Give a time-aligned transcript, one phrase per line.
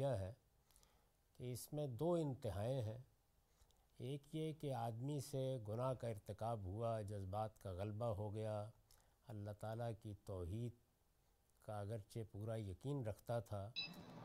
[0.00, 0.32] کیا ہے
[1.38, 2.98] کہ اس میں دو انتہائیں ہیں۔
[3.98, 8.70] ایک یہ کہ آدمی سے گناہ کا ارتکاب ہوا، جذبات کا غلبہ ہو گیا۔
[9.28, 10.72] اللہ تعالیٰ کی توحید
[11.66, 13.70] کا اگرچہ پورا یقین رکھتا تھا،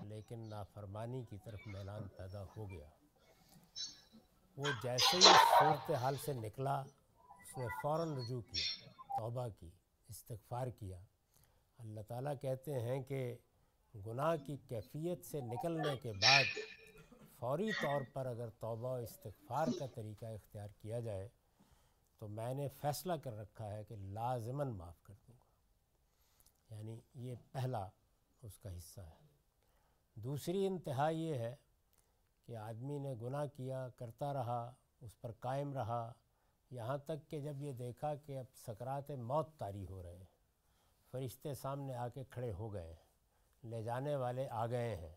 [0.01, 2.89] لیکن نافرمانی کی طرف میلان پیدا ہو گیا۔
[4.57, 6.79] وہ جیسے ہی صورت حال سے نکلا،
[7.19, 9.69] اس نے فوراً رجوع کیا، توبہ کی،
[10.09, 10.99] استغفار کیا۔
[11.77, 13.35] اللہ تعالیٰ کہتے ہیں کہ
[14.05, 16.43] گناہ کی کیفیت سے نکلنے کے بعد
[17.39, 21.29] فوری طور پر اگر توبہ و استغفار کا طریقہ اختیار کیا جائے،
[22.19, 25.45] تو میں نے فیصلہ کر رکھا ہے کہ لازماً معاف کر دوں گا۔
[26.75, 27.89] یعنی یہ پہلا
[28.41, 29.25] اس کا حصہ ہے۔
[30.15, 31.55] دوسری انتہا یہ ہے
[32.45, 36.11] کہ آدمی نے گناہ کیا، کرتا رہا، اس پر قائم رہا۔
[36.71, 40.25] یہاں تک کہ جب یہ دیکھا کہ اب سکرات موت طاری ہو رہے ہیں،
[41.11, 43.04] فرشتے سامنے آ کے کھڑے ہو گئے ہیں۔
[43.65, 45.15] لے جانے والے آ گئے ہیں۔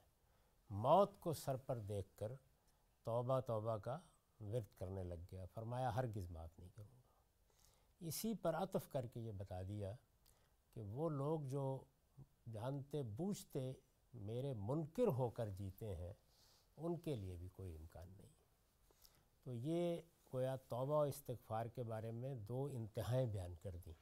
[0.70, 2.32] موت کو سر پر دیکھ کر
[3.04, 3.98] توبہ توبہ کا
[4.40, 7.00] ورد کرنے لگ گیا۔ فرمایا، ہرگز معاف نہیں کروں گا۔
[8.00, 9.94] اسی پر عطف کر کے یہ بتا دیا
[10.74, 11.84] کہ وہ لوگ جو
[12.52, 13.72] جانتے، بوجھتے،
[14.14, 16.12] میرے منکر ہو کر جیتے ہیں،
[16.76, 18.32] ان کے لیے بھی کوئی امکان نہیں۔
[19.42, 20.00] تو یہ
[20.32, 23.94] گویا توبہ و استغفار کے بارے میں دو انتہائیں بیان کر دیں۔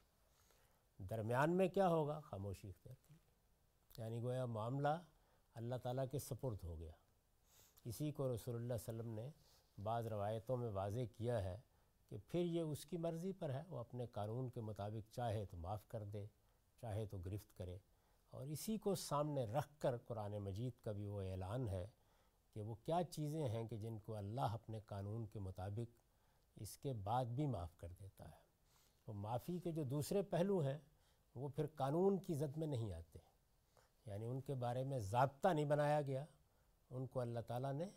[1.03, 3.06] درمیان میں کیا ہوگا؟ خاموشی اختیار
[3.97, 4.87] یعنی گویا معاملہ
[5.53, 6.91] اللہ تعالیٰ کے سپرد ہو گیا۔
[7.85, 9.29] اسی کو رسول اللہ علیہ وسلم نے
[9.83, 11.59] بعض روایتوں میں واضح کیا ہے
[12.09, 15.57] کہ پھر یہ اس کی مرضی پر ہے، وہ اپنے قانون کے مطابق چاہے تو
[15.57, 16.25] معاف کر دے،
[16.81, 17.77] چاہے تو گرفت کرے۔
[18.29, 21.87] اور اسی کو سامنے رکھ کر قرآن مجید کا بھی وہ اعلان ہے
[22.53, 25.99] کہ وہ کیا چیزیں ہیں کہ جن کو اللہ اپنے قانون کے مطابق
[26.55, 28.47] اس کے بعد بھی معاف کر دیتا ہے۔
[29.07, 30.77] وہ معافی کے جو دوسرے پہلو ہیں،
[31.35, 33.19] وہ پھر قانون کی زد میں نہیں آتے۔
[34.07, 36.25] یعنی ان کے بارے میں ضابطہ نہیں بنایا گیا،
[36.89, 37.89] ان کو اللہ تعالیٰ نے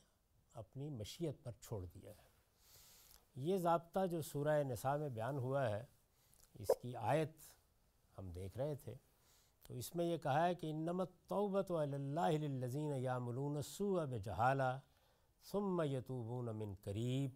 [0.52, 2.28] اپنی مشیت پر چھوڑ دیا ہے۔
[3.36, 5.84] یہ ضابطہ جو سورہ نساء میں بیان ہوا ہے،
[6.54, 7.32] اس کی آیت
[8.18, 8.94] ہم دیکھ رہے تھے۔
[9.62, 14.78] تو اس میں یہ کہا ہے کہ انمت توبت و اللہ للذین یعملون السوء بجہالہ
[15.42, 17.30] ثم یتوبون من قریب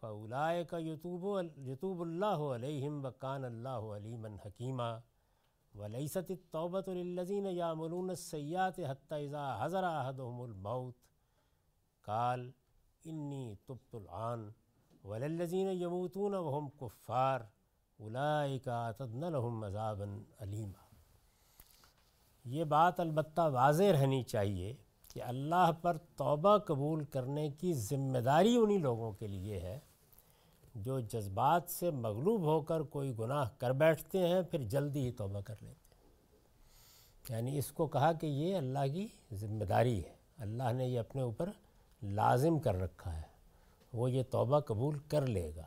[0.00, 4.98] فاولائک یتوب یتوب اللہ علیہم وکان اللہ علیما حکیمہ
[5.74, 10.94] ولیست التوبۃ للذین یعملون السیئات حتی اذا حضر احدهم الموت
[12.04, 12.50] قال،
[13.04, 14.50] انی تبت العان
[15.04, 17.40] وللذین یموتون وهم کفار
[18.00, 20.08] اولئک اعتدنا لهم عذابا
[20.40, 20.88] علیما
[22.44, 24.74] یہ بات البتہ واضح رہنی چاہیے
[25.10, 29.78] کہ اللہ پر توبہ قبول کرنے کی ذمہ داری انہی لوگوں کے لیے ہے
[30.74, 35.40] جو جذبات سے مغلوب ہو کر کوئی گناہ کر بیٹھتے ہیں، پھر جلدی ہی توبہ
[35.40, 35.90] کر لیتے ہیں۔
[37.28, 41.22] یعنی اس کو کہا کہ یہ اللہ کی ذمہ داری ہے۔ اللہ نے یہ اپنے
[41.22, 41.50] اوپر
[42.02, 43.30] لازم کر رکھا ہے۔
[43.92, 45.62] وہ یہ توبہ قبول کر لے گا۔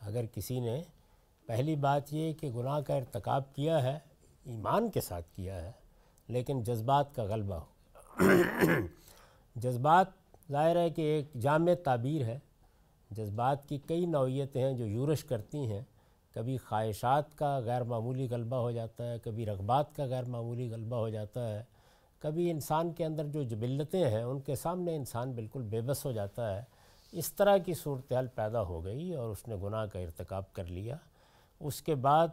[0.00, 0.82] اگر کسی نے
[1.46, 3.98] پہلی بات یہ کہ گناہ کا ارتکاب کیا ہے،
[4.44, 5.72] ایمان کے ساتھ کیا ہے،
[6.28, 7.72] لیکن جذبات کا غلبہ ہو
[9.56, 10.06] جذبات
[10.50, 12.38] ظاہر ہے کہ ایک جامع تعبیر ہے۔
[13.16, 15.82] جذبات کی کئی نوعیتیں ہیں جو یورش کرتی ہیں۔
[16.34, 20.96] کبھی خواہشات کا غیر معمولی غلبہ ہو جاتا ہے، کبھی رغبات کا غیر معمولی غلبہ
[20.96, 21.62] ہو جاتا ہے۔
[22.18, 26.12] کبھی انسان کے اندر جو جبلتیں ہیں، ان کے سامنے انسان بالکل بے بس ہو
[26.12, 26.62] جاتا ہے۔
[27.12, 30.96] اس طرح کی صورتحال پیدا ہو گئی اور اس نے گناہ کا ارتکاب کر لیا۔
[31.60, 32.28] اس کے بعد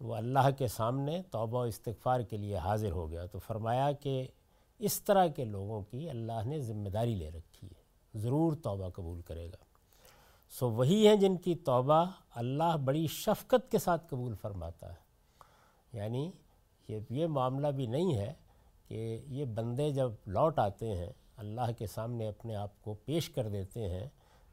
[0.00, 4.26] وہ اللہ کے سامنے توبہ و استغفار کے لیے حاضر ہو گیا۔ تو فرمایا کہ
[4.78, 9.20] اس طرح کے لوگوں کی اللہ نے ذمہ داری لے رکھی ہے۔ ضرور توبہ قبول
[9.20, 9.67] کرے گا۔
[10.50, 12.04] سو وہی ہیں جن کی توبہ
[12.34, 15.08] اللہ بڑی شفقت کے ساتھ قبول فرماتا ہے۔
[15.92, 16.30] یعنی
[16.88, 18.32] یہ یہ معاملہ بھی نہیں ہے
[18.88, 23.48] کہ یہ بندے جب لوٹ آتے ہیں، اللہ کے سامنے اپنے آپ کو پیش کر
[23.48, 24.08] دیتے ہیں،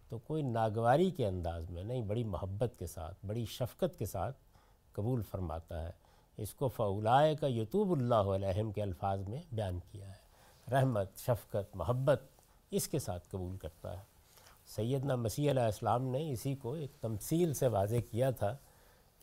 [0.09, 4.37] تو کوئی ناگواری کے انداز میں نہیں، بڑی محبت کے ساتھ، بڑی شفقت کے ساتھ
[4.91, 5.91] قبول فرماتا ہے۔
[6.37, 10.25] اس کو فولائے کا یتوب اللہ علیہم کے الفاظ میں بیان کیا ہے۔
[10.71, 12.23] رحمت، شفقت، محبت
[12.71, 14.14] اس کے ساتھ قبول کرتا ہے۔
[14.65, 18.57] سیدنا مسیح علیہ السلام نے اسی کو ایک تمثیل سے واضح کیا تھا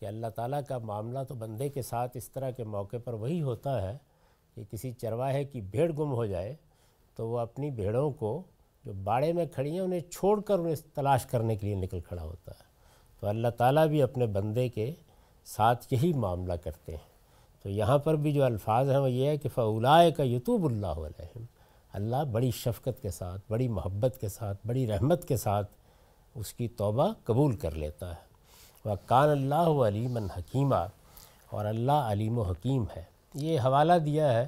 [0.00, 3.42] کہ اللہ تعالیٰ کا معاملہ تو بندے کے ساتھ اس طرح کے موقع پر وہی
[3.42, 3.98] ہوتا ہے
[4.54, 6.54] کہ کسی چرواہے کی بھیڑ گم ہو جائے
[7.16, 8.42] تو وہ اپنی بھیڑوں کو
[8.84, 12.22] جو باڑے میں کھڑی ہیں انہیں چھوڑ کر انہیں تلاش کرنے کے لیے نکل کھڑا
[12.22, 12.64] ہوتا ہے۔
[13.20, 14.94] تو اللہ تعالیٰ بھی اپنے بندے کے
[15.44, 17.12] ساتھ یہی معاملہ کرتے ہیں۔
[17.62, 20.86] تو یہاں پر بھی جو الفاظ ہیں وہ یہ ہے کہ فولائے کا یتوب اللہ
[20.86, 21.44] علیہم
[21.92, 25.70] اللہ بڑی شفقت کے ساتھ، بڑی محبت کے ساتھ، بڑی رحمت کے ساتھ
[26.34, 28.32] اس کی توبہ قبول کر لیتا ہے۔
[28.84, 30.86] وہ کان اللہ علیم حکیمہ
[31.50, 33.02] اور اللہ علیم و حکیم ہے۔
[33.34, 34.46] یہ حوالہ دیا ہے،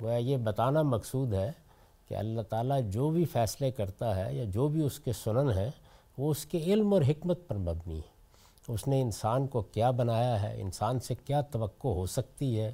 [0.00, 1.52] وہ یہ بتانا مقصود ہے
[2.08, 5.70] کہ اللہ تعالیٰ جو بھی فیصلے کرتا ہے یا جو بھی اس کے سنن ہے
[6.18, 8.18] وہ اس کے علم اور حکمت پر مبنی۔ ہے
[8.68, 12.72] اس نے انسان کو کیا بنایا ہے، انسان سے کیا توقع ہو سکتی ہے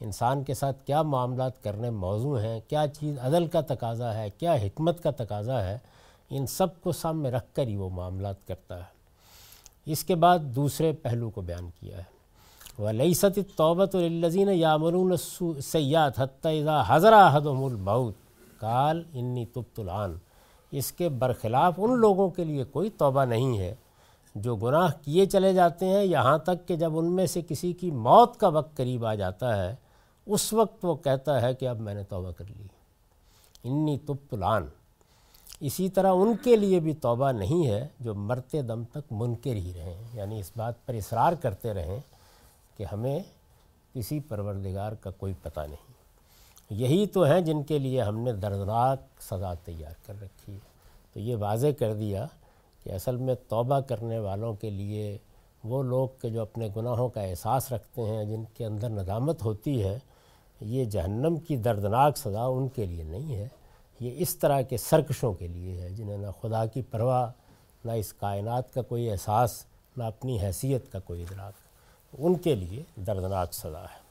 [0.00, 4.54] انسان کے ساتھ کیا معاملات کرنے موضوع ہیں، کیا چیز عدل کا تقاضا ہے، کیا
[4.54, 5.78] حکمت کا تقاضا ہے،
[6.30, 8.92] ان سب کو سامنے رکھ کر ہی وہ معاملات کرتا ہے۔
[9.86, 12.02] اس کے بعد دوسرے پہلو کو بیان کیا ہے۔
[12.78, 15.16] وہ لئیست توبۃ الزین یامرون
[15.62, 18.14] سیات حتیٰ حضرہ حدم المعود
[18.58, 20.16] کال انی تبت العان۔
[20.72, 23.74] اس کے برخلاف ان لوگوں کے لیے کوئی توبہ نہیں ہے
[24.34, 27.90] جو گناہ کیے چلے جاتے ہیں، یہاں تک کہ جب ان میں سے کسی کی
[27.90, 29.74] موت کا وقت قریب آ جاتا ہے
[30.26, 32.66] اس وقت وہ کہتا ہے کہ اب میں نے توبہ کر لی۔
[33.64, 34.34] انی تبت
[35.60, 39.72] اسی طرح ان کے لیے بھی توبہ نہیں ہے جو مرتے دم تک منکر ہی
[39.76, 42.00] رہیں۔ یعنی اس بات پر اصرار کرتے رہیں
[42.76, 43.18] کہ ہمیں
[43.94, 45.92] کسی پروردگار کا کوئی پتہ نہیں۔
[46.70, 50.58] یہی تو ہیں جن کے لیے ہم نے دردناک سزا تیار کر رکھی ہے۔
[51.12, 52.26] تو یہ واضح کر دیا
[52.82, 55.18] کہ اصل میں توبہ کرنے والوں کے لیے
[55.64, 59.84] وہ لوگ کے جو اپنے گناہوں کا احساس رکھتے ہیں، جن کے اندر ندامت ہوتی
[59.84, 59.98] ہے
[60.60, 63.48] یہ جہنم کی دردناک سزا ان کے لیے نہیں ہے،
[64.00, 67.30] یہ اس طرح کے سرکشوں کے لیے ہے جنہیں نہ خدا کی پرواہ،
[67.84, 69.64] نہ اس کائنات کا کوئی احساس،
[69.96, 71.54] نہ اپنی حیثیت کا کوئی ادراک۔
[72.18, 74.04] ان کے لیے دردناک سزا ہے۔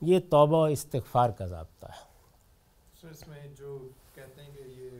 [0.00, 2.04] یہ توبہ و استغفار کا ضابطہ ہے۔
[3.00, 4.90] سر اس میں جو کہتے ہیں کہ یہ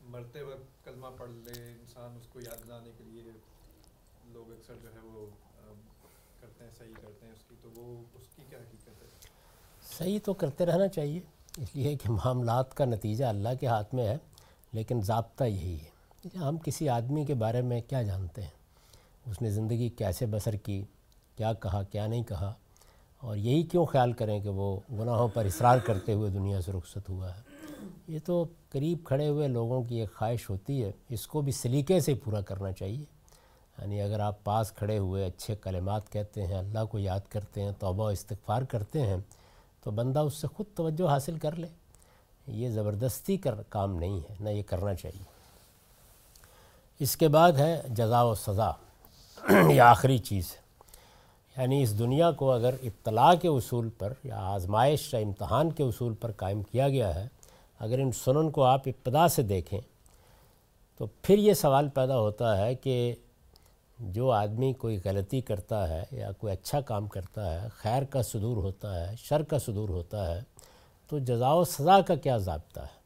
[0.00, 3.22] مرتے وقت کلمہ پڑھ لے انسان، اس کو یاد دلانے کے لیے
[4.24, 5.26] لوگ اکثر جو ہے وہ
[6.40, 8.81] کرتے ہیں، صحیح کرتے ہیں اس کی، تو وہ اس کی کیا حقیقت
[9.98, 11.20] صحیح تو کرتے رہنا چاہیے،
[11.56, 14.16] اس لیے کہ معاملات کا نتیجہ اللہ کے ہاتھ میں ہے،
[14.72, 15.92] لیکن ضابطہ یہی ہے۔
[16.38, 18.50] ہم کسی آدمی کے بارے میں کیا جانتے ہیں؟
[19.26, 20.84] اس نے زندگی کیسے بسر کی؟
[21.36, 22.52] کیا کہا، کیا نہیں کہا؟
[23.18, 27.08] اور یہی کیوں خیال کریں کہ وہ گناہوں پر اصرار کرتے ہوئے دنیا سے رخصت
[27.08, 27.40] ہوا ہے؟
[28.08, 32.00] یہ تو قریب کھڑے ہوئے لوگوں کی ایک خواہش ہوتی ہے، اس کو بھی سلیقے
[32.00, 33.04] سے پورا کرنا چاہیے۔
[33.78, 37.72] یعنی اگر آپ پاس کھڑے ہوئے اچھے کلمات کہتے ہیں، اللہ کو یاد کرتے ہیں،
[37.78, 39.16] توبہ و استغفار کرتے ہیں
[39.82, 41.66] تو بندہ اس سے خود توجہ حاصل کر لے۔
[42.46, 45.24] یہ زبردستی کر، کام نہیں ہے، نہ یہ کرنا چاہیے۔
[46.98, 48.70] اس کے بعد ہے جزا و سزا۔
[49.70, 50.62] یہ آخری چیز ہے۔
[51.62, 56.14] یعنی اس دنیا کو اگر اطلاع کے اصول پر یا آزمائش یا امتحان کے اصول
[56.14, 57.28] پر قائم کیا گیا ہے،
[57.78, 59.80] اگر ان سنن کو آپ ابتدا سے دیکھیں،
[60.98, 63.14] تو پھر یہ سوال پیدا ہوتا ہے کہ
[64.02, 68.56] جو آدمی کوئی غلطی کرتا ہے یا کوئی اچھا کام کرتا ہے، خیر کا صدور
[68.56, 70.40] ہوتا ہے، شر کا صدور ہوتا ہے،
[71.08, 73.02] تو جزا و سزا کا کیا ضابطہ ہے؟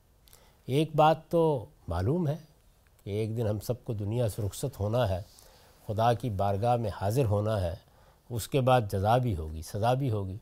[0.66, 2.36] ایک بات تو معلوم ہے
[3.04, 5.22] کہ ایک دن ہم سب کو دنیا سے رخصت ہونا ہے،
[5.86, 7.74] خدا کی بارگاہ میں حاضر ہونا ہے،
[8.30, 10.36] اس کے بعد جزا بھی ہوگی، سزا بھی ہوگی۔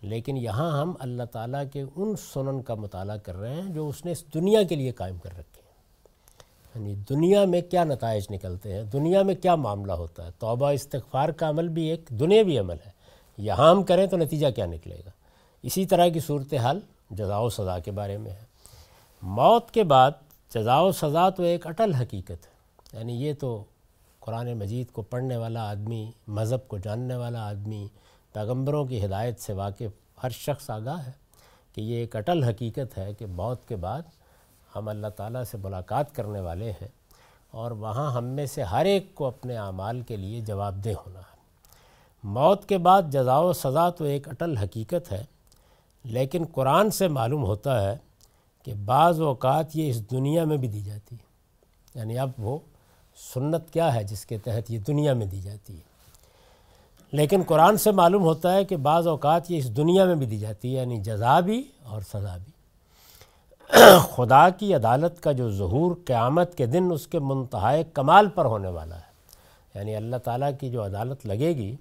[0.00, 4.04] لیکن یہاں ہم اللہ تعالیٰ کے ان سنن کا مطالعہ کر رہے ہیں جو اس
[4.04, 5.63] نے اس دنیا کے لیے قائم کر رکھے۔
[6.74, 11.28] یعنی دنیا میں کیا نتائج نکلتے ہیں؟ دنیا میں کیا معاملہ ہوتا ہے؟ توبہ، استغفار
[11.28, 12.90] کا عمل بھی ایک دنیاوی عمل ہے۔
[13.38, 15.10] یہاں ہم کریں تو نتیجہ کیا نکلے گا؟
[15.62, 16.80] اسی طرح کی صورتحال
[17.10, 18.44] جزا و سزا کے بارے میں ہے۔
[19.22, 20.10] موت کے بعد
[20.54, 22.54] جزا و سزا تو ایک اٹل حقیقت ہے۔
[22.92, 23.64] یعنی یہ تو
[24.20, 27.88] قرآن مجید کو پڑھنے والا آدمی، مذہب کو جاننے والا آدمی،
[28.32, 31.12] پیغمبروں کی ہدایت سے واقف ہر شخص آگاہ ہے
[31.74, 34.02] کہ یہ ایک اٹل حقیقت ہے کہ موت کے بعد
[34.76, 36.88] ہم اللہ تعالیٰ سے ملاقات کرنے والے ہیں
[37.50, 41.18] اور وہاں ہم میں سے ہر ایک کو اپنے اعمال کے لیے جواب دہ ہونا
[41.18, 41.34] ہے۔
[42.24, 45.24] موت کے بعد جزا و سزا تو ایک اٹل حقیقت ہے،
[46.04, 47.96] لیکن قرآن سے معلوم ہوتا ہے
[48.62, 51.34] کہ بعض اوقات یہ اس دنیا میں بھی دی جاتی ہے۔
[51.98, 52.58] یعنی اب وہ
[53.34, 55.94] سنت کیا ہے جس کے تحت یہ دنیا میں دی جاتی ہے۔
[57.12, 60.38] لیکن قرآن سے معلوم ہوتا ہے کہ بعض اوقات یہ اس دنیا میں بھی دی
[60.38, 62.53] جاتی ہے یعنی جزا بھی اور سزا بھی۔
[63.98, 68.68] خدا کی عدالت کا جو ظہور قیامت کے دن اس کے منتہائے کمال پر ہونے
[68.68, 69.14] والا ہے۔
[69.74, 71.76] یعنی اللہ تعالیٰ کی جو عدالت لگے گی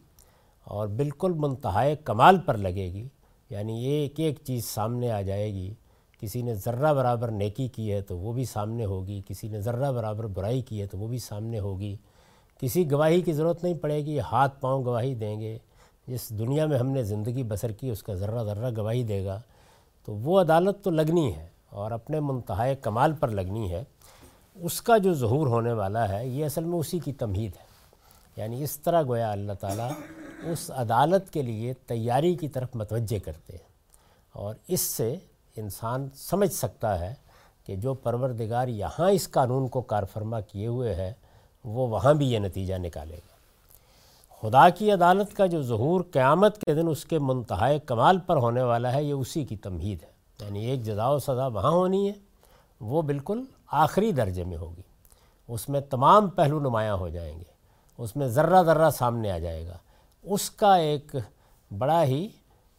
[0.64, 3.08] اور بالکل منتہائے کمال پر لگے گی
[3.50, 5.74] یعنی ایک ایک چیز سامنے آ جائے گی۔
[6.20, 9.92] کسی نے ذرہ برابر نیکی کی ہے تو وہ بھی سامنے ہوگی، کسی نے ذرہ
[9.92, 11.96] برابر برائی کی ہے تو وہ بھی سامنے ہوگی۔
[12.62, 15.58] کسی گواہی کی ضرورت نہیں پڑے گی، ہاتھ پاؤں گواہی دیں گے۔
[16.08, 19.42] جس دنیا میں ہم نے زندگی بسر کی، اس کا ذرہ ذرہ گواہی دے گا۔
[20.06, 23.84] تو وہ عدالت تو لگنی ہے۔ اور اپنے منتہائے کمال پر لگنی ہے،
[24.56, 27.66] اس کا جو ظہور ہونے والا ہے، یہ اصل میں اسی کی تمہید ہے۔
[28.38, 29.90] یعنی اس طرح گویا اللہ تعالیٰ
[30.44, 33.70] اس عدالت کے لیے تیاری کی طرف متوجہ کرتے ہیں۔
[34.32, 35.16] اور اس سے
[35.56, 37.14] انسان سمجھ سکتا ہے
[37.66, 41.14] کہ جو پروردگار یہاں اس قانون کو کار فرما کیے ہوئے ہے،
[41.64, 43.34] وہ وہاں بھی یہ نتیجہ نکالے گا۔
[44.42, 48.64] خدا کی عدالت کا جو ظہور قیامت کے دن اس کے منتہائے کمال پر ہونے
[48.64, 50.13] والا ہے، یہ اسی کی تمہید ہے۔
[50.46, 52.14] یعنی ایک جزا و سزا وہاں ہونی ہے،
[52.82, 54.82] وہ بالکل آخری درجے میں ہوگی۔
[55.48, 57.44] اس میں تمام پہلو نمایاں ہو جائیں گے،
[57.98, 59.78] اس میں ذرہ ذرہ سامنے آ جائے گا۔
[60.24, 61.16] اس کا ایک
[61.78, 62.28] بڑا ہی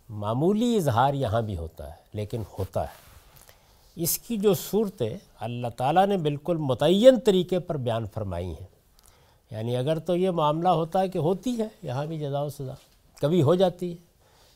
[0.09, 3.05] معمولی اظہار یہاں بھی ہوتا ہے، لیکن ہوتا ہے۔
[3.97, 8.67] اس کی جو صورتیں اللہ تعالیٰ نے بالکل متعین طریقے پر بیان فرمائی ہیں۔
[9.51, 12.75] یعنی اگر تو یہ معاملہ ہوتا ہے کہ ہوتی ہے، یہاں بھی جزا و سزا،
[13.21, 13.97] کبھی ہو جاتی ہے،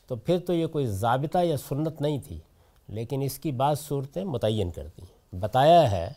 [0.07, 2.39] تو پھر تو یہ کوئی ضابطہ یا سنت نہیں تھی۔
[2.89, 6.13] لیکن اس کی بعض صورتیں متعین کرتی ہیں۔ بتایا ہے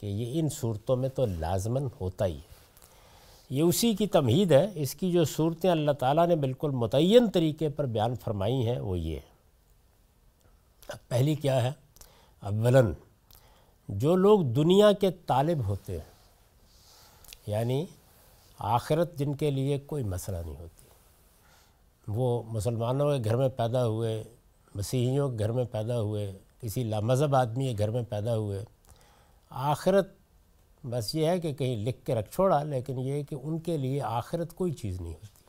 [0.00, 2.54] کہ یہ ان صورتوں میں تو لازماً ہوتا ہی ہے۔
[3.50, 7.68] یہ اسی کی تمہید ہے۔ اس کی جو صورتیں اللہ تعالیٰ نے بالکل متعین طریقے
[7.68, 9.18] پر بیان فرمائی ہیں، وہ یہ
[11.08, 11.72] پہلی کیا ہے؟
[12.40, 12.92] اولاً
[13.88, 16.12] جو لوگ دنیا کے طالب ہوتے ہیں
[17.46, 17.86] یعنی
[18.58, 20.86] آخرت جن کے لیے کوئی مسئلہ نہیں ہوتی،
[22.08, 24.24] وہ مسلمانوں کے گھر میں پیدا ہوئے
[24.74, 28.64] مسیحیوں کے گھر میں پیدا ہوئے، کسی لامذہب آدمی کے گھر میں پیدا ہوئے۔
[29.50, 30.08] آخرت
[30.84, 34.02] بس یہ ہے کہ کہیں لکھ کے رکھ چھوڑا، لیکن یہ کہ ان کے لیے
[34.02, 35.44] آخرت کوئی چیز نہیں ہوتی۔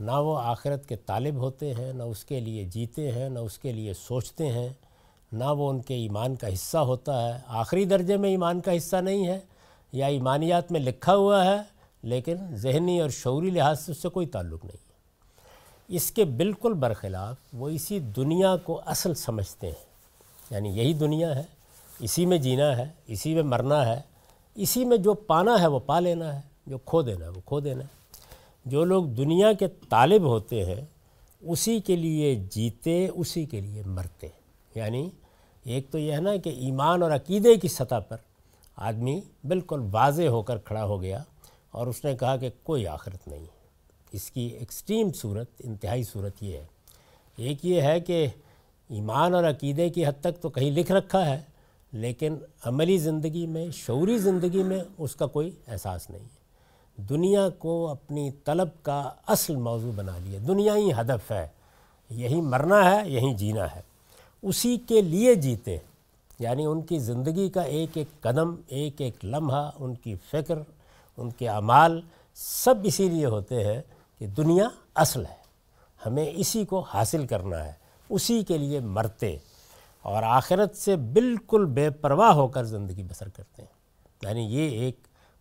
[0.00, 3.58] نہ وہ آخرت کے طالب ہوتے ہیں، نہ اس کے لیے جیتے ہیں، نہ اس
[3.58, 4.68] کے لیے سوچتے ہیں،
[5.32, 8.96] نہ وہ ان کے ایمان کا حصہ ہوتا ہے۔ آخری درجے میں ایمان کا حصہ
[8.96, 9.40] نہیں ہے،
[9.92, 11.58] یا ایمانیات میں لکھا ہوا ہے،
[12.02, 14.87] لیکن ذہنی اور شعوری لحاظ سے اس سے کوئی تعلق نہیں۔ ہے
[15.88, 19.88] اس کے بالکل برخلاف وہ اسی دنیا کو اصل سمجھتے ہیں۔
[20.50, 21.42] یعنی یہی دنیا ہے،
[21.98, 24.00] اسی میں جینا ہے، اسی میں مرنا ہے،
[24.54, 27.60] اسی میں جو پانا ہے وہ پا لینا ہے، جو کھو دینا ہے وہ کھو
[27.60, 27.86] دینا ہے۔
[28.64, 30.84] جو لوگ دنیا کے طالب ہوتے ہیں،
[31.40, 34.28] اسی کے لیے جیتے، اسی کے لیے مرتے۔
[34.74, 35.10] یعنی
[35.64, 38.16] ایک تو یہ ہے نا کہ ایمان اور عقیدے کی سطح پر
[38.76, 41.22] آدمی بالکل واضح ہو کر کھڑا ہو گیا
[41.70, 43.57] اور اس نے کہا کہ کوئی آخرت نہیں۔
[44.12, 46.64] اس کی ایکسٹریم صورت، انتہائی صورت یہ ہے۔
[47.36, 48.26] ایک یہ ہے کہ
[48.88, 51.40] ایمان اور عقیدے کی حد تک تو کہیں لکھ رکھا ہے،
[51.92, 56.38] لیکن عملی زندگی میں، شعوری زندگی میں اس کا کوئی احساس نہیں ہے۔
[57.02, 61.48] دنیا کو اپنی طلب کا اصل موضوع بنا لیا۔ دنیا ہی ہدف ہے،
[62.10, 63.80] یہی مرنا ہے یہیں جینا ہے۔
[64.42, 65.78] اسی کے لیے جیتے
[66.38, 70.58] یعنی ان کی زندگی کا ایک ایک قدم، ایک ایک لمحہ، ان کی فکر،
[71.16, 72.00] ان کے اعمال
[72.34, 73.82] سب اسی لیے ہوتے ہیں
[74.18, 75.36] کہ دنیا اصل ہے،
[76.06, 77.72] ہمیں اسی کو حاصل کرنا ہے،
[78.08, 79.36] اسی کے لیے مرتے
[80.02, 83.78] اور آخرت سے بالکل بے پرواہ ہو کر زندگی بسر کرتے ہیں۔
[84.22, 84.96] یعنی یہ ایک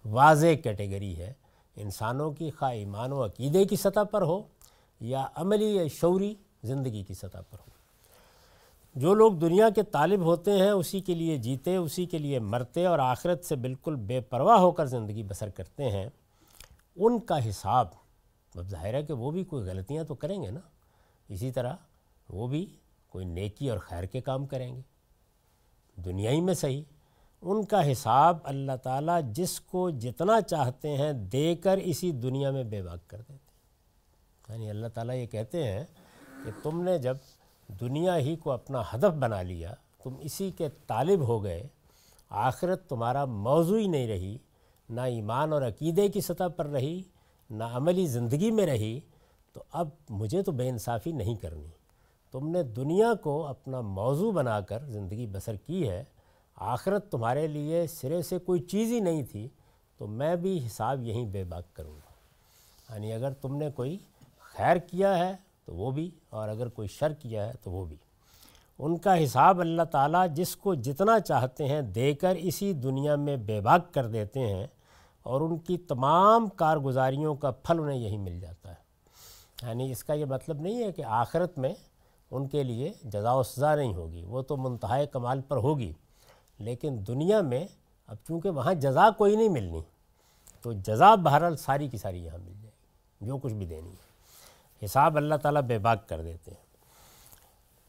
[0.06, 1.34] واضح کیٹیگری ہے،
[1.76, 4.44] انسانوں کی خواہ ایمان و عقیدے کی سطح پر ہو
[5.00, 7.78] یا عملی یا شعوری زندگی کی سطح پر ہو۔
[8.96, 12.86] جو لوگ دنیا کے طالب ہوتے ہیں، اسی کے لیے جیتے، اسی کے لیے مرتے
[12.86, 16.10] اور آخرت سے بالکل بے پرواہ ہو کر زندگی بسر کرتے ہیں،
[16.96, 17.88] ان کا حساب
[18.56, 20.60] اب ظاہر ہے کہ وہ بھی کوئی غلطیاں تو کریں گے نا۔
[21.30, 21.76] اسی طرح
[22.30, 22.76] وہ بھی
[23.10, 24.82] کوئی نیکی اور خیر کے کام کریں گے۔
[26.02, 26.84] دنیا ہی میں صحیح،
[27.42, 32.64] ان کا حساب اللہ تعالیٰ جس کو جتنا چاہتے ہیں دے کر اسی دنیا میں
[32.64, 33.48] بے باک کر دیتے ہیں۔
[34.50, 35.84] یعنی اللہ تعالیٰ یہ کہتے ہیں
[36.46, 37.18] کہ تم نے جب
[37.68, 39.74] دنیا ہی کو اپنا ہدف بنا لیا،
[40.04, 41.68] تم اسی کے طالب ہو گئے،
[42.30, 44.38] آخرت تمہارا موضوع ہی نہیں رہی،
[44.90, 47.04] نہ ایمان اور عقیدے کی سطح پر رہی
[47.50, 49.00] نہ عملی زندگی میں رہی
[49.54, 51.68] تو اب مجھے تو بے انصافی نہیں کرنی۔
[52.32, 56.04] تم نے دنیا کو اپنا موضوع بنا کر زندگی بسر کی ہے۔
[56.56, 59.48] آخرت تمہارے لیے سرے سے کوئی چیز ہی نہیں تھی،
[59.98, 62.12] تو میں بھی حساب یہیں بے باک کروں گا۔
[62.94, 63.98] یعنی اگر تم نے کوئی
[64.40, 65.36] خیر کیا ہے
[65.66, 67.98] تو وہ بھی، اور اگر کوئی شر کیا ہے تو وہ بھی۔
[68.80, 73.38] ان کا حساب اللہ تعالیٰ جس کو جتنا چاہتے ہیں دے کر اسی دنیا میں
[73.38, 74.68] بے باک کر دیتے ہیں۔
[75.28, 78.76] اور ان کی تمام کارگزاریوں کا پھل انہیں یہی مل جاتا ہے۔
[79.68, 81.74] یعنی اس کا یہ مطلب نہیں ہے کہ آخرت میں
[82.32, 85.94] ان کے لیے جزا و سزا نہیں ہوگی، وہ تو منتہائے کمال پر ہوگی۔
[86.60, 87.68] لیکن دنیا میں
[88.08, 89.82] اب چونکہ وہاں جزا کوئی نہیں ملنی،
[90.62, 94.08] تو جزا بہرحال ساری کی ساری یہاں مل جائے گی، جو کچھ بھی دینی ہے۔
[94.86, 96.66] حساب اللہ تعالیٰ بے باک کر دیتے ہیں۔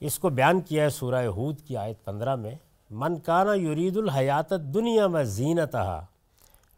[0.01, 2.55] اس کو بیان کیا ہے سورہ حود کی آیت پندرہ میں،
[2.91, 5.77] من کانا یرید الحیات دنیا میں زینت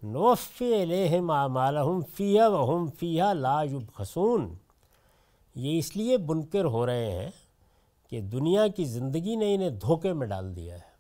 [0.03, 4.55] نوف علیہم اعمالہم فیہ وہم فیہ لا یبخسون۔
[5.55, 7.31] یہ اس لیے بنکر ہو رہے ہیں
[8.11, 10.91] کہ دنیا کی زندگی نے انہیں دھوکے میں ڈال دیا ہے۔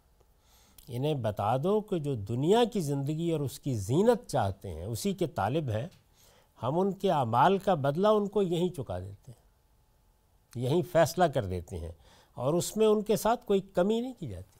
[0.88, 5.12] انہیں بتا دو کہ جو دنیا کی زندگی اور اس کی زینت چاہتے ہیں، اسی
[5.12, 5.86] کے طالب ہیں۔
[6.62, 9.40] ہم ان کے اعمال کا بدلہ ان کو یہیں چکا دیتے ہیں،
[10.64, 11.92] یہیں فیصلہ کر دیتے ہیں
[12.34, 14.58] اور اس میں ان کے ساتھ کوئی کمی نہیں کی جاتی۔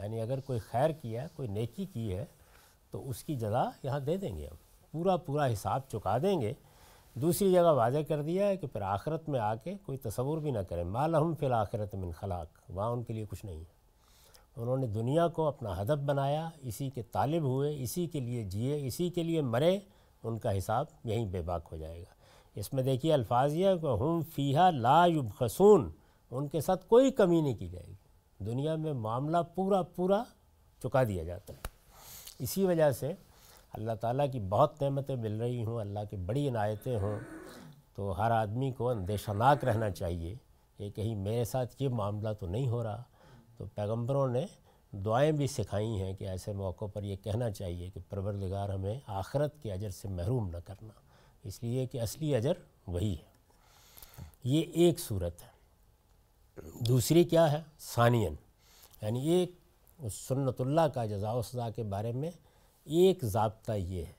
[0.00, 2.24] یعنی اگر کوئی خیر کیا ہے کوئی نیکی کی ہے
[2.90, 4.56] تو اس کی جزا یہاں دے دیں گے ہم۔
[4.92, 6.52] پورا پورا حساب چکا دیں گے۔
[7.14, 10.50] دوسری جگہ واضح کر دیا ہے کہ پھر آخرت میں آ کے کوئی تصور بھی
[10.50, 13.80] نہ کرے مالحم فی الآخرت من خلاق۔ وہاں ان کے لیے کچھ نہیں ہے۔
[14.56, 18.86] انہوں نے دنیا کو اپنا ہدف بنایا، اسی کے طالب ہوئے، اسی کے لیے جیے،
[18.86, 19.78] اسی کے لیے مرے۔
[20.24, 22.14] ان کا حساب یہیں بے باک ہو جائے گا۔
[22.54, 25.90] اس میں دیکھیے الفاظ یہ کہ ہم فیحہ لا یبخسون
[26.30, 27.94] ان کے ساتھ کوئی کمی نہیں کی جائے گی۔
[28.44, 30.22] دنیا میں معاملہ پورا پورا
[30.82, 31.69] چکا دیا جاتا ہے۔
[32.40, 33.12] اسی وجہ سے
[33.72, 37.20] اللہ تعالیٰ کی بہت نعمتیں مل رہی ہوں، اللہ کی بڑی عنایتیں ہوں۔
[37.94, 40.34] تو ہر آدمی کو اندیشہ ناک رہنا چاہیے
[40.76, 43.02] کہ کہیں میرے ساتھ یہ معاملہ تو نہیں ہو رہا۔
[43.56, 44.46] تو پیغمبروں نے
[44.92, 49.62] دعائیں بھی سکھائی ہیں کہ ایسے موقعوں پر یہ کہنا چاہیے کہ پروردگار ہمیں آخرت
[49.62, 50.92] کے اجر سے محروم نہ کرنا۔
[51.44, 52.52] اس لیے کہ اصلی اجر
[52.86, 53.30] وہی ہے۔
[54.44, 55.50] یہ ایک صورت ہے۔
[56.80, 58.34] دوسری کیا ہے؟ ثانین۔
[59.02, 59.59] یعنی ایک
[60.02, 62.30] اس سنت اللہ کا جزا و سزا کے بارے میں
[62.86, 64.12] ایک ضابطہ یہ ہے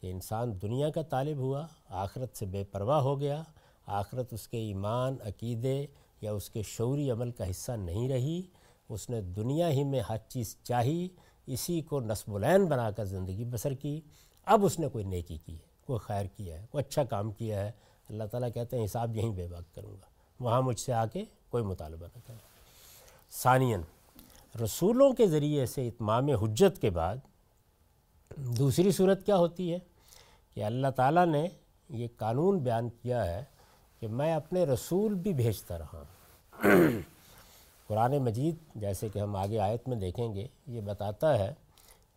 [0.00, 3.42] کہ انسان دنیا کا طالب ہوا، آخرت سے بے پرواہ ہو گیا،
[3.86, 5.86] آخرت اس کے ایمان، عقیدے
[6.20, 8.40] یا اس کے شعوری عمل کا حصہ نہیں رہی،
[8.88, 11.08] اس نے دنیا ہی میں ہر چیز چاہی،
[11.46, 14.00] اسی کو نصب العین بنا کر زندگی بسر کی،
[14.46, 17.64] اب اس نے کوئی نیکی کی ہے، کوئی خیر کیا ہے، کوئی اچھا کام کیا
[17.64, 17.70] ہے۔
[18.08, 20.06] اللہ تعالیٰ کہتے ہیں حساب یہیں بے باک کروں گا،
[20.40, 22.36] وہاں مجھ سے آ کے کوئی مطالبہ نہ کرے۔
[23.32, 23.80] ثانین
[24.64, 27.16] رسولوں کے ذریعے سے اتمام حجت کے بعد
[28.36, 29.78] دوسری صورت کیا ہوتی ہے
[30.54, 31.48] کہ اللہ تعالیٰ نے
[31.88, 33.44] یہ قانون بیان کیا ہے
[34.00, 36.04] کہ میں اپنے رسول بھی بھیجتا رہا ہوں۔
[37.86, 41.54] قرآن مجید جیسے کہ ہم آگے آیت میں دیکھیں گے، یہ بتاتا ہے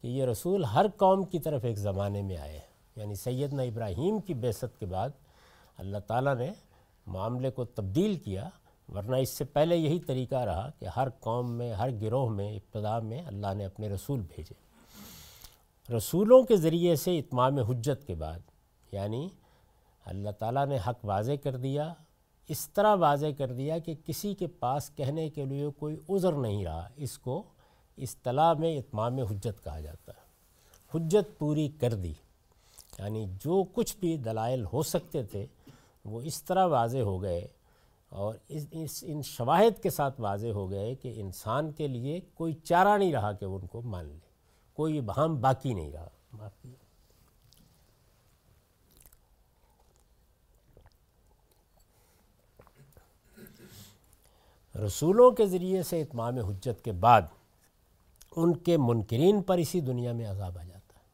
[0.01, 4.19] کہ یہ رسول ہر قوم کی طرف ایک زمانے میں آئے ہیں۔ یعنی سیدنا ابراہیم
[4.19, 5.10] کی بیست کے بعد
[5.77, 6.51] اللہ تعالیٰ نے
[7.08, 8.50] معاملے کو تبدیل کیا
[8.96, 13.00] ورنہ اس سے پہلے یہی طریقہ رہا کہ ہر قوم میں، ہر گروہ میں، ابتدا
[13.00, 14.53] میں اللہ نے اپنے رسول بھیجے۔
[15.98, 18.39] رسولوں کے ذریعے سے اتمام حجت کے بعد
[18.91, 19.29] یعنی
[20.05, 21.93] اللہ تعالیٰ نے حق واضح کر دیا،
[22.48, 26.65] اس طرح واضح کر دیا کہ کسی کے پاس کہنے کے لیے کوئی عذر نہیں
[26.65, 27.43] رہا، اس کو
[27.98, 30.27] اصطلاح میں اتمام حجت کہا جاتا ہے۔
[30.93, 32.13] حجت پوری کر دی
[32.99, 35.45] یعنی جو کچھ بھی دلائل ہو سکتے تھے،
[36.06, 37.47] وہ اس طرح واضح ہو گئے
[38.10, 42.54] اور اس اس ان شواہد کے ساتھ واضح ہو گئے کہ انسان کے لیے کوئی
[42.54, 44.30] چارہ نہیں رہا کہ ان کو مان لے۔
[44.74, 46.74] کوئی بہام باقی نہیں رہا۔ باقی۔
[54.86, 57.22] رسولوں کے ذریعے سے اتمام حجت کے بعد
[58.36, 61.06] ان کے منکرین پر اسی دنیا میں عذاب آ جاتا ہے۔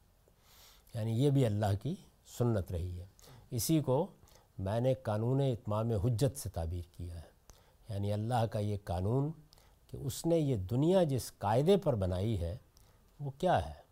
[0.94, 1.96] یعنی یہ بھی اللہ کی
[2.38, 3.06] سنت رہی ہے۔
[3.52, 4.08] اسی کو
[4.60, 7.36] میں نے قانون اتمام حجت سے تعبیر کیا ہے۔
[7.90, 9.32] یعنی اللہ کا یہ قانون
[9.88, 12.58] کہ اس نے یہ دنیا جس قاعدے پر بنائی ہے،
[13.20, 13.86] وہ کیا ہے؟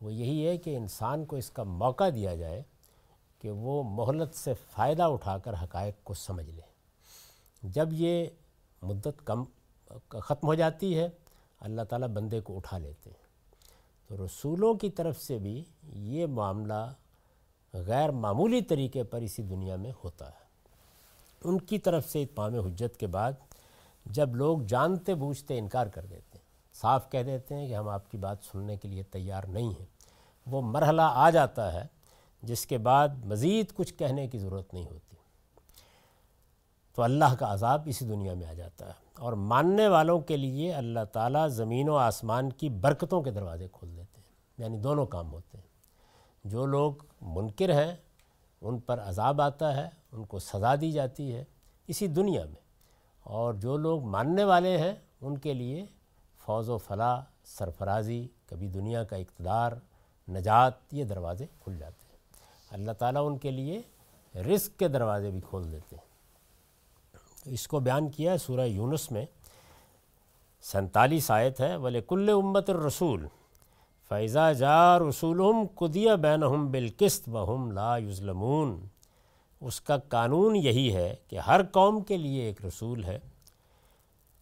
[0.00, 2.62] وہ یہی ہے کہ انسان کو اس کا موقع دیا جائے
[3.38, 6.62] کہ وہ مہلت سے فائدہ اٹھا کر حقائق کو سمجھ لے۔
[7.62, 8.26] جب یہ
[8.82, 9.44] مدت کم،
[10.08, 11.08] ختم ہو جاتی ہے،
[11.60, 13.30] اللہ تعالیٰ بندے کو اٹھا لیتے ہیں۔
[14.08, 16.92] تو رسولوں کی طرف سے بھی یہ معاملہ
[17.74, 20.50] غیر معمولی طریقے پر اسی دنیا میں ہوتا ہے۔
[21.44, 23.32] ان کی طرف سے اتمام حجت کے بعد
[24.06, 28.10] جب لوگ جانتے بوجھتے انکار کر دیتے ہیں، صاف کہہ دیتے ہیں کہ ہم آپ
[28.10, 29.86] کی بات سننے کے لیے تیار نہیں ہیں۔
[30.46, 31.84] وہ مرحلہ آ جاتا ہے
[32.42, 35.16] جس کے بعد مزید کچھ کہنے کی ضرورت نہیں ہوتی۔
[36.94, 40.72] تو اللہ کا عذاب اسی دنیا میں آ جاتا ہے اور ماننے والوں کے لیے
[40.72, 45.32] اللہ تعالیٰ زمین و آسمان کی برکتوں کے دروازے کھول دیتے ہیں یعنی دونوں کام
[45.32, 45.69] ہوتے ہیں۔
[46.44, 47.96] جو لوگ منکر ہیں،
[48.60, 51.44] ان پر عذاب آتا ہے، ان کو سزا دی جاتی ہے
[51.86, 52.60] اسی دنیا میں۔
[53.22, 55.86] اور جو لوگ ماننے والے ہیں، ان کے لیے
[56.46, 59.72] فوز و فلاح، سرفرازی، کبھی دنیا کا اقتدار،
[60.28, 62.16] نجات، یہ دروازے کھل جاتے ہیں۔
[62.70, 63.82] اللہ تعالیٰ ان کے لیے
[64.38, 66.10] رزق کے دروازے بھی کھول دیتے ہیں۔
[67.44, 69.26] اس کو بیان کیا ہے سورہ یونس میں
[70.62, 73.26] سنتالیس آیت ہے ولے کل امت الرسول
[74.10, 75.42] فیضا جا رسول
[75.74, 78.86] قدیہ بین ہم بالقست بہم لا یظلمون
[79.60, 83.18] اس کا قانون یہی ہے کہ ہر قوم کے لیے ایک رسول ہے۔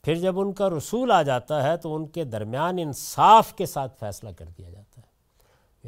[0.03, 3.99] پھر جب ان کا رسول آ جاتا ہے تو ان کے درمیان انصاف کے ساتھ
[4.01, 5.07] فیصلہ کر دیا جاتا ہے۔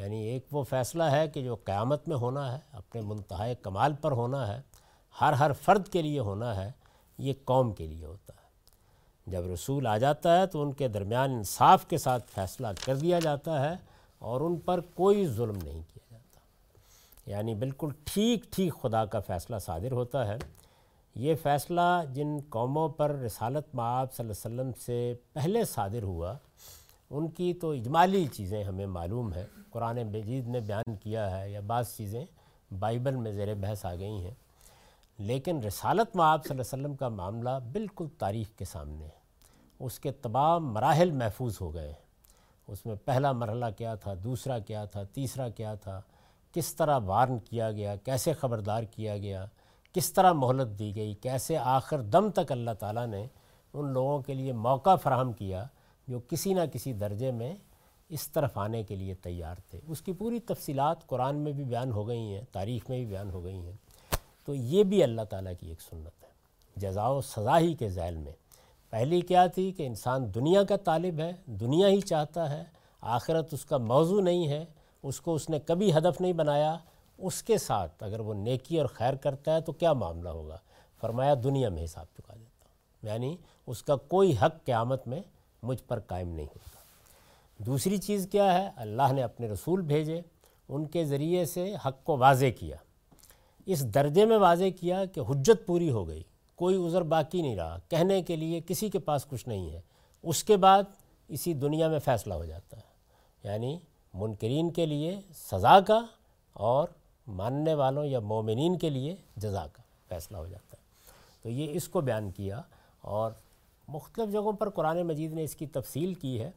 [0.01, 4.13] یعنی ایک وہ فیصلہ ہے کہ جو قیامت میں ہونا ہے، اپنے منتہا کمال پر
[4.13, 4.61] ہونا ہے،
[5.21, 6.73] ہر ہر فرد کے لیے ہونا ہے،
[7.19, 8.40] یہ قوم کے لیے ہوتا ہے۔
[9.31, 13.19] جب رسول آ جاتا ہے تو ان کے درمیان انصاف کے ساتھ فیصلہ کر دیا
[13.19, 13.77] جاتا ہے
[14.19, 16.41] اور ان پر کوئی ظلم نہیں کیا جاتا۔
[17.31, 20.39] یعنی بالکل ٹھیک ٹھیک خدا کا فیصلہ صادر ہوتا ہے۔
[21.15, 26.35] یہ فیصلہ جن قوموں پر رسالت معاب صلی اللہ علیہ وسلم سے پہلے صادر ہوا،
[27.11, 31.61] ان کی تو اجمالی چیزیں ہمیں معلوم ہے قرآن مجید نے بیان کیا ہے یا
[31.61, 32.25] بعض چیزیں
[32.79, 34.35] بائبل میں زیر بحث آ گئی ہیں۔
[35.19, 39.20] لیکن رسالت میں آپ صلی اللہ علیہ وسلم کا معاملہ بالکل تاریخ کے سامنے ہے۔
[39.81, 42.11] اس کے تمام مراحل محفوظ ہو گئے۔ ہیں
[42.67, 46.01] اس میں پہلا مرحلہ کیا تھا، دوسرا کیا تھا، تیسرا کیا تھا،
[46.53, 49.47] کس طرح وارن کیا گیا، کیسے خبردار کیا گیا،
[49.93, 53.27] کس طرح مہلت دی گئی، کیسے آخر دم تک اللہ تعالیٰ نے
[53.73, 55.67] ان لوگوں کے لیے موقع فراہم کیا
[56.09, 57.55] جو کسی نہ کسی درجے میں
[58.09, 61.93] اس طرف آنے کے لیے تیار تھے۔ اس کی پوری تفصیلات قرآن میں بھی بیان
[61.93, 63.77] ہو گئی ہیں، تاریخ میں بھی بیان ہو گئی ہیں۔
[64.45, 66.29] تو یہ بھی اللہ تعالیٰ کی ایک سنت ہے۔
[66.77, 68.33] جزا و سزا ہی کے ذیل میں۔
[68.91, 72.65] پہلی کیا تھی کہ انسان دنیا کا طالب ہے، دنیا ہی چاہتا ہے،
[73.01, 74.65] آخرت اس کا موضوع نہیں ہے،
[75.03, 76.77] اس کو اس نے کبھی ہدف نہیں بنایا۔
[77.19, 80.59] اس کے ساتھ اگر وہ نیکی اور خیر کرتا ہے تو کیا معاملہ ہوگا؟
[81.01, 82.71] فرمایا، دنیا میں حساب چکا دیتا ہوں۔
[83.03, 85.21] یعنی اس کا کوئی حق قیامت میں
[85.63, 86.71] مجھ پر قائم نہیں ہوتا۔
[87.65, 90.21] دوسری چیز کیا ہے؟ اللہ نے اپنے رسول بھیجے،
[90.69, 92.77] ان کے ذریعے سے حق کو واضح کیا۔
[93.67, 96.23] اس درجے میں واضح کیا کہ حجت پوری ہو گئی۔
[96.61, 99.81] کوئی عذر باقی نہیں رہا۔ کہنے کے لیے کسی کے پاس کچھ نہیں ہے۔
[100.23, 100.83] اس کے بعد
[101.29, 102.83] اسی دنیا میں فیصلہ ہو جاتا ہے۔
[103.45, 103.79] یعنی
[104.15, 106.01] منکرین کے لیے سزا کا
[106.53, 106.89] اور
[107.27, 110.83] ماننے والوں یا مومنین کے لیے جزا کا فیصلہ ہو جاتا ہے۔
[111.43, 112.63] تو یہ اس کو بیان کیا
[113.01, 113.31] اور
[113.89, 116.51] مختلف جگہوں پر قرآن مجید نے اس کی تفصیل کی ہے،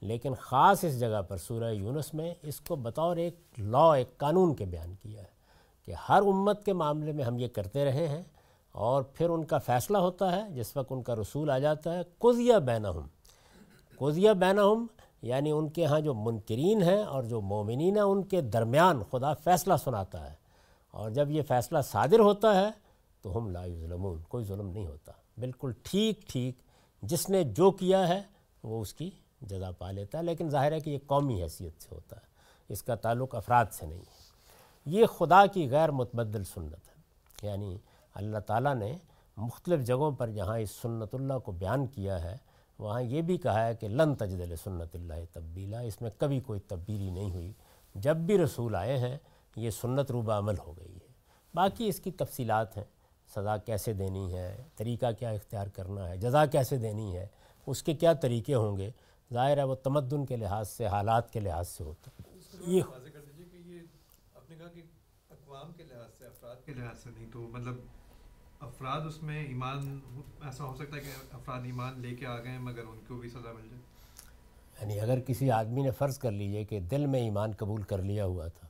[0.00, 4.54] لیکن خاص اس جگہ پر سورہ یونس میں اس کو بطور ایک لا ایک قانون
[4.54, 5.38] کے بیان کیا ہے
[5.84, 8.22] کہ ہر امت کے معاملے میں ہم یہ کرتے رہے ہیں
[8.72, 12.02] اور پھر ان کا فیصلہ ہوتا ہے، جس وقت ان کا رسول آ جاتا ہے
[12.18, 13.06] قضیہ بینہم
[13.96, 14.86] قضیہ بینہم
[15.22, 19.34] یعنی ان کے ہاں جو منکرین ہیں اور جو مومنین ہیں، ان کے درمیان خدا
[19.34, 20.34] فیصلہ سناتا ہے۔
[20.90, 22.68] اور جب یہ فیصلہ صادر ہوتا ہے،
[23.22, 26.58] تو ہم لا ظلمون کوئی ظلم نہیں ہوتا۔ بالکل ٹھیک ٹھیک،
[27.02, 28.22] جس نے جو کیا ہے،
[28.62, 29.10] وہ اس کی
[29.42, 32.22] جزا پا لیتا ہے۔ لیکن ظاہر ہے کہ یہ قومی حیثیت سے ہوتا ہے،
[32.68, 34.28] اس کا تعلق افراد سے نہیں۔ ہے
[34.86, 37.02] یہ خدا کی غیر متبدل سنت ہے۔
[37.42, 37.78] یعنی
[38.18, 38.96] اللہ تعالیٰ نے
[39.36, 42.36] مختلف جگہوں پر جہاں اس سنت اللہ کو بیان کیا ہے،
[42.78, 46.60] وہاں یہ بھی کہا ہے کہ لن تجدل سنت اللہ تبدیلا، اس میں کبھی کوئی
[46.60, 47.52] تبدیلی نہیں ہوئی۔
[47.94, 49.18] جب بھی رسول آئے ہیں،
[49.56, 51.12] یہ سنت روبہ عمل ہو گئی ہے۔
[51.54, 52.84] باقی اس کی تفصیلات ہیں۔
[53.34, 57.26] سزا کیسے دینی ہے، طریقہ کیا اختیار کرنا ہے، جزا کیسے دینی ہے،
[57.66, 58.90] اس کے کیا طریقے ہوں گے؟
[59.32, 62.82] ظاہر ہے وہ تمدن کے لحاظ سے، حالات کے لحاظ سے ہوتا ہے یہ
[64.74, 64.82] کہ
[65.30, 67.74] اقوام کے لحاظ سے، افراد کے لحاظ سے نہیں، تو مطلب
[68.60, 69.98] افراد اس میں ایمان،
[70.44, 73.16] ایسا ہو سکتا ہے کہ افراد ایمان لے کے آ گئے ہیں مگر ان کو
[73.16, 73.80] بھی سزا مل جائے۔
[74.80, 78.24] یعنی اگر کسی آدمی نے فرض کر لیجیے کہ دل میں ایمان قبول کر لیا
[78.24, 78.68] ہوا تھا،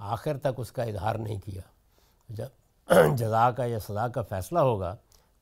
[0.00, 1.62] آخر تک اس کا اظہار نہیں کیا،
[2.30, 2.48] جب
[3.16, 4.94] جزا کا یا سزا کا فیصلہ ہوگا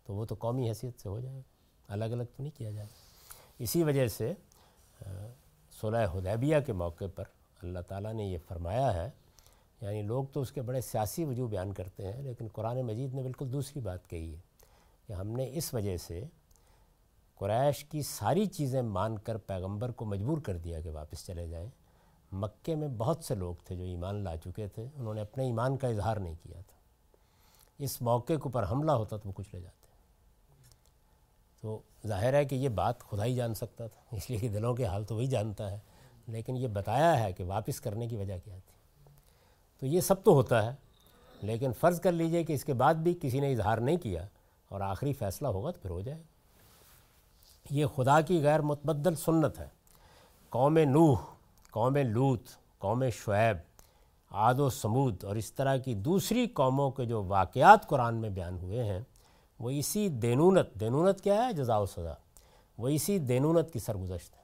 [0.07, 1.43] تو وہ تو قومی حیثیت سے ہو جائے گا،
[1.89, 2.87] الگ الگ تو نہیں کیا جائے
[3.59, 4.33] اسی وجہ سے
[5.73, 7.25] صلح حدیبیہ کے موقع پر
[7.63, 9.09] اللہ تعالیٰ نے یہ فرمایا ہے
[9.81, 13.23] یعنی لوگ تو اس کے بڑے سیاسی وجوہ بیان کرتے ہیں، لیکن قرآن مجید نے
[13.23, 14.41] بالکل دوسری بات کہی ہے
[15.07, 16.25] کہ ہم نے اس وجہ سے
[17.35, 21.69] قریش کی ساری چیزیں مان کر پیغمبر کو مجبور کر دیا کہ واپس چلے جائیں۔
[22.33, 25.77] مکے میں بہت سے لوگ تھے جو ایمان لا چکے تھے، انہوں نے اپنے ایمان
[25.77, 26.77] کا اظہار نہیں کیا تھا۔
[27.79, 29.89] اس موقع کے اوپر حملہ ہوتا تو وہ کچھ لے جاتے۔
[31.61, 34.75] تو ظاہر ہے کہ یہ بات خدا ہی جان سکتا تھا، اس لیے کہ دلوں
[34.75, 35.79] کے حال تو وہی جانتا ہے،
[36.27, 38.80] لیکن یہ بتایا ہے کہ واپس کرنے کی وجہ کیا تھی۔
[39.81, 40.75] تو یہ سب تو ہوتا ہے،
[41.43, 44.27] لیکن فرض کر لیجیے کہ اس کے بعد بھی کسی نے اظہار نہیں کیا
[44.69, 46.23] اور آخری فیصلہ ہوگا تو پھر ہو جائے۔
[47.71, 49.69] یہ خدا کی غیر متبدل سنت ہے۔
[50.49, 51.19] قوم نوح،
[51.71, 52.43] قوم لوت
[52.79, 53.57] قوم شعیب،
[54.31, 58.59] عاد و سمود اور اس طرح کی دوسری قوموں کے جو واقعات قرآن میں بیان
[58.59, 59.01] ہوئے ہیں،
[59.59, 62.15] وہ اسی دینونت دینونت کیا ہے؟ جزا و سزا
[62.79, 64.40] وہ اسی دینونت کی سرگزشت ہے۔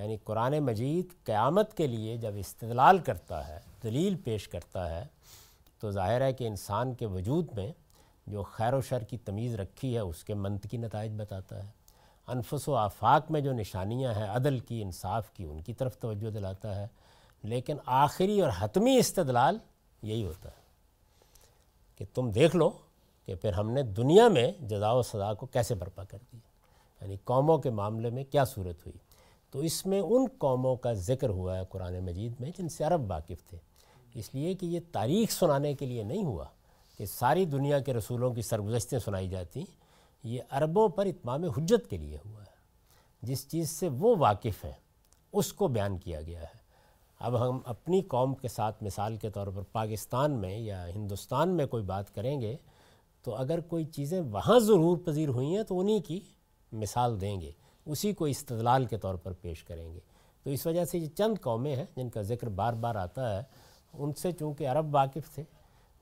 [0.00, 5.04] یعنی قرآن مجید قیامت کے لیے جب استدلال کرتا ہے، دلیل پیش کرتا ہے،
[5.78, 7.72] تو ظاہر ہے کہ انسان کے وجود میں
[8.26, 11.68] جو خیر و شر کی تمیز رکھی ہے، اس کے منطقی نتائج بتاتا ہے۔
[12.26, 16.30] انفس و آفاق میں جو نشانیاں ہیں، عدل کی، انصاف کی، ان کی طرف توجہ
[16.30, 16.86] دلاتا ہے۔
[17.42, 19.58] لیکن آخری اور حتمی استدلال
[20.02, 20.62] یہی ہوتا ہے
[21.96, 22.70] کہ تم دیکھ لو
[23.26, 26.40] کہ پھر ہم نے دنیا میں جزا و سزا کو کیسے برپا کر دیا۔
[27.04, 29.09] یعنی قوموں کے معاملے میں کیا صورت ہوئی؟
[29.50, 33.10] تو اس میں ان قوموں کا ذکر ہوا ہے قرآن مجید میں جن سے عرب
[33.10, 33.58] واقف تھے۔
[34.14, 36.44] اس لیے کہ یہ تاریخ سنانے کے لیے نہیں ہوا
[36.98, 39.64] کہ ساری دنیا کے رسولوں کی سرگزشتیں سنائی جاتی،
[40.24, 42.58] یہ عربوں پر اتمام حجت کے لیے ہوا ہے۔
[43.22, 44.72] جس چیز سے وہ واقف ہیں،
[45.32, 46.60] اس کو بیان کیا گیا ہے۔
[47.20, 51.66] اب ہم اپنی قوم کے ساتھ مثال کے طور پر پاکستان میں یا ہندوستان میں
[51.66, 52.56] کوئی بات کریں گے
[53.22, 56.20] تو اگر کوئی چیزیں وہاں ضرور پذیر ہوئی ہیں تو انہی کی
[56.72, 57.50] مثال دیں گے۔
[57.86, 60.00] اسی کو استدلال کے طور پر پیش کریں گے۔
[60.44, 63.42] تو اس وجہ سے یہ چند قومیں ہیں جن کا ذکر بار بار آتا ہے۔
[63.92, 65.42] ان سے چونکہ عرب واقف تھے،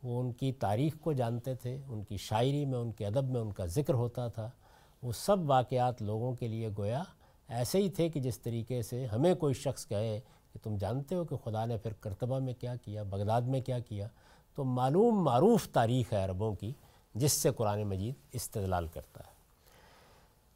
[0.03, 3.41] وہ ان کی تاریخ کو جانتے تھے، ان کی شاعری میں، ان کے ادب میں
[3.41, 4.51] ان کا ذکر ہوتا تھا۔
[5.03, 7.03] وہ سب واقعات لوگوں کے لیے گویا
[7.49, 10.21] ایسے ہی تھے کہ جس طریقے سے ہمیں کوئی شخص کہے
[10.53, 13.79] کہ تم جانتے ہو کہ خدا نے پھر کرتبہ میں کیا کیا، بغداد میں کیا
[13.79, 14.09] کیا۔
[14.55, 16.73] تو معلوم معروف تاریخ ہے عربوں کی،
[17.15, 19.38] جس سے قرآن مجید استدلال کرتا ہے۔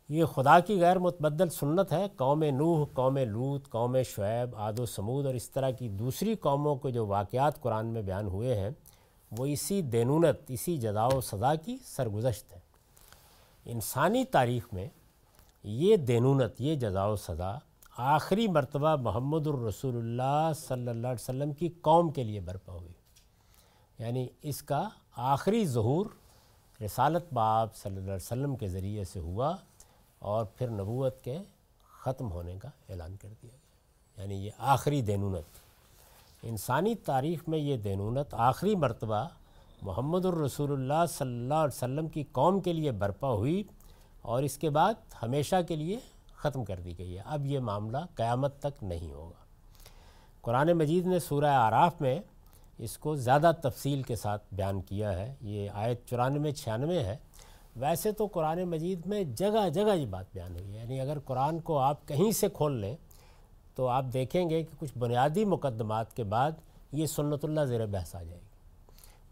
[0.09, 4.87] یہ خدا کی غیر متبدل سنت ہے۔ قوم نوح، قوم لوت قوم شعیب، آد و
[4.87, 8.71] سمود اور اس طرح کی دوسری قوموں کے جو واقعات قرآن میں بیان ہوئے ہیں،
[9.39, 12.59] وہ اسی دینونت، اسی جزا و سزا کی سرگزشت ہے۔
[13.65, 14.89] انسانی تاریخ میں
[15.63, 17.59] یہ دینونت، یہ جزا و سزا
[17.97, 22.93] آخری مرتبہ محمد الرسول اللہ صلی اللہ علیہ وسلم کی قوم کے لیے برپا ہوئی۔
[23.99, 26.07] یعنی اس کا آخری ظہور
[26.85, 29.57] رسالت باب صلی اللہ علیہ وسلم کے ذریعے سے ہوا۔
[30.23, 31.39] اور پھر نبوت کے
[32.01, 35.45] ختم ہونے کا اعلان کر دیا گیا۔ یعنی یہ آخری دینونت۔
[36.43, 39.29] انسانی تاریخ میں یہ دینونت آخری مرتبہ
[39.83, 43.63] محمد الرسول اللہ صلی اللہ علیہ وسلم کی قوم کے لیے برپا ہوئی
[44.23, 45.99] اور اس کے بعد ہمیشہ کے لیے
[46.37, 49.45] ختم کر دی گئی ہے۔ اب یہ معاملہ قیامت تک نہیں ہوگا۔
[50.41, 52.21] قرآن مجید نے سورہ آراف میں
[52.79, 57.17] اس کو زیادہ تفصیل کے ساتھ بیان کیا ہے۔ یہ آیت چورانوے چھیانوے ہے۔
[57.77, 61.61] ویسے تو قرآن مجید میں جگہ جگہ یہ بات بیان ہوئی ہے۔ یعنی اگر قرآن
[61.61, 62.97] کو آپ کہیں سے کھول لیں
[63.75, 66.51] تو آپ دیکھیں گے کہ کچھ بنیادی مقدمات کے بعد
[66.93, 68.53] یہ سنت اللہ زیر بحث آ جائے گی۔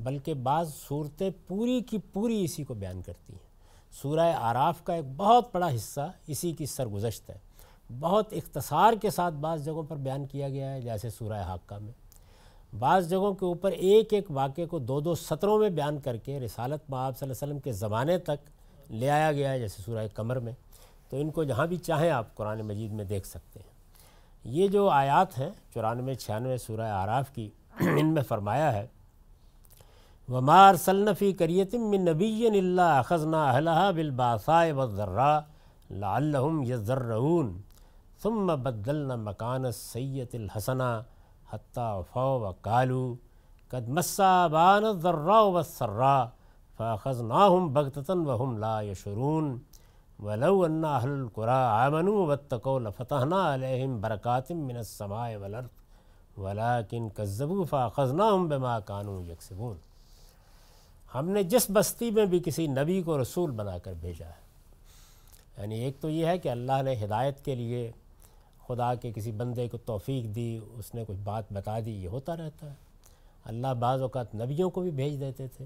[0.05, 3.51] بلکہ بعض صورتیں پوری کی پوری اسی کو بیان کرتی ہیں۔
[3.93, 7.39] سورہ آراف کا ایک بہت بڑا حصہ اسی کی سرگزشت ہے۔
[8.01, 11.93] بہت اختصار کے ساتھ بعض جگہوں پر بیان کیا گیا ہے، جیسے سورہ حاقہ میں۔
[12.79, 16.41] بعض جگہوں کے اوپر ایک ایک واقعے کو دو دو سطروں میں بیان کر کے
[16.41, 18.51] رسالت مآب صلی اللہ علیہ وسلم کے زمانے تک
[18.91, 20.53] لے آیا گیا ہے، جیسے سورہ کمر میں۔
[21.11, 23.71] تو ان کو جہاں بھی چاہیں آپ قرآن مجید میں دیکھ سکتے ہیں۔
[24.45, 28.87] یہ جو آیات ہیں، چورانوے، چھیانوے سورہ آراف کی ان میں فرمایا ہے
[30.29, 35.41] ومار صنفی کریتم من نبی اللہ خزنا اہلہ بالباسائے وضرا
[35.91, 37.61] لعلہم یزرعون
[38.23, 41.03] ثم بدلنا مکان سید الحسنہ
[41.53, 43.15] حتیٰ فو و کالو
[43.69, 46.27] قد مسا بان ذرا و سرا
[46.77, 49.59] فاخذ ناہم بغتن و ہم لا یشرون
[50.19, 55.69] ولو ان اہل القرا آمنوا واتقوا لفتحنا علیہم برکات من السماء والارض
[56.39, 59.77] ولكن كذبوا فاخذناهم بما كانوا يكسبون۔
[61.15, 64.41] ہم نے جس بستی میں بھی کسی نبی کو رسول بنا کر بھیجا ہے۔
[65.59, 67.93] یعنی ایک تو یہ ہے کہ اللہ نے ہدایت کے لیے
[68.71, 72.37] خدا کے کسی بندے کو توفیق دی، اس نے کچھ بات بتا دی، یہ ہوتا
[72.37, 72.75] رہتا ہے۔
[73.45, 75.65] اللہ بعض اوقات نبیوں کو بھی بھیج دیتے تھے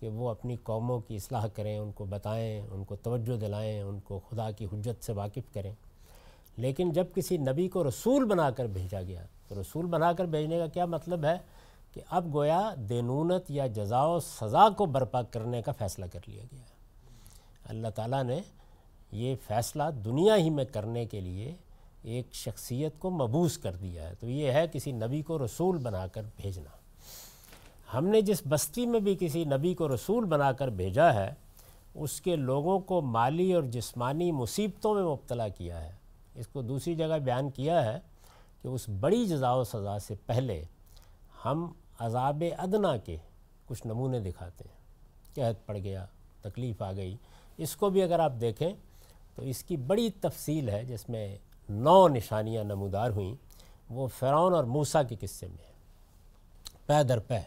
[0.00, 4.00] کہ وہ اپنی قوموں کی اصلاح کریں، ان کو بتائیں، ان کو توجہ دلائیں، ان
[4.00, 5.72] کو خدا کی حجت سے واقف کریں۔
[6.56, 10.58] لیکن جب کسی نبی کو رسول بنا کر بھیجا گیا، تو رسول بنا کر بھیجنے
[10.58, 11.38] کا کیا مطلب ہے؟
[11.92, 16.42] کہ اب گویا دینونت یا جزا و سزا کو برپا کرنے کا فیصلہ کر لیا
[16.52, 16.62] گیا۔
[17.64, 18.40] اللہ تعالیٰ نے
[19.12, 21.54] یہ فیصلہ دنیا ہی میں کرنے کے لیے
[22.02, 26.06] ایک شخصیت کو مبوس کر دیا ہے۔ تو یہ ہے کسی نبی کو رسول بنا
[26.06, 26.70] کر بھیجنا۔
[27.94, 31.34] ہم نے جس بستی میں بھی کسی نبی کو رسول بنا کر بھیجا ہے،
[31.94, 35.92] اس کے لوگوں کو مالی اور جسمانی مصیبتوں میں مبتلا کیا ہے۔
[36.34, 38.00] اس کو دوسری جگہ بیان کیا ہے
[38.62, 40.64] کہ اس بڑی جزا و سزا سے پہلے
[41.44, 43.16] ہم عذاب ادنا کے
[43.66, 44.82] کچھ نمونے دکھاتے ہیں۔
[45.34, 46.06] قحط پڑ گیا،
[46.40, 47.16] تکلیف آ گئی۔
[47.56, 48.70] اس کو بھی اگر آپ دیکھیں
[49.34, 51.38] تو اس کی بڑی تفصیل ہے، جس میں
[51.72, 53.34] نو نشانیاں نمودار ہوئیں،
[53.90, 55.72] وہ فرعون اور موسیٰ کے قصے میں
[56.86, 57.38] پہ در پہ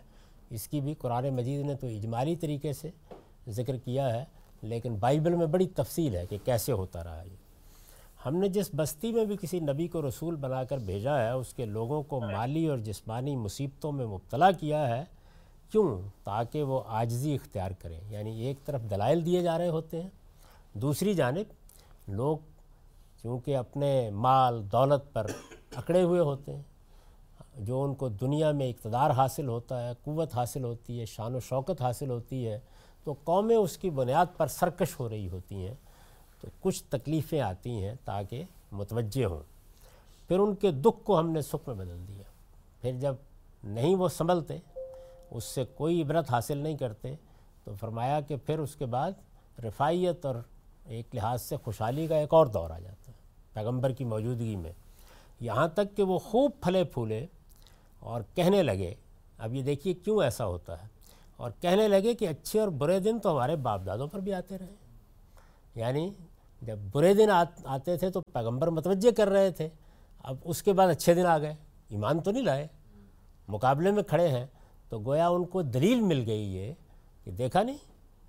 [0.49, 2.89] اس کی بھی قرآن مجید نے تو اجمالی طریقے سے
[3.49, 4.25] ذکر کیا ہے،
[4.61, 7.35] لیکن بائبل میں بڑی تفصیل ہے کہ کیسے ہوتا رہا یہ۔
[8.25, 11.53] ہم نے جس بستی میں بھی کسی نبی کو رسول بنا کر بھیجا ہے، اس
[11.53, 15.03] کے لوگوں کو مالی اور جسمانی مصیبتوں میں مبتلا کیا ہے،
[15.71, 20.09] کیوں؟ تاکہ وہ آجزی اختیار کریں۔ یعنی ایک طرف دلائل دیے جا رہے ہوتے ہیں،
[20.73, 21.53] دوسری جانب
[22.07, 22.37] لوگ
[23.25, 25.25] کیونکہ اپنے مال، دولت پر
[25.75, 26.61] اکڑے ہوئے ہوتے ہیں۔
[27.57, 31.39] جو ان کو دنیا میں اقتدار حاصل ہوتا ہے، قوت حاصل ہوتی ہے، شان و
[31.39, 32.59] شوکت حاصل ہوتی ہے،
[33.03, 35.73] تو قومیں اس کی بنیاد پر سرکش ہو رہی ہوتی ہیں۔
[36.41, 39.43] تو کچھ تکلیفیں آتی ہیں تاکہ متوجہ ہوں۔
[40.27, 42.23] پھر ان کے دکھ کو ہم نے سکھ میں بدل دیا۔
[42.81, 43.15] پھر جب
[43.63, 44.57] نہیں وہ سنبھلتے،
[45.31, 47.15] اس سے کوئی عبرت حاصل نہیں کرتے،
[47.63, 49.11] تو فرمایا کہ پھر اس کے بعد
[49.63, 50.35] رفائیت اور
[50.85, 53.04] ایک لحاظ سے خوشحالی کا ایک اور دور آ جاتا
[53.55, 54.71] پیغمبر کی موجودگی میں،
[55.39, 57.25] یہاں تک کہ وہ خوب پھلے پھولے
[57.99, 58.93] اور کہنے لگے،
[59.37, 60.87] اب یہ دیکھیے کیوں ایسا ہوتا ہے؟
[61.37, 64.57] اور کہنے لگے کہ اچھے اور برے دن تو ہمارے باپ دادوں پر بھی آتے
[64.57, 64.75] رہے۔
[65.75, 66.11] یعنی
[66.61, 67.29] جب برے دن
[67.65, 69.69] آتے تھے تو پیغمبر متوجہ کر رہے تھے،
[70.23, 71.55] اب اس کے بعد اچھے دن آ گئے۔
[71.89, 72.67] ایمان تو نہیں لائے،
[73.47, 74.45] مقابلے میں کھڑے ہیں۔
[74.89, 76.73] تو گویا ان کو دلیل مل گئی یہ
[77.23, 77.77] کہ دیکھا نہیں،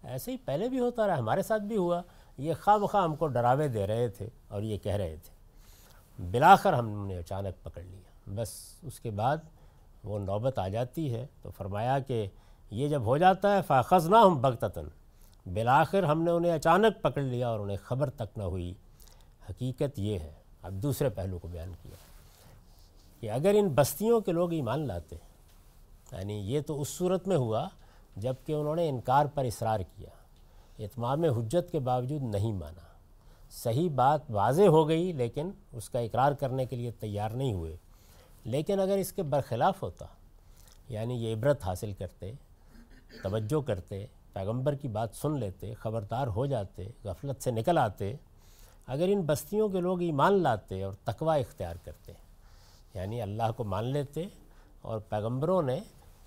[0.02, 2.02] ایسے ہی پہلے بھی ہوتا رہا، ہمارے ساتھ بھی ہوا۔
[2.38, 5.36] یہ خواہ بخواہ ہم کو ڈراوے دے رہے تھے اور یہ کہہ رہے تھے۔
[6.30, 8.48] بلاخر ہم نے اچانک پکڑ لیا۔ بس
[8.82, 9.36] اس کے بعد
[10.04, 12.26] وہ نوبت آ جاتی ہے تو فرمایا کہ
[12.70, 14.84] یہ جب ہو جاتا ہے فاخذ نہ ہم بغتتاً۔
[15.46, 18.74] بلاخر ہم نے انہیں اچانک پکڑ لیا اور انہیں خبر تک نہ ہوئی۔
[19.50, 21.94] حقیقت یہ ہے۔ اب دوسرے پہلو کو بیان کیا۔
[23.20, 25.16] کہ اگر ان بستیوں کے لوگ ایمان لاتے
[26.12, 27.68] یعنی یہ تو اس صورت میں ہوا
[28.16, 30.08] جبکہ انہوں نے انکار پر اصرار کیا۔
[30.78, 32.80] اتمام حجت کے باوجود نہیں مانا۔
[33.50, 37.76] صحیح بات واضح ہو گئی، لیکن اس کا اقرار کرنے کے لیے تیار نہیں ہوئے۔
[38.44, 40.06] لیکن اگر اس کے برخلاف ہوتا
[40.88, 42.32] یعنی یہ عبرت حاصل کرتے،
[43.22, 48.14] توجہ کرتے، پیغمبر کی بات سن لیتے، خبردار ہو جاتے، غفلت سے نکل آتے،
[48.86, 52.12] اگر ان بستیوں کے لوگ ایمان لاتے اور تقوی اختیار کرتے
[52.94, 54.24] یعنی اللہ کو مان لیتے
[54.82, 55.80] اور پیغمبروں نے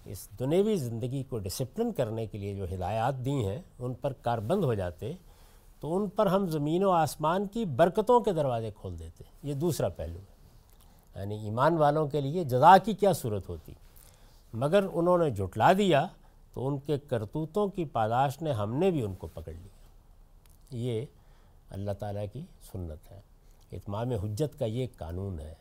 [0.09, 4.63] اس دنیوی زندگی کو ڈسپلن کرنے کے لیے جو ہدایات دی ہیں، ان پر کاربند
[4.63, 5.13] ہو جاتے،
[5.79, 9.89] تو ان پر ہم زمین و آسمان کی برکتوں کے دروازے کھول دیتے۔ یہ دوسرا
[9.89, 10.39] پہلو ہے۔
[11.19, 13.73] یعنی ایمان والوں کے لیے جزا کی کیا صورت ہوتی۔
[14.53, 16.05] مگر انہوں نے جھٹلا دیا،
[16.53, 19.69] تو ان کے کرتوتوں کی پاداش نے ہم نے بھی ان کو پکڑ لیا۔
[20.71, 21.05] یہ
[21.69, 22.41] اللہ تعالیٰ کی
[22.71, 23.21] سنت ہے۔
[23.71, 25.53] اتمام حجت کا یہ قانون ہے۔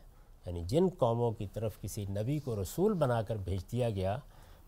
[0.45, 4.17] یعنی جن قوموں کی طرف کسی نبی کو رسول بنا کر بھیج دیا گیا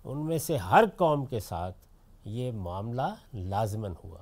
[0.03, 1.77] ان میں سے ہر قوم کے ساتھ
[2.25, 4.21] یہ معاملہ لازمن ہوا۔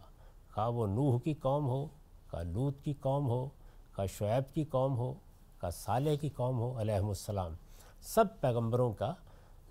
[0.54, 1.86] خواہ وہ نوح کی قوم ہو،
[2.28, 3.50] کا لوت کی قوم ہو،
[3.92, 5.14] کا شعیب کی قوم ہو،
[5.60, 7.54] کا صالح کی قوم ہو علیہ السلام۔
[8.02, 9.14] سب پیغمبروں کا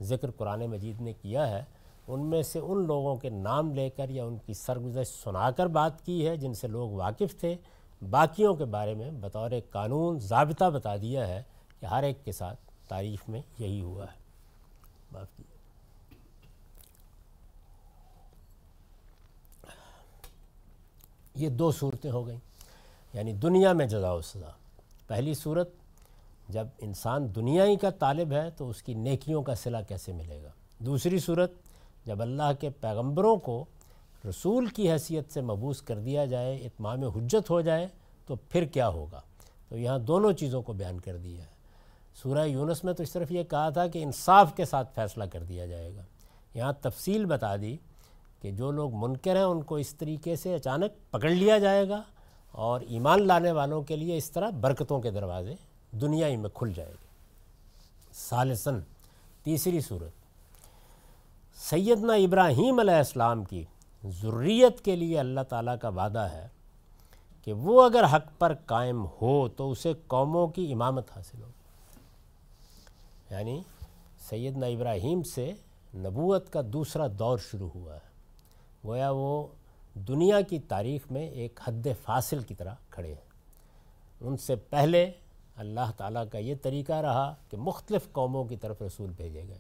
[0.03, 1.65] ذکر قرآن مجید نے کیا ہے۔
[2.07, 5.67] ان میں سے ان لوگوں کے نام لے کر یا ان کی سرگزش سنا کر
[5.67, 7.57] بات کی ہے جن سے لوگ واقف تھے۔
[8.11, 11.43] باقیوں کے بارے میں بطور قانون ضابطہ بتا دیا ہے
[11.81, 14.19] کہ ہر ایک کے ساتھ تاریخ میں یہی ہوا ہے۔
[15.13, 15.43] باقی
[21.39, 22.39] یہ دو صورتیں ہو گئیں۔
[23.13, 24.51] یعنی دنیا میں جزا و سزا۔
[25.07, 25.71] پہلی صورت،
[26.49, 30.43] جب انسان دنیا ہی کا طالب ہے تو اس کی نیکیوں کا صلہ کیسے ملے
[30.43, 30.49] گا؟
[30.79, 31.53] دوسری صورت،
[32.07, 33.65] جب اللہ کے پیغمبروں کو
[34.29, 37.87] رسول کی حیثیت سے مبوس کر دیا جائے، اتمام حجت ہو جائے،
[38.27, 39.21] تو پھر کیا ہوگا؟
[39.69, 41.59] تو یہاں دونوں چیزوں کو بیان کر دیا ہے۔
[42.23, 45.43] سورہ یونس میں تو اس طرف یہ کہا تھا کہ انصاف کے ساتھ فیصلہ کر
[45.43, 46.03] دیا جائے گا۔
[46.55, 47.77] یہاں تفصیل بتا دی
[48.43, 52.03] کہ جو لوگ منکر ہیں ان کو اس طریقے سے اچانک پکڑ لیا جائے گا
[52.53, 55.55] اور ایمان لانے والوں کے لیے اس طرح برکتوں کے دروازے
[55.93, 57.07] دنیا ہی میں کھل جائے گے
[58.13, 58.81] سالسن
[59.43, 60.13] تیسری صورت،
[61.59, 63.65] سیدنا ابراہیم علیہ السلام کی
[64.05, 66.47] ضروریت کے لیے اللہ تعالیٰ کا وعدہ ہے
[67.45, 71.51] کہ وہ اگر حق پر قائم ہو تو اسے قوموں کی امامت حاصل ہو
[73.31, 73.61] یعنی
[74.29, 75.53] سیدنا ابراہیم سے
[75.95, 78.08] نبوت کا دوسرا دور شروع ہوا ہے۔
[78.89, 79.47] گویا وہ
[79.95, 83.29] دنیا کی تاریخ میں ایک حد فاصل کی طرح کھڑے ہیں۔
[84.21, 85.11] ان سے پہلے
[85.57, 89.59] اللہ تعالیٰ کا یہ طریقہ رہا کہ مختلف قوموں کی طرف رسول بھیجے گئے۔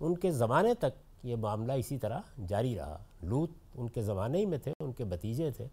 [0.00, 4.46] ان کے زمانے تک یہ معاملہ اسی طرح جاری رہا۔ لوت ان کے زمانے ہی
[4.46, 5.66] میں تھے، ان کے بتیجے تھے۔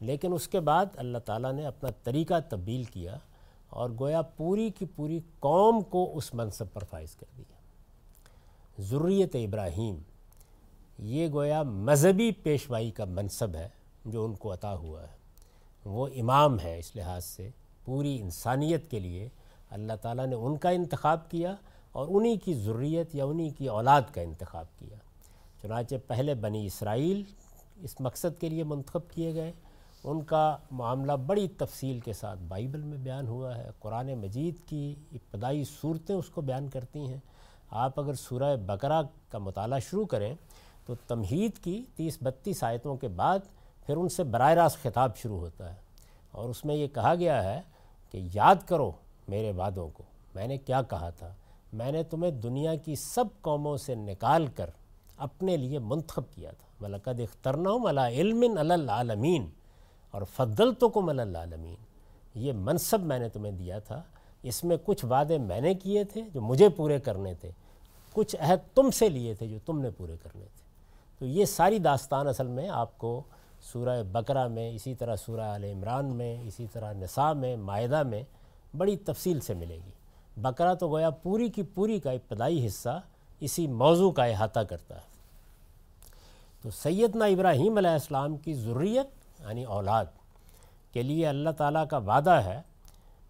[0.00, 3.16] لیکن اس کے بعد اللہ تعالیٰ نے اپنا طریقہ تبدیل کیا
[3.68, 7.56] اور گویا پوری کی پوری قوم کو اس منصب پر فائز کر دیا۔
[8.78, 9.96] ضروریت ابراہیم
[11.02, 13.68] یہ گویا مذہبی پیشوائی کا منصب ہے
[14.04, 15.16] جو ان کو عطا ہوا ہے۔
[15.84, 17.50] وہ امام ہے اس لحاظ سے
[17.84, 19.28] پوری انسانیت کے لیے
[19.70, 21.54] اللہ تعالیٰ نے ان کا انتخاب کیا
[21.92, 24.96] اور انہی کی ضروریت یا انہی کی اولاد کا انتخاب کیا۔
[25.62, 27.22] چنانچہ پہلے بنی اسرائیل
[27.76, 29.52] اس مقصد کے لیے منتخب کیے گئے۔
[30.04, 34.94] ان کا معاملہ بڑی تفصیل کے ساتھ بائبل میں بیان ہوا ہے۔ قرآن مجید کی
[35.12, 37.18] ابتدائی صورتیں اس کو بیان کرتی ہیں۔
[37.70, 40.34] آپ اگر سورہ بقرہ کا مطالعہ شروع کریں
[40.86, 43.38] تو تمہید کی تیس بتیس آیتوں کے بعد
[43.86, 45.80] پھر ان سے براہ راست خطاب شروع ہوتا ہے۔
[46.32, 47.60] اور اس میں یہ کہا گیا ہے
[48.10, 48.92] کہ یاد کرو
[49.28, 50.02] میرے وعدوں کو۔
[50.34, 51.34] میں نے کیا کہا تھا؟
[51.72, 54.70] میں نے تمہیں دنیا کی سب قوموں سے نکال کر
[55.16, 59.50] اپنے لیے منتخب کیا تھا۔ ملکد اخترنا ملا علم العالمین
[60.10, 61.76] اور فضل تو کو العالمین
[62.34, 64.02] یہ منصب میں نے تمہیں دیا تھا۔
[64.42, 67.50] اس میں کچھ وعدے میں نے کیے تھے جو مجھے پورے کرنے تھے۔
[68.12, 70.59] کچھ عہد تم سے لیے تھے جو تم نے پورے کرنے تھے۔
[71.20, 73.22] تو یہ ساری داستان اصل میں آپ کو
[73.72, 78.22] سورہ بقرہ میں، اسی طرح سورہ عال عمران میں، اسی طرح نساء میں معاہدہ میں
[78.76, 79.90] بڑی تفصیل سے ملے گی۔
[80.36, 83.00] بقرہ تو گویا پوری کی پوری کا ابتدائی حصہ
[83.40, 85.10] اسی موضوع کا احاطہ کرتا ہے۔
[86.62, 89.06] تو سیدنا ابراہیم علیہ السلام کی ضروریت
[89.40, 90.04] یعنی اولاد
[90.92, 92.60] کے لیے اللہ تعالیٰ کا وعدہ ہے،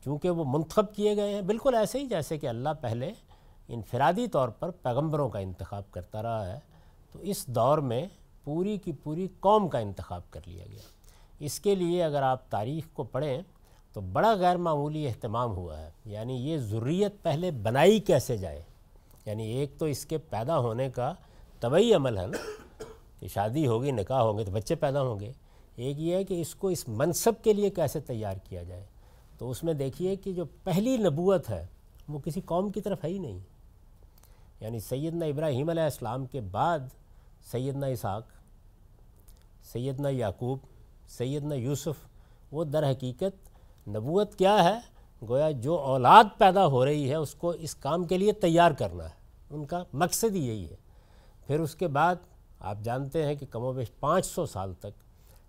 [0.05, 3.13] چونکہ وہ منتخب کیے گئے ہیں، بالکل ایسے ہی جیسے کہ اللہ پہلے
[3.69, 6.70] انفرادی طور پر پیغمبروں کا انتخاب کرتا رہا ہے۔
[7.13, 8.07] تو اس دور میں
[8.45, 10.83] پوری کی پوری قوم کا انتخاب کر لیا گیا۔
[11.39, 13.43] اس کے لیے اگر آپ تاریخ کو پڑھیں
[13.93, 18.63] تو بڑا غیر معمولی اہتمام ہوا ہے۔ یعنی یہ ضروریت پہلے بنائی کیسے جائے؟
[19.27, 21.13] یعنی ایک تو اس کے پیدا ہونے کا
[21.61, 22.37] طبعی عمل ہے نا۔
[23.21, 25.33] کہ شادی ہوگی، نکاح ہوں گے تو بچے پیدا ہوں گے۔
[25.77, 28.85] ایک یہ ہے کہ اس کو اس منصب کے لیے کیسے تیار کیا جائے؟
[29.39, 31.67] تو اس میں دیکھیے کہ جو پہلی نبوت ہے
[32.09, 33.39] وہ کسی قوم کی طرف ہے ہی نہیں۔
[34.61, 36.79] یعنی سیدنا ابراہیم علیہ السلام کے بعد
[37.45, 38.23] سیدنا اسحاق،
[39.73, 40.59] سیدنا یعقوب،
[41.09, 42.07] سیدنا یوسف،
[42.53, 43.51] وہ در حقیقت
[43.89, 44.79] نبوت کیا ہے؟
[45.29, 49.05] گویا جو اولاد پیدا ہو رہی ہے، اس کو اس کام کے لیے تیار کرنا
[49.05, 49.15] ہے۔
[49.51, 50.77] ان کا مقصد ہی یہی ہے۔
[51.47, 52.17] پھر اس کے بعد
[52.61, 55.03] آپ جانتے ہیں کہ کم و بیش پانچ سو سال تک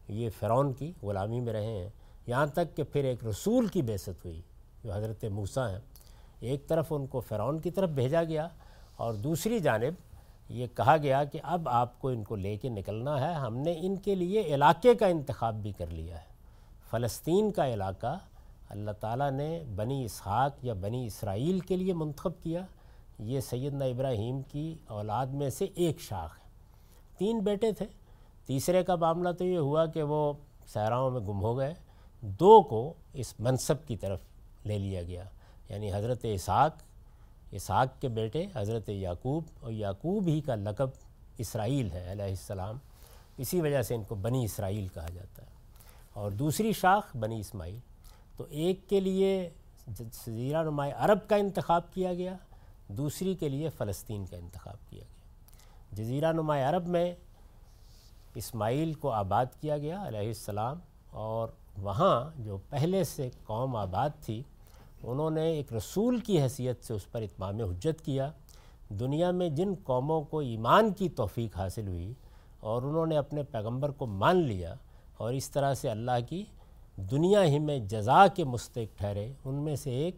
[0.08, 1.90] یہ فرعون کی غلامی میں رہے ہیں۔
[2.28, 4.42] یہاں تک کہ پھر ایک رسول کی بیست ہوئی،
[4.84, 5.80] جو حضرت موسیٰ ہیں۔
[6.40, 8.48] ایک طرف ان کو فرعون کی طرف بھیجا گیا
[8.96, 10.11] اور دوسری جانب
[10.52, 13.74] یہ کہا گیا کہ اب آپ کو ان کو لے کے نکلنا ہے، ہم نے
[13.78, 16.26] ان کے لیے علاقے کا انتخاب بھی کر لیا ہے۔
[16.90, 18.18] فلسطین کا علاقہ
[18.70, 22.62] اللہ تعالیٰ نے بنی اسحاق یا بنی اسرائیل کے لیے منتخب کیا۔
[23.20, 26.50] یہ سیدنا ابراہیم کی اولاد میں سے ایک شاخ ہے۔
[27.18, 27.86] تین بیٹے تھے۔
[28.46, 30.34] تیسرے کا معاملہ تو یہ ہوا کہ وہ
[30.74, 31.74] صحراؤں میں گم ہو گئے۔
[32.22, 34.20] دو کو اس منصب کی طرف
[34.66, 35.24] لے لیا گیا۔
[35.70, 36.72] یعنی حضرت اسحاق
[37.52, 40.90] اسحاق کے بیٹے، حضرت یعقوب، اور یعقوب ہی کا لقب
[41.38, 42.78] اسرائیل ہے علیہ السلام۔
[43.38, 45.50] اسی وجہ سے ان کو بنی اسرائیل کہا جاتا ہے۔
[46.14, 47.80] اور دوسری شاخ بنی اسماعیل۔
[48.38, 49.50] تو ایک کے لیے
[49.88, 52.38] جزیرہ نمائے عرب کا انتخاب کیا گیا،
[52.88, 55.22] دوسری کے لیے فلسطین کا انتخاب کیا گیا۔
[55.92, 57.16] جزیرہ نمائے عرب میں
[58.36, 60.80] اسماعیل کو آباد کیا گیا علیہ السلام،
[61.10, 61.48] اور
[61.78, 64.44] وہاں جو پہلے سے قوم آباد تھی
[65.04, 68.32] انہوں نے ایک رسول کی حیثیت سے اس پر اتمام حجت کیا۔
[68.90, 72.14] دنیا میں جن قوموں کو ایمان کی توفیق حاصل ہوئی
[72.60, 74.76] اور انہوں نے اپنے پیغمبر کو مان لیا
[75.18, 76.44] اور اس طرح سے اللہ کی
[76.98, 80.16] دنیا ہی میں جزا کے مستق ٹھہرے، ان میں سے ایک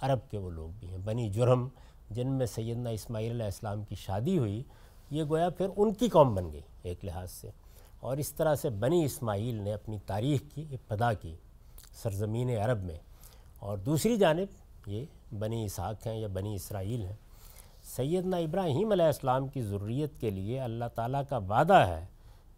[0.00, 1.68] عرب کے وہ لوگ بھی ہیں، بنی جرم،
[2.10, 4.62] جن میں سیدنا اسماعیل علیہ السلام کی شادی ہوئی۔
[5.10, 7.50] یہ گویا پھر ان کی قوم بن گئی ایک لحاظ سے۔
[8.00, 11.34] اور اس طرح سے بنی اسماعیل نے اپنی تاریخ کی ابتدا کی
[12.02, 12.98] سرزمین عرب میں۔
[13.58, 15.04] اور دوسری جانب، یہ
[15.38, 17.16] بنی اسحاق ہیں یا بنی اسرائیل ہیں،
[17.96, 22.06] سیدنا ابراہیم علیہ السلام کی ضروریت کے لیے اللہ تعالیٰ کا وعدہ ہے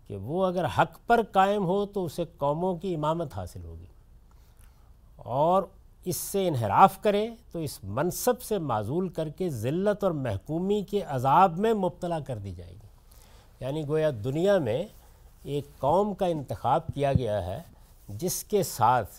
[0.07, 3.87] کہ وہ اگر حق پر قائم ہو تو اسے قوموں کی امامت حاصل ہوگی۔
[5.17, 5.63] اور
[6.05, 11.03] اس سے انحراف کرے تو اس منصب سے معذول کر کے ذلت اور محکومی کے
[11.03, 12.87] عذاب میں مبتلا کر دی جائے گی۔
[13.61, 14.85] یعنی گویا دنیا میں
[15.45, 17.63] ایک قوم کا انتخاب کیا گیا ہے
[18.09, 19.11] جس کے ساتھ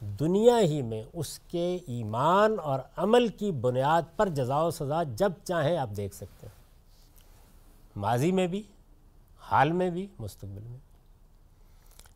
[0.00, 5.32] دنیا ہی میں اس کے ایمان اور عمل کی بنیاد پر جزا و سزا جب
[5.44, 6.64] چاہیں آپ دیکھ سکتے ہیں۔
[7.96, 8.62] ماضی میں بھی،
[9.40, 10.78] حال میں بھی، مستقبل میں۔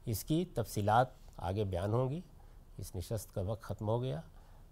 [0.06, 1.06] اس کی تفصیلات
[1.36, 2.20] آگے بیان ہوں گی۔
[2.78, 4.20] اس نشست کا وقت ختم ہو گیا۔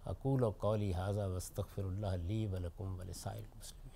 [0.06, 3.89] اقول و قولی حاضہ وستغفر اللہ لی ولکم ولسائل مسلم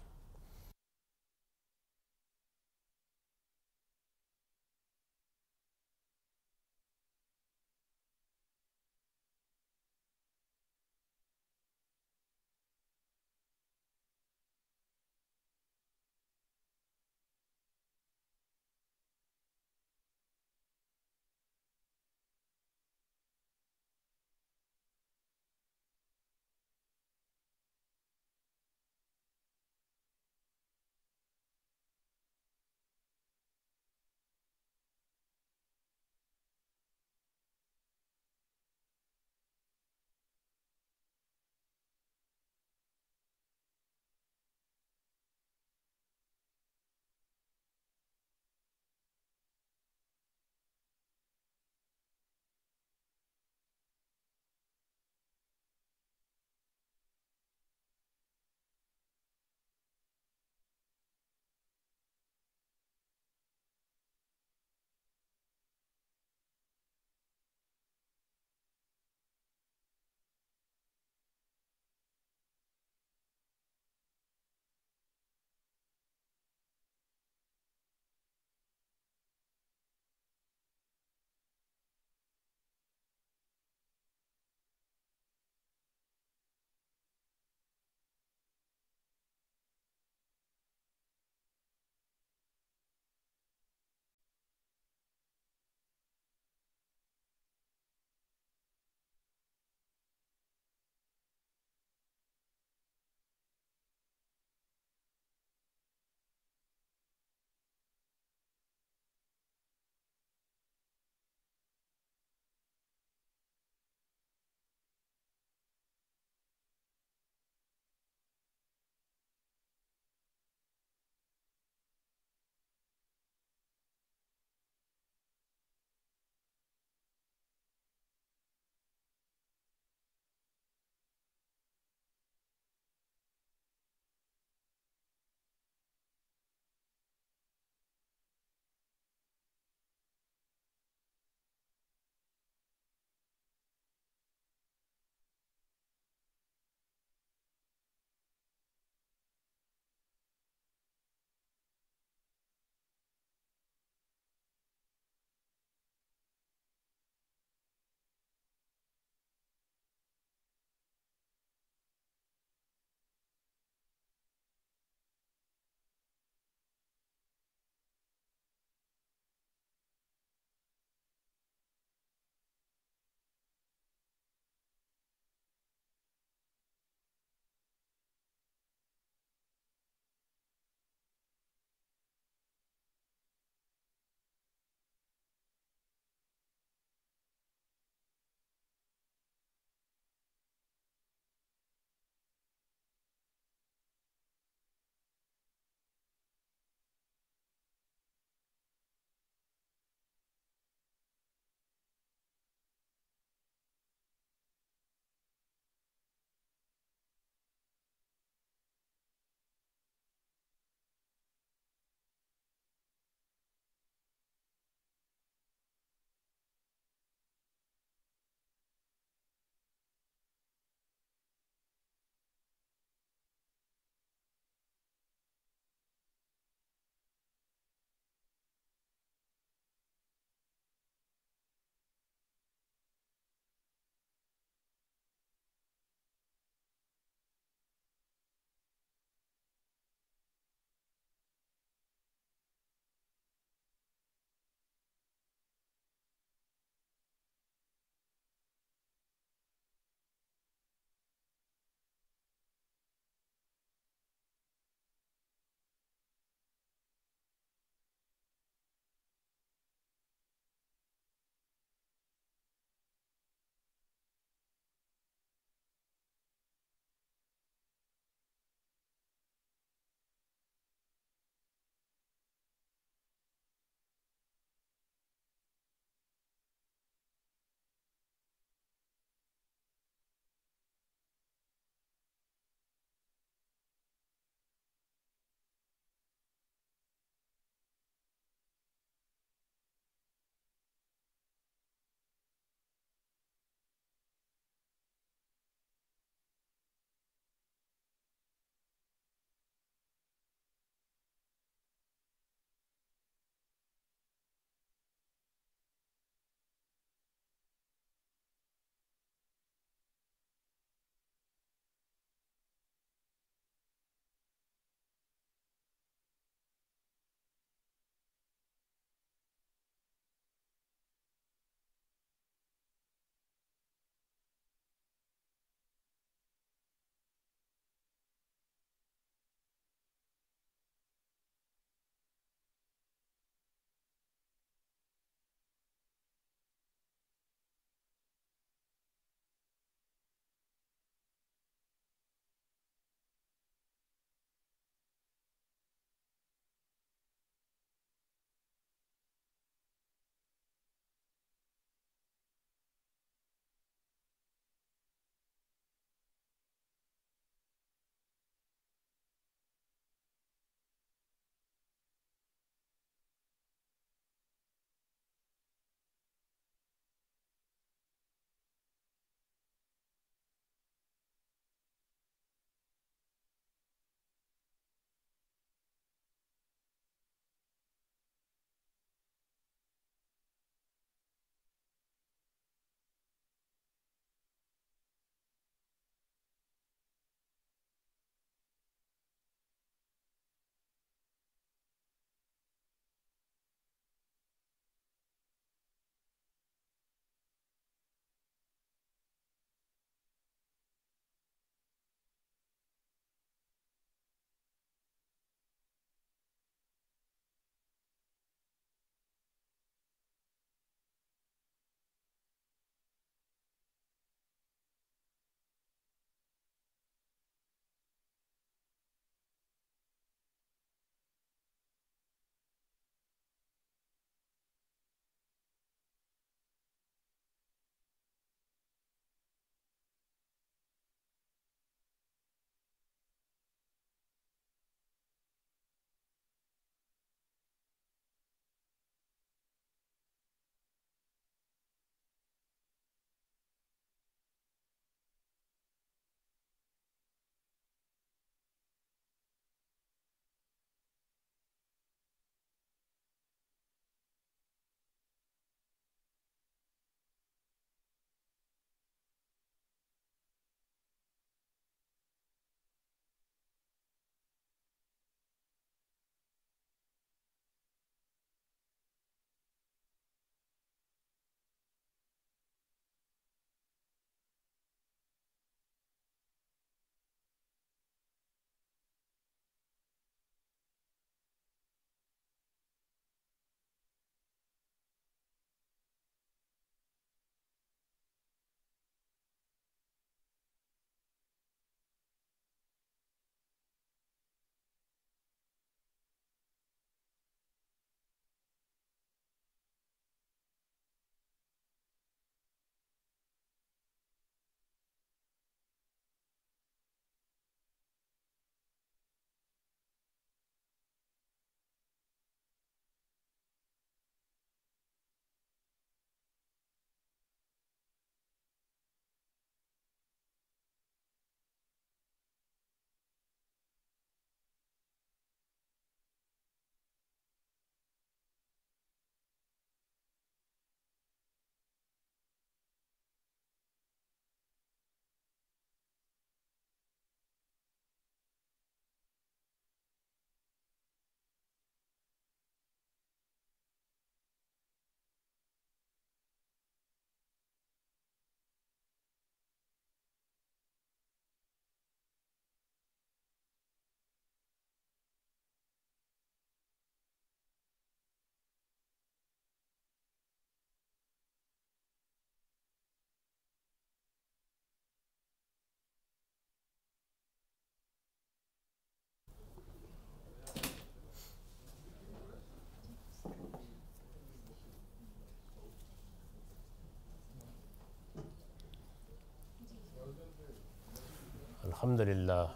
[581.85, 582.47] الحمد للہ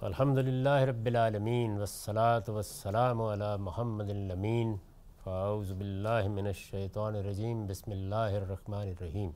[0.00, 4.76] الحمد للہ رب العالمین والصلاة والسلام علی محمد الامین۔
[5.24, 9.30] فاعوذ باللہ من الشیطان الرجیم، بسم اللہ الرحمن الرحیم۔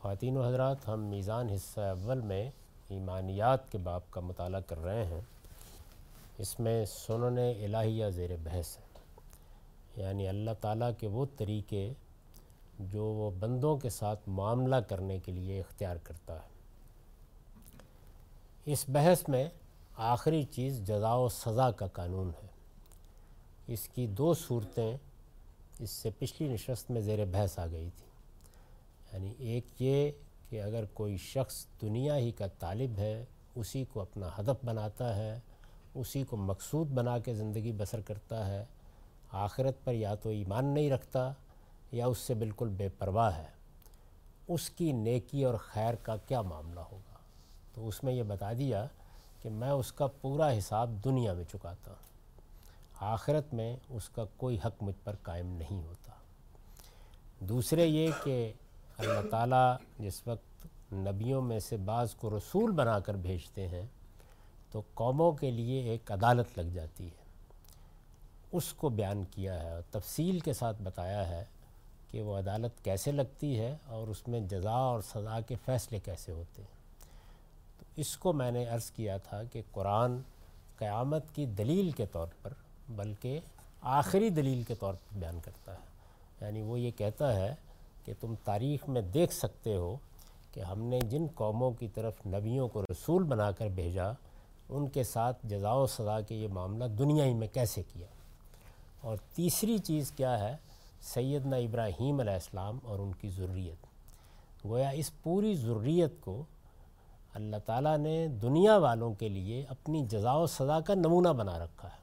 [0.00, 2.50] خواتین و حضرات، ہم میزان حصہ اول میں
[2.88, 5.20] ایمانیات کے باب کا مطالعہ کر رہے ہیں۔
[6.38, 8.82] اس میں سنن الہیہ زیر بحث ہے۔
[10.02, 11.92] یعنی اللہ تعالیٰ کے وہ طریقے
[12.80, 16.48] جو وہ بندوں کے ساتھ معاملہ کرنے کے لیے اختیار کرتا ہے۔
[18.64, 19.48] اس بحث میں
[19.96, 22.48] آخری چیز جزا و سزا کا قانون ہے۔
[23.66, 24.96] اس کی دو صورتیں
[25.78, 28.06] اس سے پچھلی نشست میں زیر بحث آ گئی تھی۔
[29.12, 30.10] یعنی ایک یہ
[30.50, 33.24] کہ اگر کوئی شخص دنیا ہی کا طالب ہے،
[33.54, 35.38] اسی کو اپنا ہدف بناتا ہے،
[35.94, 38.64] اسی کو مقصود بنا کے زندگی بسر کرتا ہے،
[39.32, 41.32] آخرت پر یا تو ایمان نہیں رکھتا
[41.92, 43.46] یا اس سے بالکل بے پرواہ ہے،
[44.48, 47.16] اس کی نیکی اور خیر کا کیا معاملہ ہوگا؟
[47.74, 48.86] تو اس میں یہ بتا دیا
[49.42, 52.10] کہ میں اس کا پورا حساب دنیا میں چکاتا۔ ہوں
[53.00, 56.12] آخرت میں اس کا کوئی حق مجھ پر قائم نہیں ہوتا۔
[57.40, 58.52] دوسرے یہ کہ
[58.98, 63.86] اللہ تعالیٰ جس وقت نبیوں میں سے بعض کو رسول بنا کر بھیجتے ہیں،
[64.70, 67.20] تو قوموں کے لیے ایک عدالت لگ جاتی ہے۔
[68.52, 71.44] اس کو بیان کیا ہے اور تفصیل کے ساتھ بتایا ہے
[72.10, 76.32] کہ وہ عدالت کیسے لگتی ہے اور اس میں جزا اور سزا کے فیصلے کیسے
[76.32, 76.78] ہوتے ہیں۔
[77.78, 80.16] تو اس کو میں نے عرض کیا تھا کہ قرآن
[80.78, 82.52] قیامت کی دلیل کے طور پر
[82.88, 83.40] بلکہ
[83.80, 85.90] آخری دلیل کے طور پر بیان کرتا ہے۔
[86.40, 87.54] یعنی وہ یہ کہتا ہے
[88.04, 89.96] کہ تم تاریخ میں دیکھ سکتے ہو
[90.54, 94.12] کہ ہم نے جن قوموں کی طرف نبیوں کو رسول بنا کر بھیجا،
[94.68, 98.06] ان کے ساتھ جزا و سزا کے یہ معاملہ دنیا ہی میں کیسے کیا؟
[99.00, 100.56] اور تیسری چیز کیا ہے
[101.00, 103.86] سیدنا ابراہیم علیہ السلام اور ان کی ضروریت
[104.64, 106.44] گویا اس پوری ضروریت کو
[107.34, 111.88] اللہ تعالیٰ نے دنیا والوں کے لیے اپنی جزا و سزا کا نمونہ بنا رکھا
[111.88, 112.00] ہے۔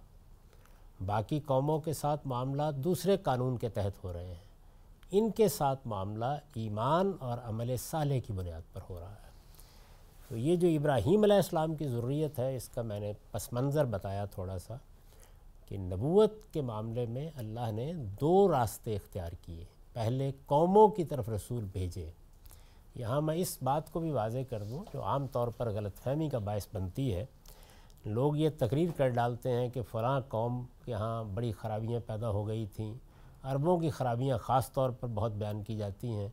[1.05, 4.47] باقی قوموں کے ساتھ معاملات دوسرے قانون کے تحت ہو رہے ہیں۔
[5.11, 9.27] ان کے ساتھ معاملہ ایمان اور عمل صالح کی بنیاد پر ہو رہا ہے۔
[10.29, 13.85] تو یہ جو ابراہیم علیہ السلام کی ضروریت ہے، اس کا میں نے پس منظر
[13.85, 14.75] بتایا تھوڑا سا۔
[15.67, 21.29] کہ نبوت کے معاملے میں اللہ نے دو راستے اختیار کیے۔ پہلے قوموں کی طرف
[21.29, 22.11] رسول بھیجے۔
[22.95, 26.29] یہاں میں اس بات کو بھی واضح کر دوں جو عام طور پر غلط فہمی
[26.29, 27.25] کا باعث بنتی ہے۔
[28.05, 32.47] لوگ یہ تقریر کر ڈالتے ہیں کہ فلاں قوم کے ہاں بڑی خرابیاں پیدا ہو
[32.47, 32.93] گئی تھیں۔
[33.43, 36.27] عربوں کی خرابیاں خاص طور پر بہت بیان کی جاتی ہیں۔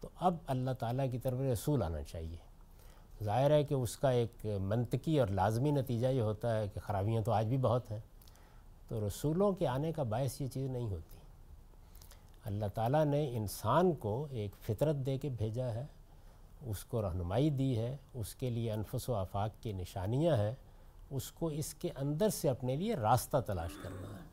[0.00, 2.36] تو اب اللہ تعالیٰ کی طرف رسول آنا چاہیے۔
[3.24, 7.22] ظاہر ہے کہ اس کا ایک منطقی اور لازمی نتیجہ یہ ہوتا ہے کہ خرابیاں
[7.22, 8.00] تو آج بھی بہت ہیں۔
[8.90, 11.16] تو رسولوں کے آنے کا باعث یہ چیز نہیں ہوتی۔
[12.44, 15.86] اللہ تعالیٰ نے انسان کو ایک فطرت دے کے بھیجا ہے،
[16.66, 20.54] اس کو رہنمائی دی ہے، اس کے لیے انفس و آفاق کی نشانیاں ہیں،
[21.10, 24.24] اس کو اس کے اندر سے اپنے لیے راستہ تلاش کرنا ہے۔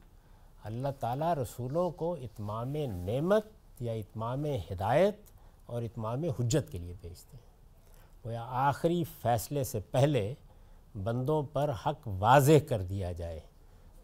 [0.64, 3.46] اللہ تعالیٰ رسولوں کو اتمام نعمت
[3.80, 5.18] یا اتمام ہدایت
[5.66, 7.48] اور اتمام حجت کے لیے بھیجتے ہیں۔
[8.34, 10.34] یا آخری فیصلے سے پہلے
[11.04, 13.40] بندوں پر حق واضح کر دیا جائے۔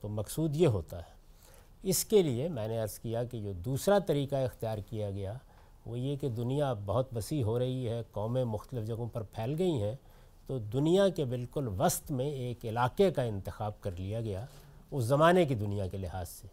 [0.03, 1.11] تو مقصود یہ ہوتا ہے۔
[1.83, 5.33] اس کے لیے میں نے عرض کیا کہ جو دوسرا طریقہ اختیار کیا گیا
[5.85, 9.81] وہ یہ کہ دنیا بہت وسیع ہو رہی ہے، قومیں مختلف جگہوں پر پھیل گئی
[9.83, 9.95] ہیں،
[10.47, 14.45] تو دنیا کے بالکل وسط میں ایک علاقے کا انتخاب کر لیا گیا
[14.91, 16.47] اس زمانے کی دنیا کے لحاظ سے۔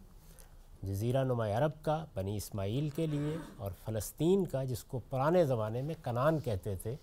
[0.83, 5.83] جزیرہ نما عرب کا، بنی اسماعیل کے لیے اور فلسطین کا، جس کو پرانے زمانے
[5.83, 6.95] میں کنان کہتے تھے،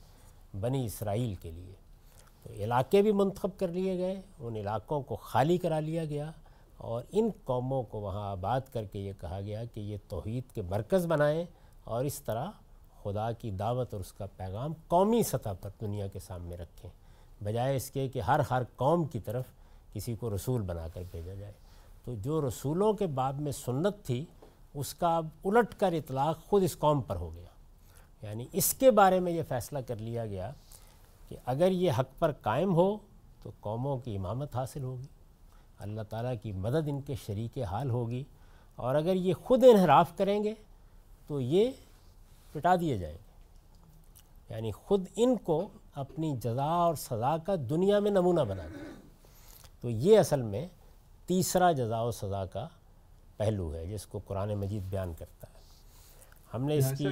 [0.60, 1.87] بنی اسرائیل کے لیے۔
[2.48, 6.32] تو علاقے بھی منتخب کر لیے گئے، ان علاقوں کو خالی کرا لیا گیا
[6.78, 10.62] اور ان قوموں کو وہاں آباد کر کے یہ کہا گیا کہ یہ توحید کے
[10.62, 11.46] مرکز بنائیں
[11.84, 12.46] اور اس طرح
[13.04, 16.90] خدا کی دعوت اور اس کا پیغام قومی سطح پر دنیا کے سامنے رکھیں،
[17.44, 19.46] بجائے اس کے کہ ہر ہر قوم کی طرف
[19.94, 21.54] کسی کو رسول بنا کر بھیجا جائے۔
[22.04, 24.26] تو جو رسولوں کے باب میں سنت تھی،
[24.74, 27.48] اس کا اب الٹ کر اطلاق خود اس قوم پر ہو گیا۔
[28.22, 30.52] یعنی اس کے بارے میں یہ فیصلہ کر لیا گیا
[31.30, 32.98] کہ اگر یہ حق پر قائم ہو
[33.44, 35.08] تو قوموں کی امامت حاصل ہوگی
[35.80, 38.24] اللہ تعالیٰ کی مدد ان کے شریک حال ہوگی
[38.76, 40.54] اور اگر یہ خود انحراف کریں گے
[41.28, 41.72] تو یہ
[42.52, 43.28] پٹا دیے جائیں گے۔
[44.54, 48.92] یعنی خود ان کو اپنی جزا اور سزا کا دنیا میں نمونہ بنا دیں۔
[49.82, 50.68] تو یہ اصل میں
[51.26, 52.68] تیسرا جزا و سزا کا
[53.38, 55.60] پہلو ہے جس کو قرآن مجید بیان کرتا ہے۔
[56.54, 57.04] ہم نے اس کی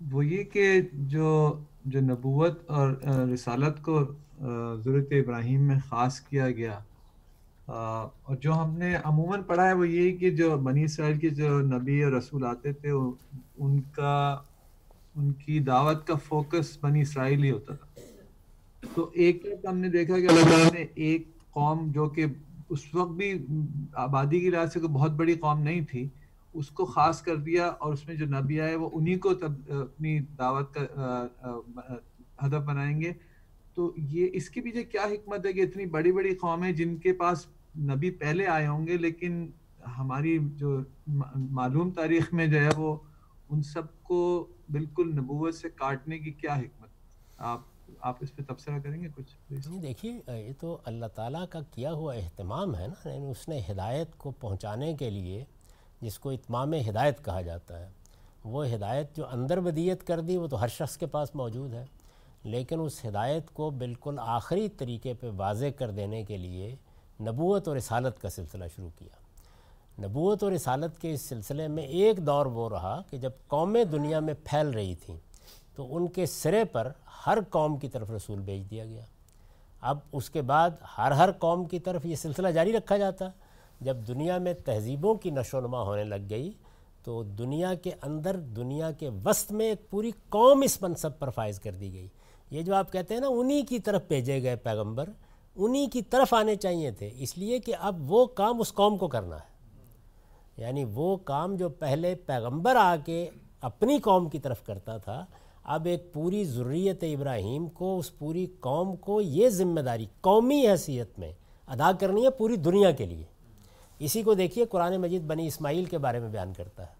[0.00, 2.90] وہ یہ کہ جو جو نبوت اور
[3.34, 4.00] رسالت کو
[4.84, 6.78] ضرورت ابراہیم میں خاص کیا گیا
[7.64, 11.60] اور جو ہم نے عموماً پڑھا ہے وہ یہی کہ جو بنی اسرائیل کے جو
[11.60, 14.38] نبی اور رسول آتے تھے ان کا،
[15.16, 18.00] ان کی دعوت کا فوکس بنی اسرائیل ہی ہوتا تھا۔
[18.94, 22.24] تو ایک طرف ہم نے دیکھا کہ اللہ تعالیٰ نے ایک قوم جو کہ
[22.68, 23.32] اس وقت بھی
[23.92, 26.08] آبادی کی لحاظ سے کوئی بہت بڑی قوم نہیں تھی
[26.54, 29.72] اس کو خاص کر دیا اور اس میں جو نبی آئے وہ انہی کو تب
[29.72, 31.26] اپنی دعوت کا
[32.42, 33.12] ہدف بنائیں گے۔
[33.74, 37.12] تو یہ اس کے پیچھے کیا حکمت ہے کہ اتنی بڑی بڑی قومیں جن کے
[37.12, 37.46] پاس
[37.78, 39.46] نبی پہلے آئے ہوں گے، لیکن
[39.98, 40.78] ہماری جو
[41.50, 42.96] معلوم تاریخ میں جو ہے وہ
[43.48, 46.88] ان سب کو بالکل نبوت سے کاٹنے کی کیا حکمت؟
[47.38, 47.60] آپ
[48.00, 49.36] آپ اس پہ تبصرہ کریں گے کچھ؟
[49.82, 54.16] دیکھیے یہ تو اللہ تعالیٰ کا کیا ہوا اہتمام ہے نا یعنی اس نے ہدایت
[54.16, 55.44] کو پہنچانے کے لیے
[56.00, 57.88] جس کو اتمام ہدایت کہا جاتا ہے،
[58.44, 61.84] وہ ہدایت جو اندر بدیت کر دی، وہ تو ہر شخص کے پاس موجود ہے۔
[62.44, 66.76] لیکن اس ہدایت کو بالکل آخری طریقے پہ واضح کر دینے کے لیے
[67.20, 69.16] نبوت اور رسالت کا سلسلہ شروع کیا۔
[70.06, 74.20] نبوت اور رسالت کے اس سلسلے میں ایک دور وہ رہا کہ جب قومیں دنیا
[74.20, 75.16] میں پھیل رہی تھیں،
[75.76, 76.92] تو ان کے سرے پر
[77.26, 79.04] ہر قوم کی طرف رسول بھیج دیا گیا۔
[79.80, 83.28] اب اس کے بعد ہر ہر قوم کی طرف یہ سلسلہ جاری رکھا جاتا۔
[83.80, 86.52] جب دنیا میں تہذیبوں کی نشو و نما ہونے لگ گئی
[87.04, 91.60] تو دنیا کے اندر، دنیا کے وسط میں ایک پوری قوم اس منصب پر فائز
[91.60, 92.08] کر دی گئی۔
[92.50, 95.08] یہ جو آپ کہتے ہیں نا، انہی کی طرف بھیجے گئے پیغمبر،
[95.56, 99.08] انہی کی طرف آنے چاہیے تھے۔ اس لیے کہ اب وہ کام اس قوم کو
[99.08, 99.58] کرنا ہے۔
[100.56, 105.26] یعنی وہ کام جو پہلے پیغمبر آ کے اپنی قوم کی طرف کرتا تھا،
[105.64, 111.18] اب ایک پوری ضروریت ابراہیم کو، اس پوری قوم کو یہ ذمہ داری قومی حیثیت
[111.18, 111.32] میں
[111.66, 113.37] ادا کرنی ہے پوری دنیا کے لیے۔
[113.98, 116.98] اسی کو دیکھیے قرآن مجید بنی اسماعیل کے بارے میں بیان کرتا ہے۔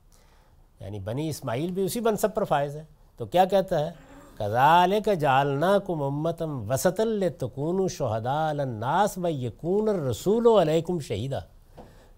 [0.81, 2.85] یعنی بنی اسماعیل بھی اسی منصب پر فائز ہے۔
[3.17, 3.93] تو کیا کہتا ہے؟
[4.35, 11.41] کزال کا جالنا کو محمتم وسط التکون شہدا الناس و یقون الرسول و علیکم شہیدہ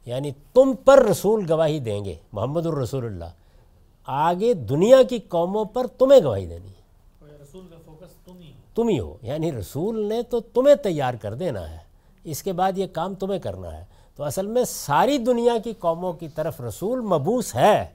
[0.06, 3.24] یعنی تم پر رسول گواہی دیں گے محمد الرسول اللہ
[4.04, 6.80] آگے دنیا کی قوموں پر تمہیں گواہی دینی ہے۔
[8.74, 11.78] تم ہی ہو۔ یعنی رسول نے تو تمہیں تیار کر دینا ہے۔
[12.24, 13.84] اس کے بعد یہ کام تمہیں کرنا ہے۔
[14.20, 17.88] تو اصل میں ساری دنیا کی قوموں کی طرف رسول مبوس ہے۔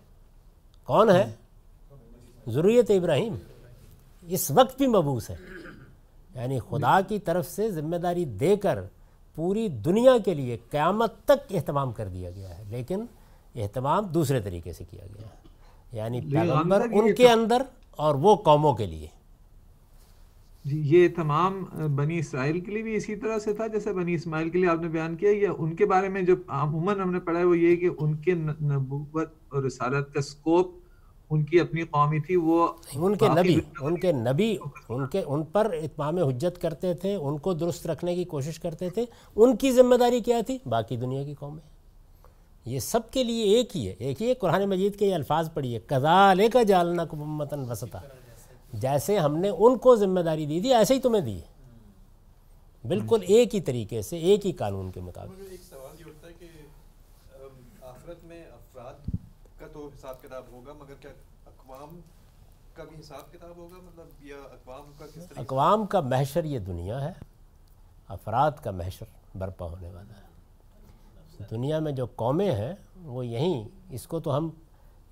[0.84, 1.34] کون ہے؟
[2.48, 3.36] ضروریت ابراہیم۔
[4.28, 5.36] اس وقت بھی مبوس ہے۔
[6.36, 8.80] یعنی خدا کی طرف سے ذمہ داری دے کر
[9.36, 13.06] پوری دنیا کے لیے قیامت تک اہتمام کر دیا گیا ہے۔ لیکن
[13.56, 15.48] اہتمام دوسرے طریقے سے کیا گیا ہے۔
[15.98, 17.62] یعنی پیغمبر ان کے اندر
[17.92, 19.08] اور وہ قوموں کے لیے۔
[20.66, 21.64] جی یہ تمام
[21.96, 24.82] بنی اسرائیل کے لیے بھی اسی طرح سے تھا جیسے بنی اسماعیل کے لیے آپ
[24.82, 27.58] نے بیان کیا یا ان کے بارے میں جو عموماً ہم نے پڑھا ہے وہ
[27.58, 30.72] یہ کہ ان کے نبوت اور رسالت کا سکوپ
[31.30, 34.58] ان کی اپنی قومی تھی وہ ان کے نبی ان کے نبی
[34.90, 38.90] ان کے ان پر اتمام حجت کرتے تھے ان کو درست رکھنے کی کوشش کرتے
[38.90, 39.06] تھے
[39.36, 41.62] ان کی ذمہ داری کیا تھی؟ باقی دنیا کی قومیں۔
[42.66, 45.50] یہ سب کے لیے ایک ہی ہے ایک ہی ہے قرآن مجید کے یہ الفاظ
[45.54, 47.98] پڑھیے کزال کا جالنا کو ممتن وسطہ
[48.80, 51.40] جیسے ہم نے ان کو ذمہ داری دی تھی ایسے ہی تمہیں دی۔
[52.88, 56.34] بالکل ایک ہی طریقے سے ایک ہی قانون کے مطابق۔ ایک سوال یہ ہوتا ہے
[56.40, 56.48] کہ
[57.82, 59.10] آخرت میں افراد
[59.60, 61.10] کا تو حساب کتاب ہوگا مگر کیا
[61.46, 62.00] اقوام
[62.74, 66.60] کا بھی حساب کتاب ہوگا؟ مطلب یا اقوام کا کس طریقے اقوام کا محشر یہ
[66.60, 67.12] دنیا ہے
[68.08, 69.06] افراد کا محشر
[69.38, 72.74] برپا ہونے والا ہے۔ دنیا میں جو قومیں ہیں
[73.04, 74.50] وہ یہیں اس کو تو ہم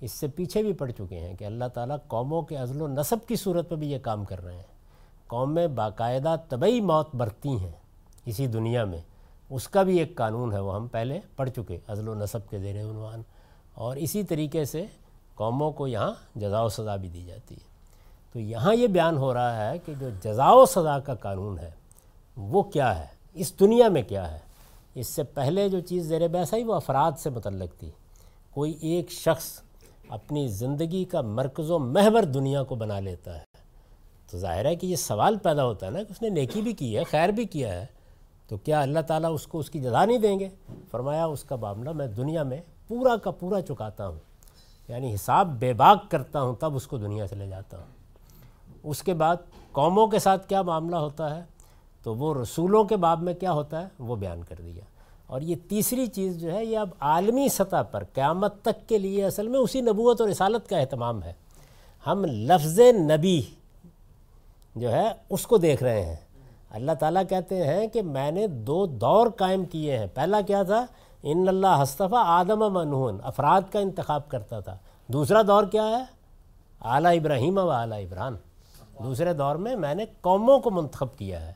[0.04, 3.28] اس سے پیچھے بھی پڑ چکے ہیں کہ اللہ تعالیٰ قوموں کے عزل و نصب
[3.28, 4.62] کی صورت پہ بھی یہ کام کر رہے ہیں۔
[5.26, 7.72] قومیں باقاعدہ طبعی موت برتی ہیں
[8.26, 8.98] اسی دنیا میں۔
[9.50, 12.58] اس کا بھی ایک قانون ہے، وہ ہم پہلے پڑھ چکے، عزل و نصب کے
[12.58, 13.22] زیر عنوان۔
[13.74, 14.86] اور اسی طریقے سے
[15.34, 17.68] قوموں کو یہاں جزا و سزا بھی دی جاتی ہے۔
[18.32, 21.70] تو یہاں یہ بیان ہو رہا ہے کہ جو جزا و سزا کا قانون ہے،
[22.36, 24.38] وہ کیا ہے؟ اس دنیا میں کیا ہے؟
[24.94, 27.90] اس سے پہلے جو چیز زیر بحث آئی، وہ افراد سے متعلق تھی۔
[28.50, 29.60] کوئی ایک شخص
[30.08, 33.44] اپنی زندگی کا مرکز و محور دنیا کو بنا لیتا ہے۔
[34.30, 36.72] تو ظاہر ہے کہ یہ سوال پیدا ہوتا ہے نا کہ اس نے نیکی بھی
[36.72, 37.86] کی ہے، خیر بھی کیا ہے۔
[38.48, 40.48] تو کیا اللہ تعالیٰ اس کو اس کی جزا نہیں دیں گے؟
[40.90, 44.18] فرمایا، اس کا معاملہ میں دنیا میں پورا کا پورا چکاتا ہوں۔
[44.88, 47.84] یعنی حساب بے باک کرتا ہوں، تب اس کو دنیا سے لے جاتا ہوں۔
[48.82, 49.36] اس کے بعد
[49.72, 51.42] قوموں کے ساتھ کیا معاملہ ہوتا ہے؟
[52.02, 54.82] تو وہ رسولوں کے باب میں کیا ہوتا ہے؟ وہ بیان کر دیا۔
[55.34, 59.24] اور یہ تیسری چیز جو ہے، یہ اب عالمی سطح پر، قیامت تک کے لیے
[59.24, 61.32] اصل میں اسی نبوت اور رسالت کا اہتمام ہے۔
[62.06, 63.42] ہم لفظ نبی
[64.76, 66.16] جو ہے، اس کو دیکھ رہے ہیں۔
[66.70, 70.86] اللہ تعالیٰ کہتے ہیں کہ میں نے دو دور قائم کیے ہیں۔ پہلا کیا تھا؟
[71.22, 76.04] ان اللہ حصطفیٰ آدم منہون، افراد کا انتخاب کرتا تھا۔ دوسرا دور کیا ہے؟
[76.80, 78.36] اعلیٰ ابراہیم و اعلیٰ ابران
[79.04, 81.52] دوسرے دور میں میں نے قوموں کو منتخب کیا ہے۔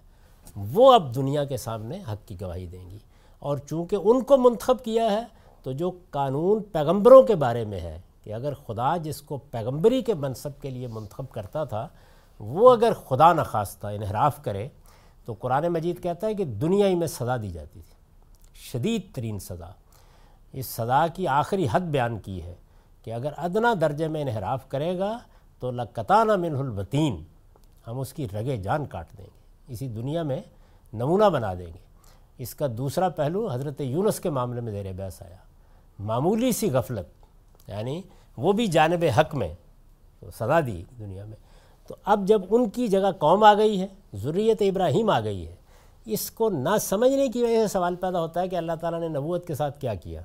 [0.57, 2.99] وہ اب دنیا کے سامنے حق کی گواہی دیں گی۔
[3.39, 5.25] اور چونکہ ان کو منتخب کیا ہے،
[5.63, 10.15] تو جو قانون پیغمبروں کے بارے میں ہے کہ اگر خدا جس کو پیغمبری کے
[10.15, 11.89] منصب کے لیے منتخب کرتا تھا،
[12.39, 14.69] وہ اگر خدا نخواستہ انحراف کرے،
[15.25, 17.99] تو قرآن مجید کہتا ہے کہ دنیا ہی میں سزا دی جاتی تھی۔
[18.55, 19.71] شدید ترین سزا۔
[20.53, 22.55] اس سزا کی آخری حد بیان کی ہے
[23.05, 25.19] کہ اگر ادنا درجے میں انحراف کرے گا،
[25.61, 27.25] تو لقطانہ من البتین
[27.87, 30.43] ہم اس کی رگے جان کاٹ دیں گے۔ اسی دنیا میں
[30.93, 31.88] نمونہ بنا دیں گے۔
[32.39, 35.37] اس کا دوسرا پہلو حضرت یونس کے معاملے میں زیر بحث آیا۔
[35.99, 37.07] معمولی سی غفلت
[37.69, 38.03] یعنی
[38.37, 39.55] وہ بھی جانب حق میں،
[40.21, 41.37] تو سزا دی دنیا میں۔
[41.89, 45.55] تو اب جب ان کی جگہ قوم آ گئی ہے ضروریت ابراہیم آ گئی ہے،
[46.07, 49.09] اس کو نہ سمجھنے کی وجہ سے سوال پیدا ہوتا ہے کہ اللہ تعالیٰ نے
[49.09, 50.23] نبوت کے ساتھ کیا کیا۔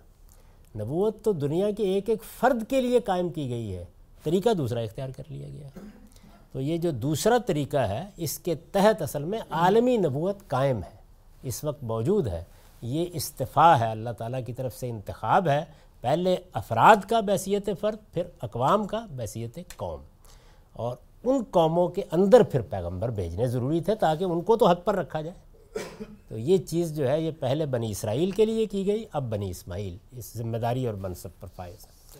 [0.76, 3.86] نبوت تو دنیا کے ایک ایک فرد کے لیے قائم کی گئی ہے،
[4.24, 5.82] طریقہ دوسرا اختیار کر لیا گیا۔ ہے
[6.51, 11.03] تو یہ جو دوسرا طریقہ ہے، اس کے تحت اصل میں عالمی نبوت قائم ہے۔
[11.44, 12.44] اس وقت موجود ہے۔
[12.82, 15.66] یہ استفاع ہے اللہ تعالیٰ کی طرف سے انتخاب ہے۔
[16.02, 20.02] پہلے افراد کا بحثیت فرد پھر اقوام کا بحثیت قوم۔
[20.74, 24.86] اور ان قوموں کے اندر پھر پیغمبر بھیجنے ضروری تھے تاکہ ان کو تو حق
[24.86, 25.38] پر رکھا جائے۔
[26.30, 29.50] تو یہ چیز جو ہے یہ پہلے بنی اسرائیل کے لیے کی گئی اب بنی
[29.50, 32.20] اسماعیل۔ اس ذمہ داری اور منصب پر فائز ہے۔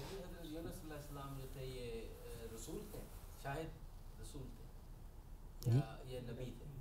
[5.66, 5.80] جی۔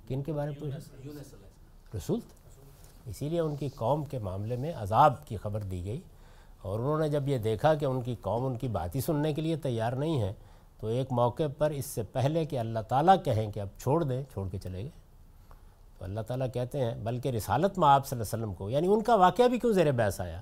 [0.07, 0.71] کن کے بارے میں
[1.95, 2.19] رسول
[3.05, 5.99] اسی لیے ان کی قوم کے معاملے میں عذاب کی خبر دی گئی۔
[6.61, 9.33] اور انہوں نے جب یہ دیکھا کہ ان کی قوم ان کی بات ہی سننے
[9.33, 10.33] کے لیے تیار نہیں ہے،
[10.79, 14.23] تو ایک موقع پر اس سے پہلے کہ اللہ تعالیٰ کہیں کہ اب چھوڑ دیں،
[14.33, 14.89] چھوڑ کے چلے گئے۔
[15.97, 18.87] تو اللہ تعالیٰ کہتے ہیں، بلکہ رسالت میں آپ صلی اللہ علیہ وسلم کو یعنی
[18.87, 20.41] ان کا واقعہ بھی کیوں زیر بحث آیا؟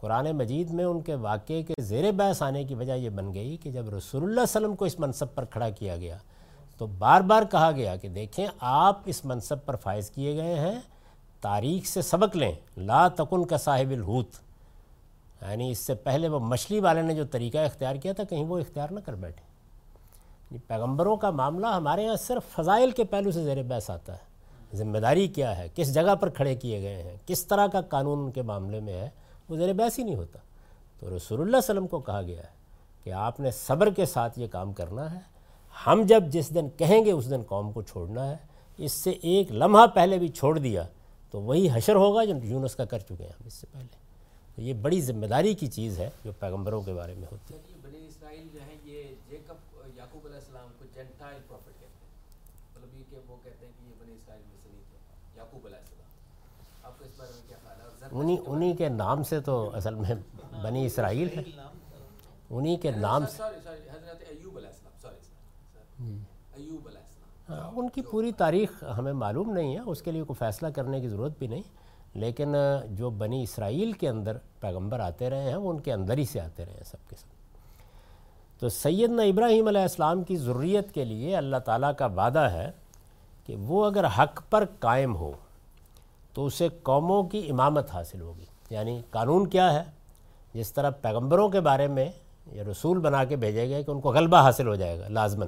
[0.00, 3.56] قرآن مجید میں ان کے واقعے کے زیر بحث آنے کی وجہ یہ بن گئی
[3.56, 6.16] کہ جب رسول اللہ علیہ وسلم کو اس منصب پر کھڑا کیا گیا
[6.78, 10.80] تو بار بار کہا گیا کہ دیکھیں، آپ اس منصب پر فائز کیے گئے ہیں۔
[11.40, 14.28] تاریخ سے سبق لیں۔ لا تکن کا صاحب الحوت۔
[15.42, 18.58] یعنی اس سے پہلے وہ مچھلی والے نے جو طریقہ اختیار کیا تھا، کہیں وہ
[18.58, 19.42] اختیار نہ کر بیٹھے۔
[20.40, 24.26] یعنی پیغمبروں کا معاملہ ہمارے یہاں صرف فضائل کے پہلو سے زیر بحث آتا ہے۔
[24.76, 28.18] ذمہ داری کیا ہے؟ کس جگہ پر کھڑے کیے گئے ہیں؟ کس طرح کا قانون
[28.18, 29.10] ان کے معاملے میں ہے؟
[29.48, 30.38] وہ زیر بحث ہی نہیں ہوتا۔
[31.00, 32.48] تو رسول اللہ علیہ وسلم کو کہا گیا ہے
[33.04, 35.35] کہ آپ نے صبر کے ساتھ یہ کام کرنا ہے۔
[35.76, 38.36] ہم جب جس دن کہیں گے اس دن قوم کو چھوڑنا ہے
[38.78, 40.82] اس سے ایک لمحہ پہلے بھی چھوڑ دیا
[41.30, 44.04] تو وہی حشر ہوگا جو یونس کا کر چکے ہیں ہم اس سے پہلے۔
[44.56, 47.58] تو یہ بڑی ذمہ داری کی چیز ہے جو پیغمبروں کے بارے میں ہوتی ہے۔
[47.82, 49.56] بنی اسرائیل جو ہیں یہ جیکب
[49.96, 53.88] یعقوب علیہ السلام کو جنٹائل پروفٹ کہتے ہیں۔ مطلب یہ کہ وہ کہتے ہیں کہ
[53.88, 54.98] یہ بنی اسرائیل میں سے نہیں تھے
[55.38, 59.22] یعقوب علیہ السلام۔ آپ کو اس بارے میں کیا خیال ہے؟ انہی انہی کے نام
[59.22, 60.14] سے تو اصل میں
[60.62, 61.42] بنی اسرائیل ہے۔
[62.50, 64.84] انہی کے نام سے حضرت ایوب علیہ السلام
[65.98, 66.18] سوری
[66.56, 70.22] ایوب علیہ السلام ہاں، ان کی پوری تاریخ ہمیں معلوم نہیں ہے اس کے لیے
[70.22, 71.62] کوئی فیصلہ کرنے کی ضرورت بھی نہیں۔
[72.14, 72.54] لیکن
[72.90, 76.40] جو بنی اسرائیل کے اندر پیغمبر آتے رہے ہیں وہ ان کے اندر ہی سے
[76.40, 77.36] آتے رہے ہیں سب کے سب۔
[78.60, 82.70] تو سیدنا ابراہیم علیہ السلام کی ضروریت کے لیے اللہ تعالیٰ کا وعدہ ہے
[83.46, 85.32] کہ وہ اگر حق پر قائم ہو
[86.32, 89.82] تو اسے قوموں کی امامت حاصل ہوگی۔ یعنی قانون کیا ہے؟
[90.54, 92.12] جس طرح پیغمبروں کے بارے میں
[92.52, 95.46] یہ رسول بنا کے بھیجے گئے کہ ان کو غلبہ حاصل ہو جائے گا لازمن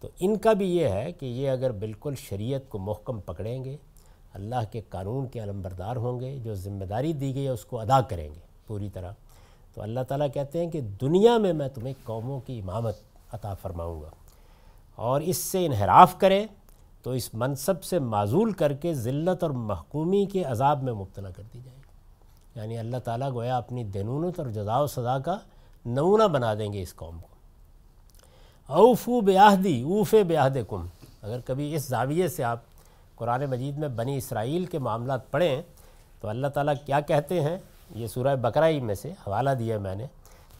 [0.00, 3.76] تو ان کا بھی یہ ہے کہ یہ اگر بالکل شریعت کو محکم پکڑیں گے،
[4.34, 7.80] اللہ کے قانون کے علمبردار ہوں گے، جو ذمہ داری دی گئی ہے، اس کو
[7.80, 9.12] ادا کریں گے پوری طرح،
[9.74, 12.96] تو اللہ تعالیٰ کہتے ہیں کہ دنیا میں میں تمہیں قوموں کی امامت
[13.32, 14.10] عطا فرماؤں گا
[14.94, 16.46] اور اس سے انحراف کرے
[17.02, 21.42] تو اس منصب سے معذول کر کے ذلت اور محکومی کے عذاب میں مبتلا کر
[21.54, 25.38] دی جائے گی۔ یعنی اللہ تعالیٰ گویا اپنی دینونت اور جزا و سزا کا
[25.86, 27.27] نمونہ بنا دیں گے اس قوم کو۔
[28.68, 30.86] اوفو بیاہدی اوف بیاہد کم
[31.22, 32.58] اگر کبھی اس زاویے سے آپ
[33.14, 35.62] قرآن مجید میں بنی اسرائیل کے معاملات پڑھیں،
[36.20, 37.56] تو اللہ تعالیٰ کیا کہتے ہیں؟
[37.94, 40.06] یہ سورہ بقرہ میں سے حوالہ دیا میں نے۔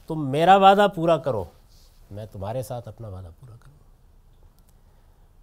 [0.07, 1.45] تم میرا وعدہ پورا کرو،
[2.11, 3.79] میں تمہارے ساتھ اپنا وعدہ پورا کروں۔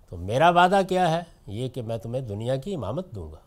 [0.10, 3.40] تو میرا وعدہ کیا ہے؟ یہ کہ میں تمہیں دنیا کی امامت دوں گا۔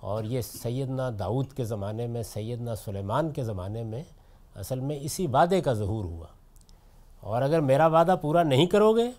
[0.00, 4.02] اور یہ سیدنا داؤد کے زمانے میں، سیدنا سلیمان کے زمانے میں
[4.54, 6.26] اصل میں اسی وعدے کا ظہور ہوا۔
[7.24, 9.10] اور اگر میرا وعدہ پورا نہیں کرو گے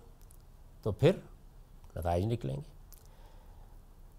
[0.83, 1.11] تو پھر
[1.95, 2.75] نتائج نکلیں گے۔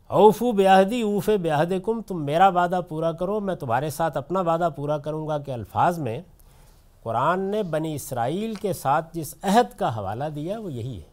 [0.06, 4.68] اوفو بیاہدی اوف بیاہد کم تم میرا وعدہ پورا کرو، میں تمہارے ساتھ اپنا وعدہ
[4.76, 6.20] پورا کروں گا کہ الفاظ میں
[7.02, 11.08] قرآن نے بنی اسرائیل کے ساتھ جس عہد کا حوالہ دیا وہ یہی ہے۔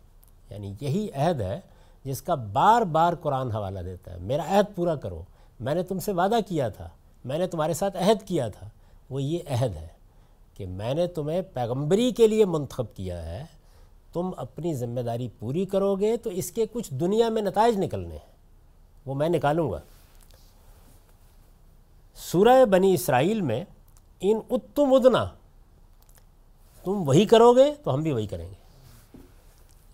[0.50, 1.60] یعنی یہی عہد ہے
[2.04, 5.24] جس کا بار بار قرآن حوالہ دیتا ہے۔ میرا عہد پورا کرو۔
[5.60, 6.90] میں نے تم سے وعدہ کیا تھا۔
[7.26, 8.68] میں نے تمہارے ساتھ عہد کیا تھا۔
[9.10, 9.88] وہ یہ عہد ہے۔
[10.54, 13.45] کہ میں نے تمہیں پیغمبری کے لیے منتخب کیا ہے،
[14.14, 18.16] تم اپنی ذمہ داری پوری کرو گے تو اس کے کچھ دنیا میں نتائج نکلنے
[18.16, 18.34] ہیں۔
[19.06, 19.80] وہ میں نکالوں گا۔
[22.16, 23.66] سورہ بنی اسرائیل میں
[24.22, 25.26] ان اتم ادنا
[26.84, 28.64] تم وہی کرو گے تو ہم بھی وہی کریں گے۔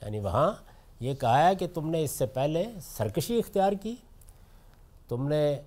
[0.01, 0.51] یعنی وہاں
[0.99, 3.95] یہ کہا ہے کہ تم نے اس سے پہلے سرکشی اختیار کی،
[5.07, 5.59] تم نے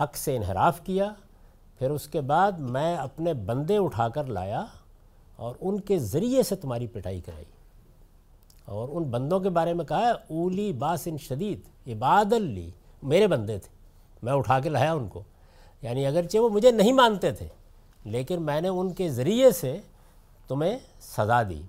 [0.00, 1.12] حق سے انحراف کیا
[1.82, 4.64] پھر اس کے بعد میں اپنے بندے اٹھا کر لایا
[5.36, 7.44] اور ان کے ذریعے سے تمہاری پٹائی کرائی۔
[8.64, 12.70] اور ان بندوں کے بارے میں کہا ہے، اولی باسن شدید عباد لی،
[13.02, 13.68] میرے بندے تھے۔
[14.22, 15.22] میں اٹھا کے لایا ان کو۔
[15.82, 17.46] یعنی اگرچہ وہ مجھے نہیں مانتے تھے،
[18.04, 19.78] لیکن میں نے ان کے ذریعے سے
[20.48, 21.62] تمہیں سزا دی۔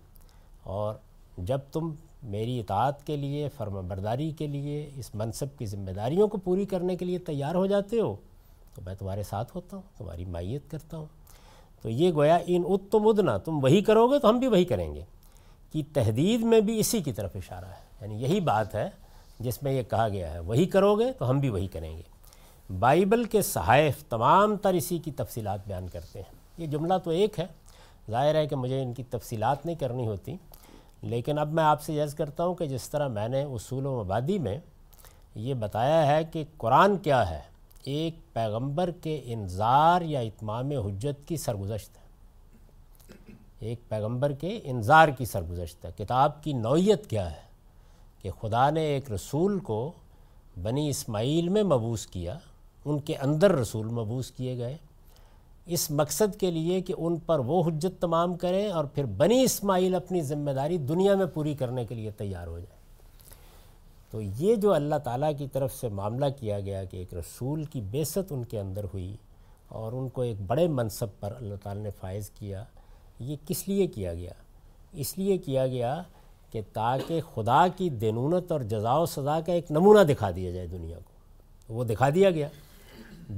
[0.64, 0.96] اور
[1.38, 1.94] جب تم
[2.24, 6.66] میری اطاعت کے لیے فرما برداری کے لیے، اس منصب کی ذمہ داریوں کو پوری
[6.66, 8.16] کرنے کے لیے تیار ہو جاتے ہو
[8.76, 11.06] تو میں تمہارے ساتھ ہوتا ہوں، تمہاری مائیت کرتا ہوں۔
[11.82, 14.96] تو یہ گویا ان اتم ادنا تم وہی کرو گے تو ہم بھی وہی کریں
[14.96, 15.02] گے۔
[15.72, 18.90] کہ تحدید میں بھی اسی کی طرف اشارہ ہے۔ یعنی یہی بات ہے
[19.40, 22.02] جس میں یہ کہا گیا ہے، وہی کرو گے تو ہم بھی وہی کریں گے۔
[22.80, 27.40] بائبل کے صحائف تمام تر اسی کی تفصیلات بیان کرتے ہیں۔ یہ جملہ تو ایک
[27.40, 27.46] ہے،
[28.12, 30.36] ظاہر ہے کہ مجھے ان کی تفصیلات نہیں کرنی ہوتی۔
[31.02, 34.04] لیکن اب میں آپ سے یز کرتا ہوں کہ جس طرح میں نے اصول و
[34.04, 34.58] مبادی میں
[35.36, 37.53] یہ بتایا ہے کہ قرآن کیا ہے
[37.84, 42.04] ایک پیغمبر کے انظار یا اتمام حجت کی سرگزشت ہے۔
[43.60, 47.44] ایک پیغمبر کے انظار کی سرگزشت ہے۔ کتاب کی نوعیت کیا ہے؟
[48.22, 49.92] کہ خدا نے ایک رسول کو
[50.64, 52.38] بنی اسماعیل میں مبوس کیا،
[52.86, 54.78] ان کے اندر رسول مبوس کیے گئے۔
[55.66, 59.96] اس مقصد کے لیے کہ ان پر وہ حجت تمام کریں اور پھر بنی اسماعیل
[59.96, 62.83] اپنی ذمہ داری دنیا میں پوری کرنے کے لیے تیار ہو جائے
[64.14, 67.82] تو یہ جو اللہ تعالیٰ کی طرف سے معاملہ کیا گیا کہ ایک رسول کی
[67.82, 69.18] بیست ان کے اندر ہوئی
[69.68, 72.64] اور ان کو ایک بڑے منصب پر اللہ تعالیٰ نے فائز کیا،
[73.20, 74.32] یہ کس لیے کیا گیا؟
[74.94, 76.04] اس لیے کیا گیا
[76.52, 80.68] کہ تاکہ خدا کی دینونت اور جزا و سزا کا ایک نمونہ دکھا دیا جائے
[80.68, 81.12] دنیا کو۔
[81.74, 82.48] وہ دکھا دیا گیا۔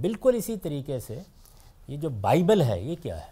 [0.01, 1.19] بالکل اسی طریقے سے
[1.87, 3.31] یہ جو بائبل ہے، یہ کیا ہے؟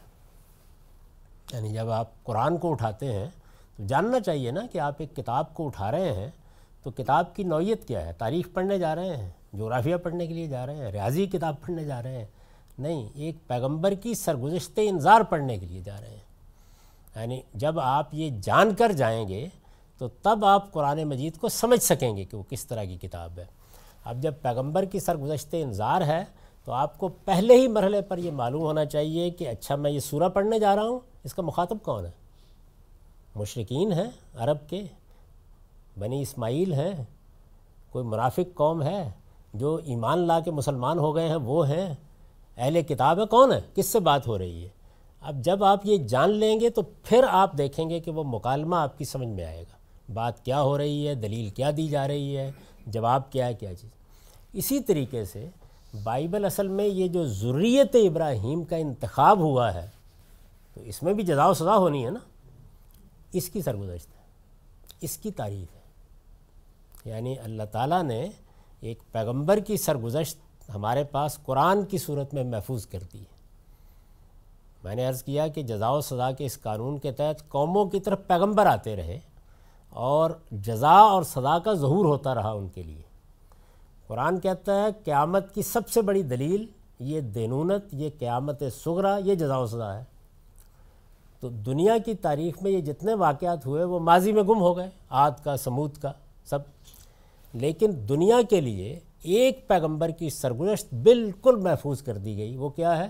[1.53, 3.27] یعنی جب آپ قرآن کو اٹھاتے ہیں
[3.77, 6.31] تو جاننا چاہیے نا کہ آپ ایک کتاب کو اٹھا رہے ہیں
[6.83, 10.47] تو کتاب کی نوعیت کیا ہے؟ تاریخ پڑھنے جا رہے ہیں، جغرافیہ پڑھنے کے لیے
[10.47, 12.25] جا رہے ہیں، ریاضی کتاب پڑھنے جا رہے ہیں۔
[12.77, 16.23] نہیں، ایک پیغمبر کی سرگزشت انظار پڑھنے کے لیے جا رہے ہیں۔
[17.15, 19.47] یعنی جب آپ یہ جان کر جائیں گے
[19.97, 23.31] تو تب آپ قرآن مجید کو سمجھ سکیں گے کہ وہ کس طرح کی کتاب
[23.37, 23.45] ہے۔
[24.03, 26.25] اب جب پیغمبر کی سرگزشت انظار ہے
[26.65, 29.99] تو آپ کو پہلے ہی مرحلے پر یہ معلوم ہونا چاہیے کہ اچھا میں یہ
[29.99, 32.11] سورہ پڑھنے جا رہا ہوں، اس کا مخاطب کون ہے؟
[33.35, 34.83] مشرقین ہیں عرب کے۔
[35.99, 37.03] بنی اسماعیل ہیں،
[37.89, 39.09] کوئی منافق قوم ہے
[39.53, 41.93] جو ایمان لا کے مسلمان ہو گئے ہیں، وہ ہیں۔
[42.57, 44.69] اہل کتاب ہے کون ہے کس سے بات ہو رہی ہے؟
[45.21, 48.75] اب جب آپ یہ جان لیں گے تو پھر آپ دیکھیں گے کہ وہ مکالمہ
[48.75, 49.77] آپ کی سمجھ میں آئے گا۔
[50.13, 52.51] بات کیا ہو رہی ہے؟ دلیل کیا دی جا رہی ہے؟
[52.87, 53.89] جواب کیا ہے؟ کیا چیز؟
[54.53, 55.49] اسی طریقے سے
[56.03, 59.89] بائبل اصل میں یہ جو ضروریت ابراہیم کا انتخاب ہوا ہے،
[60.73, 62.19] تو اس میں بھی جزا و سزا ہونی ہے نا؟
[63.33, 64.21] اس کی سرگزشت ہے،
[65.01, 65.82] اس کی تعریف ہے۔
[67.05, 68.29] یعنی اللہ تعالیٰ نے
[68.79, 70.37] ایک پیغمبر کی سرگزشت
[70.75, 73.33] ہمارے پاس قرآن کی صورت میں محفوظ کر دی ہے۔
[74.83, 77.99] میں نے عرض کیا کہ جزا و سزا کے اس قانون کے تحت قوموں کی
[77.99, 79.19] طرف پیغمبر آتے رہے
[79.89, 83.01] اور جزا اور سزا کا ظہور ہوتا رہا ان کے لیے۔
[84.07, 86.65] قرآن کہتا ہے قیامت کی سب سے بڑی دلیل
[86.99, 90.03] یہ دینونت، یہ قیامت سغرا یہ جزا و سزا ہے۔
[91.39, 94.89] تو دنیا کی تاریخ میں یہ جتنے واقعات ہوئے وہ ماضی میں گم ہو گئے،
[95.09, 96.11] آد کا، سمود کا،
[96.45, 96.59] سب
[97.53, 102.97] لیکن دنیا کے لیے ایک پیغمبر کی سرگزشت بالکل محفوظ کر دی گئی۔ وہ کیا
[102.97, 103.07] ہے؟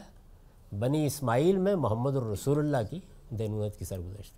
[0.80, 4.34] بنی اسماعیل میں محمد الرسول اللہ کی دینونت کی سرگزشت۔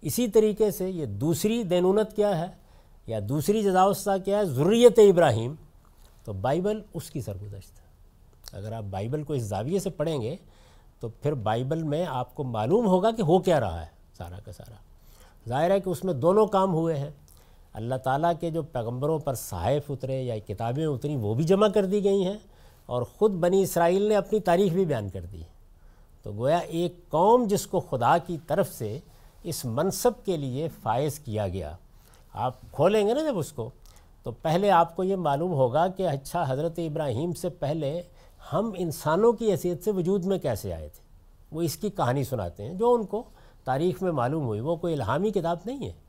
[0.00, 2.46] اسی طریقے سے یہ دوسری دینونت کیا ہے؟
[3.06, 5.54] یا دوسری جزاوسہ کیا ہے؟ ضروریت ابراہیم۔
[6.24, 7.84] تو بائبل اس کی سرگزشت۔ ہے
[8.52, 10.36] اگر آپ بائبل کو اس زاویے سے پڑھیں گے
[11.00, 13.86] تو پھر بائبل میں آپ کو معلوم ہوگا کہ ہو کیا رہا ہے
[14.18, 14.74] سارا کا سارا۔
[15.48, 17.10] ظاہر ہے کہ اس میں دونوں کام ہوئے ہیں۔
[17.74, 21.84] اللہ تعالیٰ کے جو پیغمبروں پر صحائف اترے یا کتابیں اتریں، وہ بھی جمع کر
[21.84, 22.38] دی گئی ہیں
[22.86, 25.42] اور خود بنی اسرائیل نے اپنی تاریخ بھی بیان کر دی۔
[26.22, 28.98] تو گویا ایک قوم جس کو خدا کی طرف سے
[29.42, 31.76] اس منصب کے لیے فائز کیا گیا۔
[32.32, 33.70] آپ کھولیں گے نا جب اس کو،
[34.22, 38.02] تو پہلے آپ کو یہ معلوم ہوگا کہ اچھا حضرت ابراہیم سے پہلے
[38.52, 41.02] ہم انسانوں کی حیثیت سے وجود میں کیسے آئے تھے؟
[41.52, 43.22] وہ اس کی کہانی سناتے ہیں، جو ان کو
[43.64, 46.03] تاریخ میں معلوم ہوئی۔ وہ کوئی الہامی کتاب نہیں ہے۔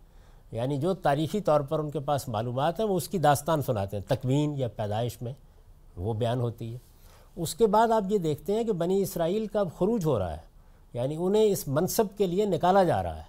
[0.55, 3.97] یعنی جو تاریخی طور پر ان کے پاس معلومات ہیں، وہ اس کی داستان سناتے
[3.97, 5.33] ہیں۔ تکوین یا پیدائش میں
[5.97, 6.77] وہ بیان ہوتی ہے۔
[7.35, 10.31] اس کے بعد آپ یہ دیکھتے ہیں کہ بنی اسرائیل کا اب خروج ہو رہا
[10.31, 10.41] ہے۔
[10.93, 13.23] یعنی انہیں اس منصب کے لیے نکالا جا رہا ہے۔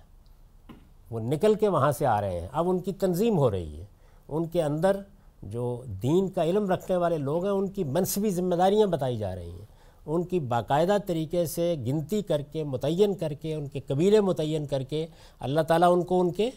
[1.11, 3.85] وہ نکل کے وہاں سے آ رہے ہیں۔ اب ان کی تنظیم ہو رہی ہے۔
[4.29, 5.01] ان کے اندر
[5.43, 9.35] جو دین کا علم رکھنے والے لوگ ہیں، ان کی منصبی ذمہ داریاں بتائی جا
[9.35, 9.66] رہی ہیں۔
[10.07, 14.66] ان کی باقاعدہ طریقے سے گنتی کر کے، متعین کر کے، ان کے قبیلے متعین
[14.66, 15.07] کر کے
[15.41, 16.51] اللہ تعالیٰ ان کو ان کے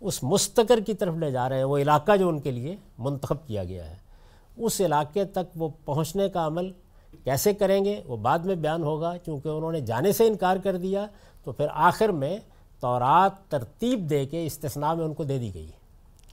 [0.00, 3.46] اس مستقر کی طرف لے جا رہے ہیں، وہ علاقہ جو ان کے لیے منتخب
[3.46, 3.96] کیا گیا ہے۔
[4.56, 6.72] اس علاقے تک وہ پہنچنے کا عمل
[7.24, 10.76] کیسے کریں گے، وہ بعد میں بیان ہوگا۔ چونکہ انہوں نے جانے سے انکار کر
[10.76, 11.06] دیا،
[11.44, 12.38] تو پھر آخر میں
[12.80, 15.70] تورات ترتیب دے کے استثناء میں ان کو دے دی گئی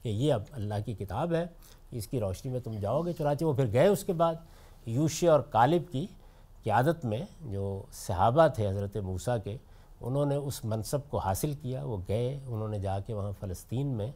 [0.02, 1.46] کہ یہ اب اللہ کی کتاب ہے،
[1.90, 4.34] اس کی روشنی میں تم جاؤ گے۔ چنانچہ وہ پھر گئے اس کے بعد
[4.86, 6.06] یوشے اور کالب کی
[6.62, 9.56] قیادت میں جو صحابہ تھے حضرت موسیٰ کے
[10.00, 13.86] انہوں نے اس منصب کو حاصل کیا، وہ گئے، انہوں نے جا کے وہاں فلسطین
[13.86, 14.10] میں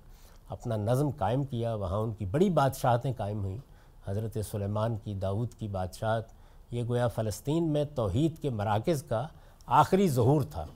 [0.48, 3.58] اپنا نظم قائم کیا، وہاں ان کی بڑی بادشاہتیں قائم ہوئیں،
[4.06, 6.24] حضرت سلیمان کی داود کی بادشاہت۔
[6.70, 9.26] یہ گویا فلسطین میں توحید کے مراکز کا
[9.66, 10.66] آخری ظہور تھا۔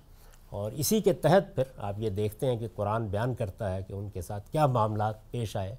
[0.50, 3.92] اور اسی کے تحت پھر آپ یہ دیکھتے ہیں کہ قرآن بیان کرتا ہے کہ
[3.92, 5.74] ان کے ساتھ کیا معاملات پیش آئے۔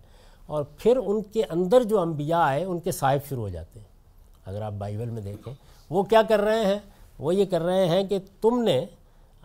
[0.45, 3.87] اور پھر ان کے اندر جو انبیاء آئے، ان کے صاحب شروع ہو جاتے ہیں۔
[4.45, 5.53] اگر آپ بائبل میں دیکھیں،
[5.89, 6.79] وہ کیا کر رہے ہیں؟
[7.19, 8.85] وہ یہ کر رہے ہیں کہ تم نے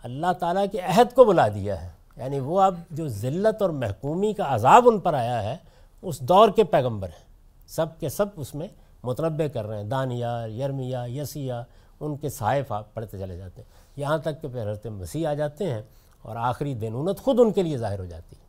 [0.03, 4.33] اللہ تعالیٰ کے عہد کو بلا دیا ہے۔ یعنی وہ اب جو ذلت اور محکومی
[4.33, 5.57] کا عذاب ان پر آیا ہے،
[6.01, 7.25] اس دور کے پیغمبر ہیں۔
[7.67, 8.67] سب کے سب اس میں
[9.03, 11.53] متنبع کر رہے ہیں۔ دانیہ، یرمیا، یسیہ،
[11.99, 15.33] ان کے صحائف آپ پڑھتے چلے جاتے ہیں۔ یہاں تک کہ پھر حضرت مسیح آ
[15.33, 15.81] جاتے ہیں
[16.21, 18.41] اور آخری دینونت خود ان کے لیے ظاہر ہو جاتی ہے۔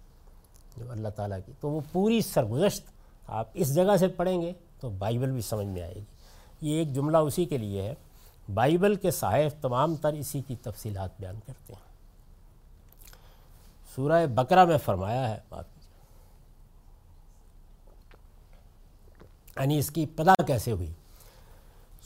[0.77, 2.83] جو اللہ تعالیٰ کی، تو وہ پوری سرگزشت
[3.27, 6.05] آپ اس جگہ سے پڑھیں گے تو بائبل بھی سمجھ میں آئے گی۔
[6.61, 7.95] یہ ایک جملہ اسی کے لیے ہے۔
[8.55, 11.93] بائبل کے صحائف تمام تر اسی کی تفصیلات بیان کرتے ہیں۔
[13.95, 15.65] سورہ بقرہ میں فرمایا ہے بات۔
[19.57, 20.93] یعنی اس کی پدا کیسے ہوئی؟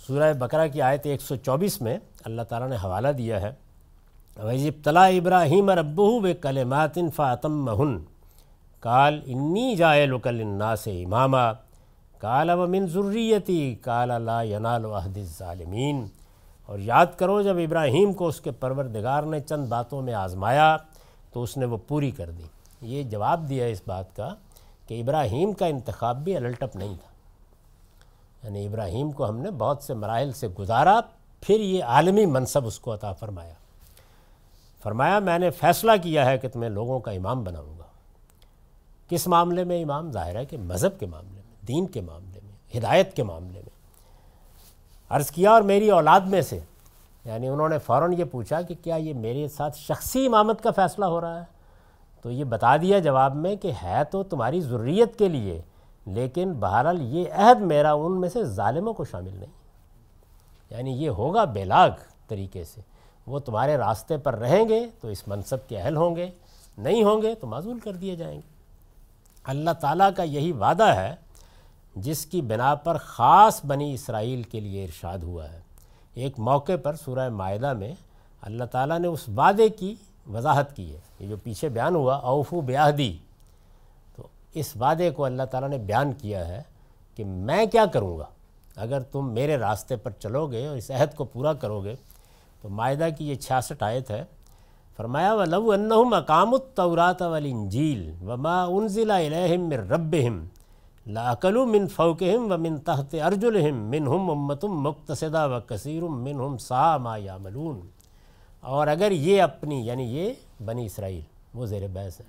[0.07, 3.53] سورہ بقرہ کی آیت ایک سو چوبیس میں اللہ تعالیٰ نے حوالہ دیا ہے
[4.37, 7.99] ویزب طلا ابراہیم ربو و کلمات فاطم مہن
[8.81, 11.53] کال انی جائے لکل سے امامہ
[12.19, 15.19] کال و من ضروریتی کال لا ینال عہد
[16.67, 20.77] اور یاد کرو، جب ابراہیم کو اس کے پروردگار نے چند باتوں میں آزمایا
[21.33, 22.43] تو اس نے وہ پوری کر دی۔
[22.81, 24.35] یہ جواب دیا اس بات کا
[24.87, 27.17] کہ ابراہیم کا انتخاب بھی الٹپ نہیں تھا۔
[28.47, 31.01] یعنی ابراہیم کو ہم نے بہت سے مراحل سے گزارا،
[31.41, 33.55] پھر یہ عالمی منصب اس کو عطا فرمایا۔
[34.83, 37.85] فرمایا، میں نے فیصلہ کیا ہے کہ تمہیں لوگوں کا امام بناؤں گا۔
[39.09, 42.79] کس معاملے میں امام؟ ظاہر ہے کہ مذہب کے معاملے میں، دین کے معاملے میں،
[42.79, 43.66] ہدایت کے معاملے میں۔
[45.11, 46.61] عرض کیا اور میری اولاد میں سے۔
[47.24, 51.05] یعنی انہوں نے فوراً یہ پوچھا کہ کیا یہ میرے ساتھ شخصی امامت کا فیصلہ
[51.05, 51.45] ہو رہا ہے؟
[52.23, 55.62] تو یہ بتا دیا جواب میں کہ ہے تو تمہاری ضروریت کے لیے،
[56.07, 59.53] لیکن بہرحال یہ عہد میرا ان میں سے ظالموں کو شامل نہیں۔
[60.70, 61.91] یعنی یہ ہوگا بیلاگ
[62.28, 62.81] طریقے سے۔
[63.27, 66.31] وہ تمہارے راستے پر رہیں گے تو اس منصب کے اہل ہوں گے،
[66.78, 68.49] نہیں ہوں گے تو معذول کر دیے جائیں گے۔
[69.45, 71.15] اللہ تعالیٰ کا یہی وعدہ ہے
[71.97, 75.60] جس کی بنا پر خاص بنی اسرائیل کے لیے ارشاد ہوا ہے۔
[76.14, 77.94] ایک موقع پر سورہ معاہدہ میں
[78.43, 79.94] اللہ تعالیٰ نے اس وعدے کی
[80.32, 83.16] وضاحت کی ہے۔ یہ جو پیچھے بیان ہوا، اوفو بیاہدی۔
[84.16, 84.23] تو
[84.55, 86.62] اس وعدے کو اللہ تعالیٰ نے بیان کیا ہے
[87.16, 88.27] کہ میں کیا کروں گا؟
[88.77, 91.94] اگر تم میرے راستے پر چلو گے اور اس عہد کو پورا کرو گے،
[92.62, 94.24] تو معاہدہ کی یہ چھیاسٹھ آیت ہے۔
[94.97, 100.44] فرمایا و لو انہم اقام التورات والانجیل وما انزل الیہم من ربہم
[101.07, 107.16] لاقلو من فوقہم و من تحت ارجلہم، منہم امتم مقتصدہ و کثیر منہم سا ما
[107.16, 107.81] یعملون۔
[108.61, 110.33] اور اگر یہ اپنی یعنی یہ
[110.65, 111.20] بنی اسرائیل،
[111.55, 112.24] وہ زیر بحث ہے۔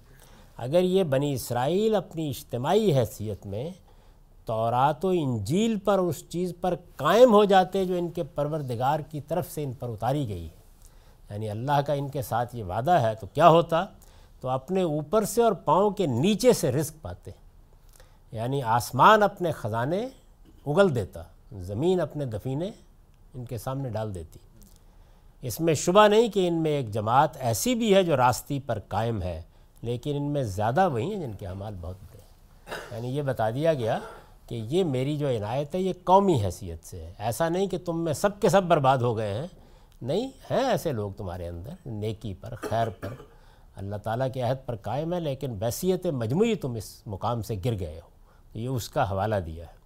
[0.58, 3.70] اگر یہ بنی اسرائیل اپنی اجتماعی حیثیت میں
[4.45, 9.22] تورات و انجیل پر اس چیز پر قائم ہو جاتے، جو ان کے پروردگار کی
[9.22, 10.58] طرف سے ان پر اتاری گئی ہے
[11.30, 13.86] یعنی اللہ کا ان کے ساتھ یہ وعدہ ہے، تو کیا ہوتا؟
[14.41, 17.32] تو اپنے اوپر سے اور پاؤں کے نیچے سے رزق پاتے۔
[18.32, 20.08] یعنی آسمان اپنے خزانے
[20.66, 21.24] اگل دیتا،
[21.62, 22.72] زمین اپنے دفینے
[23.34, 24.40] ان کے سامنے ڈال دیتی۔
[25.41, 28.80] اس میں شبہ نہیں کہ ان میں ایک جماعت ایسی بھی ہے جو راستی پر
[28.88, 29.41] قائم ہے،
[29.82, 32.28] لیکن ان میں زیادہ وہی ہیں جن کے اعمال بہت بڑے ہیں۔
[32.91, 33.99] یعنی یہ بتا دیا گیا
[34.48, 38.04] کہ یہ میری جو عنایت ہے، یہ قومی حیثیت سے ہے۔ ایسا نہیں کہ تم
[38.04, 39.48] میں سب کے سب برباد ہو گئے ہیں۔
[40.02, 43.14] نہیں، ہیں ایسے لوگ تمہارے اندر، نیکی پر، خیر پر۔
[43.76, 47.80] اللہ تعالیٰ کے عہد پر قائم ہے لیکن بیسیت مجموعی تم اس مقام سے گر
[47.80, 48.16] گئے ہو۔
[48.58, 49.78] یہ اس کا حوالہ دیا ہے۔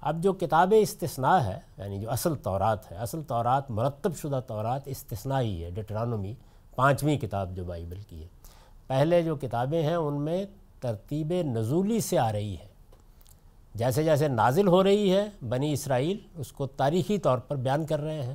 [0.00, 4.80] اب جو کتاب استثناء ہے یعنی جو اصل طورات ہے، اصل طورات مرتب شدہ طورات
[4.84, 6.34] استثناء ہی ہے ڈٹرانومی
[6.76, 8.28] پانچویں کتاب جو بائبل کی ہے۔
[8.86, 10.44] پہلے جو کتابیں ہیں، ان میں
[10.80, 12.66] ترتیب نزولی سے آ رہی ہے۔
[13.74, 18.00] جیسے جیسے نازل ہو رہی ہے، بنی اسرائیل اس کو تاریخی طور پر بیان کر
[18.00, 18.34] رہے ہیں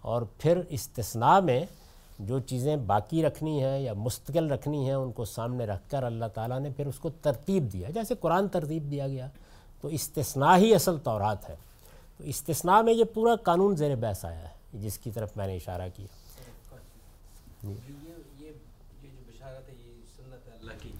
[0.00, 1.64] اور پھر استثناء میں
[2.18, 6.24] جو چیزیں باقی رکھنی ہیں یا مستقل رکھنی ہیں ان کو سامنے رکھ کر اللہ
[6.34, 9.28] تعالیٰ نے پھر اس کو ترتیب دیا۔ جیسے قرآن ترتیب دیا گیا
[9.80, 11.56] تو استثناء ہی اصل طورات ہے۔
[12.16, 15.56] تو استثناء میں یہ پورا قانون زیر بحث آیا ہے جس کی طرف میں نے
[15.56, 16.06] اشارہ کیا۔
[17.62, 18.50] یہ یہ یہ
[19.02, 20.92] جو بشارت ہے یہ سنت ہے اللہ کی۔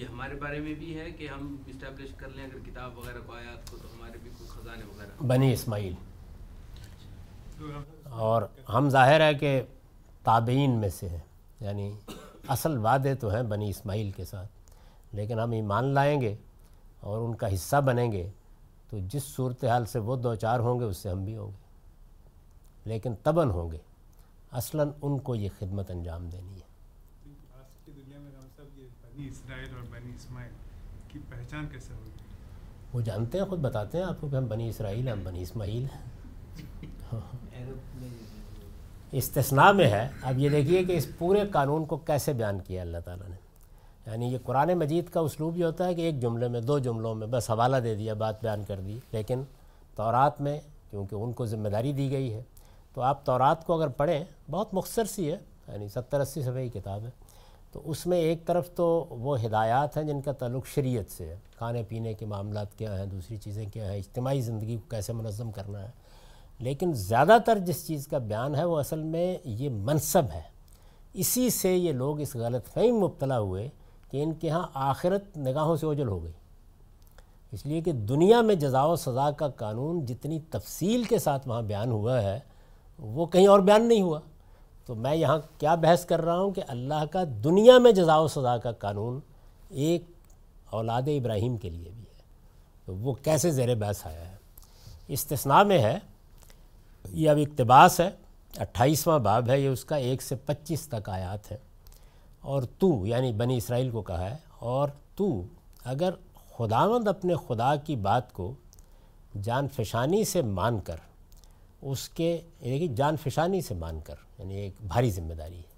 [0.00, 3.32] یہ ہمارے بارے میں بھی ہے کہ ہم اسٹیبلش کر لیں اگر کتاب وغیرہ کو
[3.32, 5.94] آیات کو تو ہمارے بھی کوئی خزانے وغیرہ۔ بنی اسماعیل۔
[8.04, 9.62] اور ہم ظاہر ہے کہ
[10.24, 11.18] تابعین میں سے ہیں۔
[11.60, 11.92] یعنی
[12.48, 14.48] اصل وعدے تو ہیں بنی اسماعیل کے ساتھ
[15.12, 16.34] لیکن ہم ایمان لائیں گے
[17.00, 18.30] اور ان کا حصہ بنیں گے
[18.90, 21.60] تو جس صورتحال سے وہ دو چار ہوں گے اس سے ہم بھی ہوں گے۔
[22.84, 23.78] لیکن تباً ہوں گے۔
[24.52, 26.70] اصلاً ان کو یہ خدمت انجام دینی ہے۔
[27.58, 30.52] آج کی دنیا میں ہم سب یہ بنی اسرائیل اور بنی اسماعیل
[31.08, 32.10] کی پہچان کیسے ہوگی؟
[32.92, 35.42] وہ جانتے ہیں خود بتاتے ہیں آپ کو کہ ہم بنی اسرائیل ہیں ہم بنی
[35.42, 36.10] اسماعیل ہیں۔
[39.12, 42.98] استثناء میں ہے۔ اب یہ دیکھیے کہ اس پورے قانون کو کیسے بیان کیا اللہ
[43.04, 43.36] تعالیٰ نے۔
[44.10, 47.14] یعنی یہ قرآن مجید کا اسلوب یہ ہوتا ہے کہ ایک جملے میں، دو جملوں
[47.14, 49.42] میں بس حوالہ دے دیا، بات بیان کر دی۔ لیکن
[49.96, 50.60] تورات میں،
[50.90, 52.42] کیونکہ ان کو ذمہ داری دی گئی ہے،
[52.94, 55.36] تو آپ تورات کو اگر پڑھیں، بہت مختصر سی ہے
[55.68, 57.10] یعنی ستر اسی صفحے کی کتاب ہے۔
[57.72, 61.36] تو اس میں ایک طرف تو وہ ہدایات ہیں جن کا تعلق شریعت سے ہے۔
[61.58, 65.50] کھانے پینے کے معاملات کیا ہیں، دوسری چیزیں کیا ہیں، اجتماعی زندگی کو کیسے منظم
[65.50, 65.99] کرنا ہے۔
[66.60, 70.42] لیکن زیادہ تر جس چیز کا بیان ہے وہ اصل میں یہ منصب ہے۔
[71.12, 73.68] اسی سے یہ لوگ اس غلط فہم مبتلا ہوئے
[74.10, 76.32] کہ ان کے ہاں آخرت نگاہوں سے اوجل ہو گئی۔
[77.52, 81.62] اس لیے کہ دنیا میں جزا و سزا کا قانون جتنی تفصیل کے ساتھ وہاں
[81.62, 82.40] بیان ہوا ہے،
[82.98, 84.20] وہ کہیں اور بیان نہیں ہوا۔
[84.86, 88.28] تو میں یہاں کیا بحث کر رہا ہوں کہ اللہ کا دنیا میں جزا و
[88.28, 89.20] سزا کا قانون
[89.68, 90.04] ایک
[90.70, 92.22] اولاد ابراہیم کے لیے بھی ہے۔
[92.84, 94.36] تو وہ کیسے زیر بحث آیا ہے؟
[95.08, 95.98] استثناء میں ہے
[97.08, 98.10] یہ اب اقتباس ہے،
[98.58, 101.56] اٹھائیسواں باب ہے، یہ اس کا ایک سے پچیس تک آیات ہے۔
[102.40, 105.42] اور تو یعنی بنی اسرائیل کو کہا ہے، اور تو،
[105.84, 106.10] اگر
[106.56, 108.54] خداوند اپنے خدا کی بات کو
[109.42, 110.96] جان فشانی سے مان کر،
[111.82, 115.70] اس کے یعنی جان فشانی سے مان کر یعنی ایک بھاری ذمہ داری ہے۔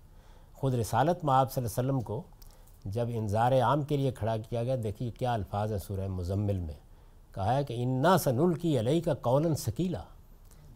[0.54, 2.22] خود رسالت میں آپ صلی اللہ علیہ وسلم کو
[2.84, 6.74] جب انظار عام کے لیے کھڑا کیا گیا، دیکھیے کیا الفاظ ہیں سورہ مزمل میں۔
[7.34, 10.02] کہا ہے کہ انا سن کی علیہ کا قول سکیلا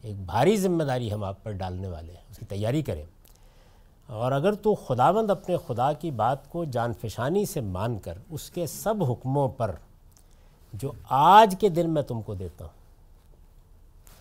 [0.06, 3.04] ایک بھاری ذمہ داری ہم آپ پر ڈالنے والے ہیں، اس کی تیاری کریں۔
[4.06, 8.50] اور اگر تو خداوند اپنے خدا کی بات کو جان فشانی سے مان کر اس
[8.50, 9.74] کے سب حکموں پر
[10.72, 12.72] جو آج کے دن میں تم کو دیتا ہوں،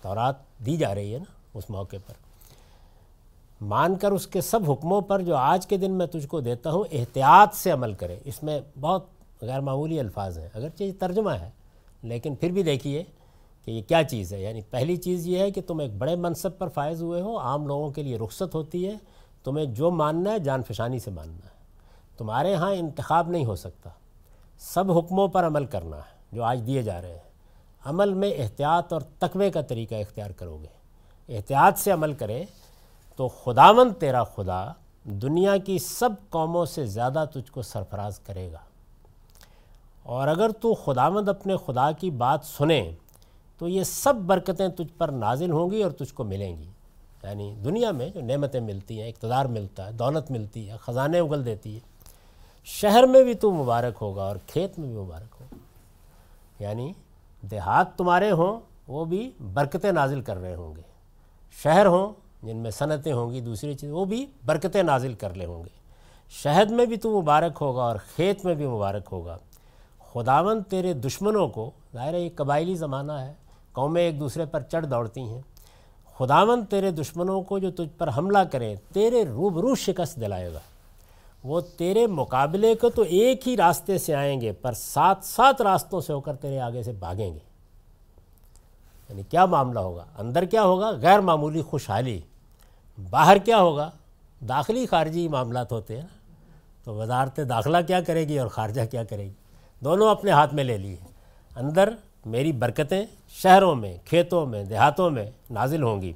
[0.01, 0.35] تورات
[0.65, 2.13] دی جا رہی ہے نا اس موقع پر،
[3.61, 6.71] مان کر اس کے سب حکموں پر جو آج کے دن میں تجھ کو دیتا
[6.71, 9.05] ہوں، احتیاط سے عمل کرے۔ اس میں بہت
[9.41, 11.49] غیر معمولی الفاظ ہیں، اگرچہ یہ ترجمہ ہے،
[12.03, 13.03] لیکن پھر بھی دیکھیے۔
[13.65, 16.57] کہ یہ کیا چیز ہے؟ یعنی پہلی چیز یہ ہے کہ تم ایک بڑے منصب
[16.57, 18.95] پر فائز ہوئے ہو، عام لوگوں کے لیے رخصت ہوتی ہے،
[19.43, 21.55] تمہیں جو ماننا ہے جان فشانی سے ماننا ہے۔
[22.17, 23.89] تمہارے ہاں انتخاب نہیں ہو سکتا۔
[24.59, 27.25] سب حکموں پر عمل کرنا ہے، جو آج دیے جا رہے ہیں۔
[27.85, 30.67] عمل میں احتیاط اور تقوے کا طریقہ اختیار کرو گے۔
[31.37, 32.43] احتیاط سے عمل کرے
[33.15, 34.71] تو خداوند تیرا خدا
[35.03, 38.57] دنیا کی سب قوموں سے زیادہ تجھ کو سرفراز کرے گا۔
[40.03, 42.91] اور اگر تو خداوند اپنے خدا کی بات سنے
[43.57, 46.69] تو یہ سب برکتیں تجھ پر نازل ہوں گی اور تجھ کو ملیں گی۔
[47.23, 51.45] یعنی دنیا میں جو نعمتیں ملتی ہیں، اقتدار ملتا ہے، دولت ملتی ہے، خزانے اگل
[51.45, 51.79] دیتی ہے،
[52.63, 55.55] شہر میں بھی تو مبارک ہوگا اور کھیت میں بھی مبارک ہوگا۔
[56.59, 56.93] یعنی
[57.41, 60.81] دیہات تمہارے ہوں، وہ بھی برکتیں نازل کر رہے ہوں گے۔
[61.63, 62.13] شہر ہوں،
[62.45, 65.69] جن میں صنعتیں ہوں گی، دوسری چیز، وہ بھی برکتیں نازل کر لے ہوں گے۔
[66.29, 69.37] شہد میں بھی تو مبارک ہوگا اور کھیت میں بھی مبارک ہوگا۔
[70.13, 73.33] خداون تیرے دشمنوں کو، ظاہر ہے یہ قبائلی زمانہ ہے
[73.75, 75.41] قومیں ایک دوسرے پر چڑھ دوڑتی ہیں۔
[76.17, 80.59] خداون تیرے دشمنوں کو جو تجھ پر حملہ کریں تیرے روبرو شکست دلائے گا۔
[81.43, 86.01] وہ تیرے مقابلے کو تو ایک ہی راستے سے آئیں گے، پر سات سات راستوں
[86.01, 87.39] سے ہو کر تیرے آگے سے بھاگیں گے۔
[89.09, 92.21] یعنی کیا معاملہ ہوگا؟ اندر کیا ہوگا؟ غیر معمولی خوشحالی۔
[93.09, 93.91] باہر کیا ہوگا؟
[94.49, 96.07] داخلی خارجی معاملات ہوتے ہیں
[96.83, 99.33] تو وزارت داخلہ کیا کرے گی اور خارجہ کیا کرے گی؟
[99.79, 100.95] دونوں اپنے ہاتھ میں لے لیے۔
[101.55, 101.93] اندر
[102.25, 106.13] میری برکتیں شہروں میں، کھیتوں میں، دیہاتوں میں نازل ہوں گی۔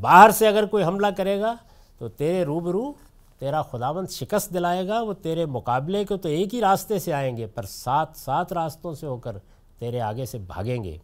[0.00, 1.54] باہر سے اگر کوئی حملہ کرے گا
[1.98, 2.92] تو تیرے روبرو
[3.38, 7.36] تیرا خداوند شکست دلائے گا، وہ تیرے مقابلے کو تو ایک ہی راستے سے آئیں
[7.36, 9.36] گے، پر سات سات راستوں سے ہو کر
[9.78, 10.98] تیرے آگے سے بھاگیں گے۔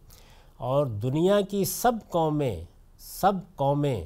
[0.56, 2.64] اور دنیا کی سب قومیں
[2.98, 4.04] سب قومیں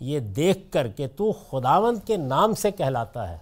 [0.00, 3.38] یہ دیکھ کر کہ تو خداوند کے نام سے کہلاتا ہے۔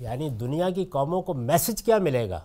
[0.00, 2.40] یعنی دنیا کی قوموں کو میسج کیا ملے گا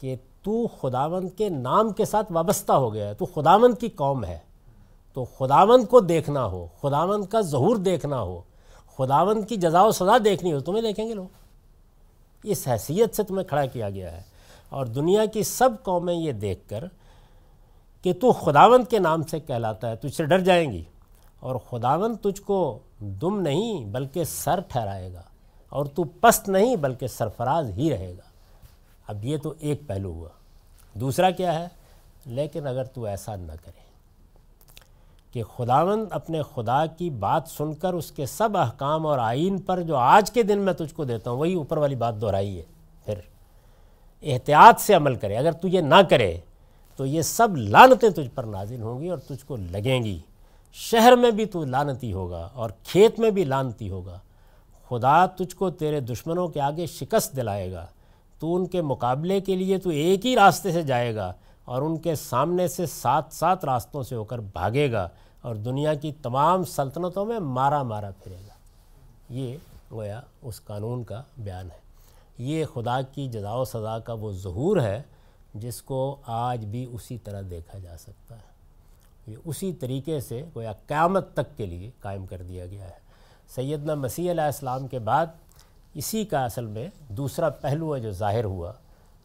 [0.00, 4.24] کہ تو خداوند کے نام کے ساتھ وابستہ ہو گیا ہے، تو خداوند کی قوم
[4.24, 4.38] ہے۔
[5.12, 8.40] تو خداوند کو دیکھنا ہو، خداوند کا ظہور دیکھنا ہو،
[8.96, 11.26] خداوند کی جزا و سزا دیکھنی ہو، تمہیں دیکھیں گے لوگ۔
[12.44, 14.22] اس حیثیت سے تمہیں کھڑا کیا گیا ہے۔
[14.68, 16.84] اور دنیا کی سب قومیں یہ دیکھ کر
[18.02, 20.84] کہ تو خداوند کے نام سے کہلاتا ہے، تجھ سے ڈر جائیں گی۔
[21.40, 25.22] اور خداوند تجھ کو دم نہیں بلکہ سر ٹھہرائے گا۔
[25.68, 28.25] اور تو پست نہیں بلکہ سرفراز ہی رہے گا۔
[29.06, 30.28] اب یہ تو ایک پہلو ہوا۔
[30.94, 31.68] دوسرا کیا ہے؟
[32.26, 33.86] لیکن اگر تو ایسا نہ کرے
[35.32, 39.80] کہ خداوند اپنے خدا کی بات سن کر اس کے سب احکام اور آئین پر
[39.80, 42.62] جو آج کے دن میں تجھ کو دیتا ہوں، وہی اوپر والی بات دہرائی ہے۔
[43.04, 43.14] پھر
[44.22, 46.38] احتیاط سے عمل کرے۔ اگر تو یہ نہ کرے
[46.96, 50.18] تو یہ سب لانتیں تجھ پر نازل ہوں گی اور تجھ کو لگیں گی۔
[50.72, 54.18] شہر میں بھی تو لانتی ہوگا اور کھیت میں بھی لانتی ہوگا۔
[54.88, 57.86] خدا تجھ کو تیرے دشمنوں کے آگے شکست دلائے گا۔
[58.38, 61.32] تو ان کے مقابلے کے لیے تو ایک ہی راستے سے جائے گا
[61.64, 65.08] اور ان کے سامنے سے سات سات راستوں سے ہو کر بھاگے گا
[65.40, 68.54] اور دنیا کی تمام سلطنتوں میں مارا مارا پھرے گا۔
[69.30, 69.56] یہ
[69.92, 71.86] گویا اس قانون کا بیان ہے۔
[72.38, 75.02] یہ خدا کی جزا و سزا کا وہ ظہور ہے
[75.54, 78.56] جس کو آج بھی اسی طرح دیکھا جا سکتا ہے۔
[79.26, 83.06] یہ اسی طریقے سے گویا قیامت تک کے لیے قائم کر دیا گیا ہے۔
[83.54, 85.26] سیدنا مسیح علیہ السلام کے بعد
[85.96, 88.72] اسی کا اصل میں دوسرا پہلو ہے جو ظاہر ہوا،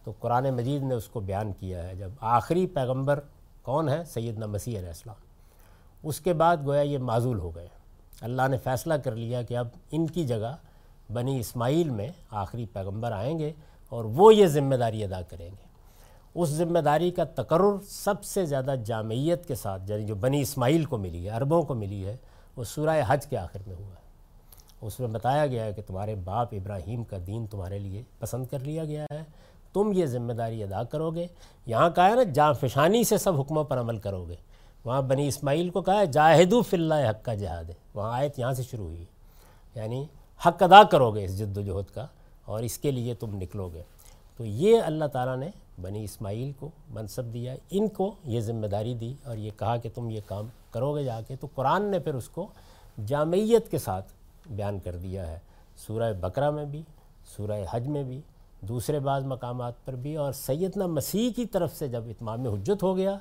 [0.03, 3.19] تو قرآن مجید نے اس کو بیان کیا ہے جب آخری پیغمبر
[3.61, 5.15] کون ہے؟ سیدنا مسیح علیہ السلام۔
[6.03, 7.67] اس کے بعد گویا یہ معذول ہو گئے۔
[8.21, 10.55] اللہ نے فیصلہ کر لیا کہ اب ان کی جگہ
[11.13, 13.51] بنی اسماعیل میں آخری پیغمبر آئیں گے
[13.89, 15.67] اور وہ یہ ذمہ داری ادا کریں گے۔
[16.35, 20.85] اس ذمہ داری کا تقرر سب سے زیادہ جامعیت کے ساتھ یعنی جو بنی اسماعیل
[20.85, 22.17] کو ملی ہے، عربوں کو ملی ہے،
[22.55, 24.00] وہ سورہ حج کے آخر میں ہوا۔ ہے
[24.81, 28.59] اس میں بتایا گیا ہے کہ تمہارے باپ ابراہیم کا دین تمہارے لیے پسند کر
[28.59, 29.21] لیا گیا ہے۔
[29.73, 31.27] تم یہ ذمہ داری ادا کرو گے
[31.65, 34.35] یہاں کہا ہے نا جاں فشانی سے سب حکموں پر عمل کرو گے
[34.85, 38.39] وہاں بنی اسماعیل کو کہا ہے، جاہدو فی اللہ حق کا جہاد ہے۔ وہاں آیت
[38.39, 39.05] یہاں سے شروع ہوئی۔
[39.75, 40.05] یعنی
[40.45, 42.07] حق ادا کرو گے اس جد و جہد کا
[42.45, 43.83] اور اس کے لیے تم نکلو گے
[44.37, 45.49] تو یہ اللہ تعالیٰ نے
[45.81, 49.89] بنی اسماعیل کو منصب دیا، ان کو یہ ذمہ داری دی اور یہ کہا کہ
[49.95, 52.47] تم یہ کام کرو گے جا کے۔ تو قرآن نے پھر اس کو
[53.05, 54.11] جامعیت کے ساتھ
[54.51, 55.39] بیان کر دیا ہے۔
[55.77, 56.83] سورہ بقرہ میں بھی،
[57.37, 58.21] سورہ حج میں بھی،
[58.61, 62.97] دوسرے بعض مقامات پر بھی۔ اور سیدنا مسیح کی طرف سے جب اتمام حجت ہو
[62.97, 63.17] گیا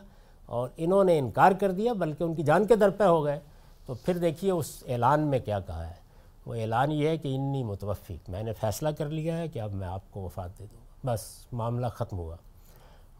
[0.46, 3.40] اور انہوں نے انکار کر دیا، بلکہ ان کی جان کے در پہ ہو گئے،
[3.86, 6.00] تو پھر دیکھیے اس اعلان میں کیا کہا ہے۔
[6.46, 9.72] وہ اعلان یہ ہے کہ انی متوفق میں نے فیصلہ کر لیا ہے کہ اب
[9.72, 12.36] میں آپ کو وفات دے دوں بس معاملہ ختم ہوا۔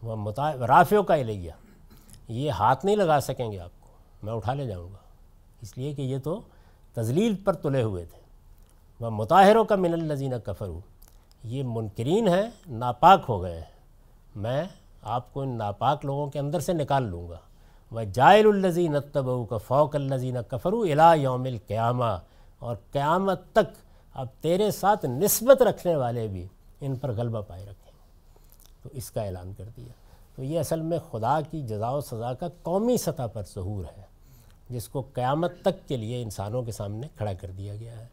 [0.03, 1.51] وہ متا رافیوں کا الیہ
[2.27, 3.89] یہ ہاتھ نہیں لگا سکیں گے آپ کو،
[4.23, 4.97] میں اٹھا لے جاؤں گا۔
[5.61, 6.41] اس لیے کہ یہ تو
[6.93, 8.19] تزلیل پر تلے ہوئے تھے۔
[8.99, 10.79] وہ مطاہروں کا من الزین کفرو
[11.43, 13.71] یہ منکرین ہیں، ناپاک ہو گئے ہیں۔
[14.35, 14.63] میں
[15.01, 17.37] آپ کو ان ناپاک لوگوں کے اندر سے نکال لوں گا۔
[17.91, 22.17] وہ جائل الزین اتبو کا فوق الزین کفرو الا یوم القیامہ۔
[22.59, 23.75] اور قیامت تک
[24.13, 26.47] اب تیرے ساتھ نسبت رکھنے والے بھی
[26.81, 27.91] ان پر غلبہ پائے رکھیں۔
[28.83, 29.93] تو اس کا اعلان کر دیا۔
[30.35, 34.10] تو یہ اصل میں خدا کی جزا و سزا کا قومی سطح پر ظہور ہے۔
[34.71, 38.07] جس کو قیامت تک کے لیے انسانوں کے سامنے کھڑا کر دیا گیا ہے۔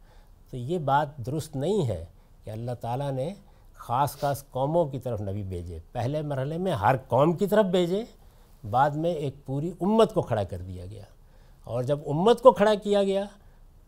[0.51, 2.05] تو یہ بات درست نہیں ہے
[2.45, 3.35] کہ اللہ تعالیٰ نے
[3.75, 8.05] خاص خاص قوموں کی طرف نبی بھیجے۔ پہلے مرحلے میں ہر قوم کی طرف بھیجے،
[8.71, 11.03] بعد میں ایک پوری امت کو کھڑا کر دیا گیا۔
[11.65, 13.25] اور جب امت کو کھڑا کیا گیا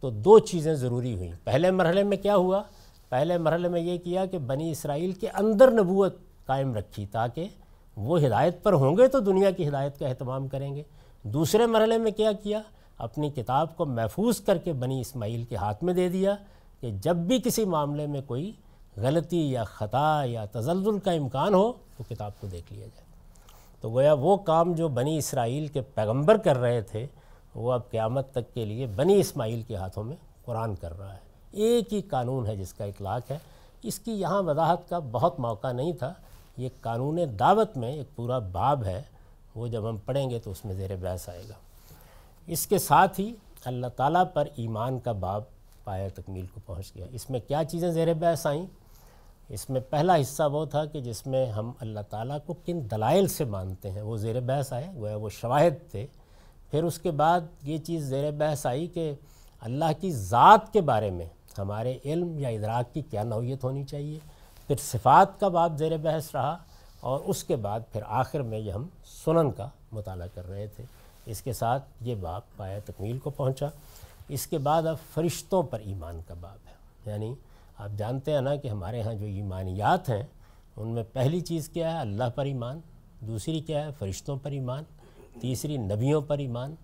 [0.00, 2.62] تو دو چیزیں ضروری ہوئیں۔ پہلے مرحلے میں کیا ہوا؟
[3.08, 6.16] پہلے مرحلے میں یہ کیا کہ بنی اسرائیل کے اندر نبوت
[6.46, 7.48] قائم رکھی تاکہ
[7.96, 10.82] وہ ہدایت پر ہوں گے تو دنیا کی ہدایت کا اہتمام کریں گے۔
[11.22, 12.60] دوسرے مرحلے میں کیا کیا؟
[12.98, 16.34] اپنی کتاب کو محفوظ کر کے بنی اسماعیل کے ہاتھ میں دے دیا
[16.80, 18.52] کہ جب بھی کسی معاملے میں کوئی
[18.96, 23.06] غلطی یا خطا یا تزلزل کا امکان ہو تو کتاب کو دیکھ لیا جائے۔
[23.80, 27.06] تو گویا وہ کام جو بنی اسرائیل کے پیغمبر کر رہے تھے،
[27.54, 31.18] وہ اب قیامت تک کے لیے بنی اسماعیل کے ہاتھوں میں قرآن کر رہا ہے۔
[31.50, 33.38] ایک ہی قانون ہے جس کا اطلاق ہے۔
[33.82, 36.14] اس کی یہاں وضاحت کا بہت موقع نہیں تھا۔
[36.56, 39.02] یہ قانون دعوت میں ایک پورا باب ہے۔
[39.54, 41.54] وہ جب ہم پڑھیں گے تو اس میں زیر بحث آئے گا۔
[42.46, 45.42] اس کے ساتھ ہی اللہ تعالیٰ پر ایمان کا باب
[45.84, 48.66] پایا تکمیل کو پہنچ گیا۔ اس میں کیا چیزیں زیر بحث آئیں؟
[49.48, 53.26] اس میں پہلا حصہ وہ تھا کہ جس میں ہم اللہ تعالیٰ کو کن دلائل
[53.26, 56.06] سے مانتے ہیں، وہ زیر بحث آئے، گویا وہ شواہد تھے۔
[56.70, 59.14] پھر اس کے بعد یہ چیز زیر بحث آئی کہ
[59.60, 61.26] اللہ کی ذات کے بارے میں
[61.58, 64.18] ہمارے علم یا ادراک کی کیا نوعیت ہونی چاہیے۔
[64.66, 66.58] پھر صفات کا باب زیر بحث رہا۔
[67.00, 70.84] اور اس کے بعد پھر آخر میں یہ ہم سنن کا مطالعہ کر رہے تھے۔
[71.26, 73.66] اس کے ساتھ یہ باب پایا تکمیل کو پہنچا۔
[74.28, 76.72] اس کے بعد اب فرشتوں پر ایمان کا باب ہے۔
[77.10, 77.34] یعنی
[77.78, 80.22] آپ جانتے ہیں نا کہ ہمارے ہاں جو ایمانیات ہیں،
[80.76, 82.80] ان میں پہلی چیز کیا ہے؟ اللہ پر ایمان،
[83.20, 84.84] دوسری کیا ہے؟ فرشتوں پر ایمان،
[85.40, 86.74] تیسری نبیوں پر ایمان،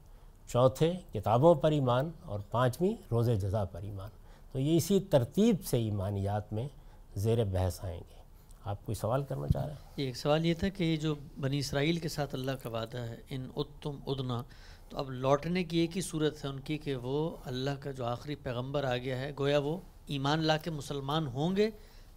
[0.48, 4.08] چوتھے کتابوں پر ایمان، اور پانچویں روز جزا پر ایمان۔
[4.52, 6.68] تو یہ اسی ترتیب سے ایمانیات میں
[7.16, 8.25] زیر بحث آئیں گے۔
[8.66, 11.58] آپ کوئی سوال کرنا چاہ رہے ہیں؟ ایک سوال یہ تھا کہ یہ جو بنی
[11.58, 14.42] اسرائیل کے ساتھ اللہ کا وعدہ ہے ان اتم ادنا
[14.88, 18.04] تو اب لوٹنے کی ایک ہی صورت ہے ان کی کہ وہ اللہ کا جو
[18.04, 19.76] آخری پیغمبر آ گیا ہے گویا وہ
[20.06, 21.70] ایمان لا کے مسلمان ہوں گے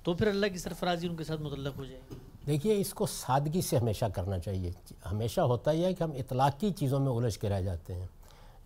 [0.03, 2.15] تو پھر اللہ کی سرفرازی ان کے ساتھ متعلق ہو جائے گی۔
[2.47, 4.71] دیکھیے اس کو سادگی سے ہمیشہ کرنا چاہیے۔
[5.11, 8.07] ہمیشہ ہوتا یہ ہے کہ ہم اطلاقی چیزوں میں الجھ کے رہ جاتے ہیں۔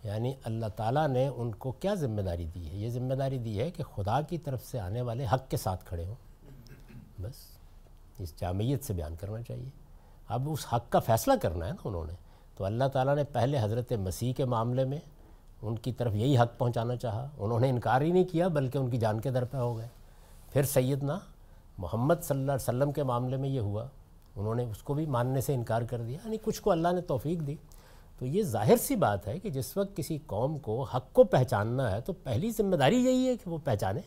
[0.04, 3.60] یعنی اللہ تعالیٰ نے ان کو کیا ذمہ داری دی ہے؟ یہ ذمہ داری دی
[3.60, 6.14] ہے کہ خدا کی طرف سے آنے والے حق کے ساتھ کھڑے ہوں۔
[7.20, 7.53] بس۔
[8.18, 9.68] اس جامعیت سے بیان کرنا چاہیے۔
[10.28, 12.12] اب اس حق کا فیصلہ کرنا ہے نا انہوں نے۔
[12.56, 14.98] تو اللہ تعالیٰ نے پہلے حضرت مسیح کے معاملے میں
[15.62, 18.90] ان کی طرف یہی حق پہنچانا چاہا۔ انہوں نے انکار ہی نہیں کیا، بلکہ ان
[18.90, 19.88] کی جان کے در پہ ہو گئے۔
[20.52, 21.18] پھر سیدنا
[21.78, 23.86] محمد صلی اللہ علیہ وسلم کے معاملے میں یہ ہوا۔
[24.36, 27.00] انہوں نے اس کو بھی ماننے سے انکار کر دیا یعنی کچھ کو اللہ نے
[27.00, 27.54] توفیق دی۔
[28.18, 31.90] تو یہ ظاہر سی بات ہے کہ جس وقت کسی قوم کو حق کو پہچاننا
[31.90, 34.00] ہے، تو پہلی ذمہ داری یہی ہے کہ وہ پہچانے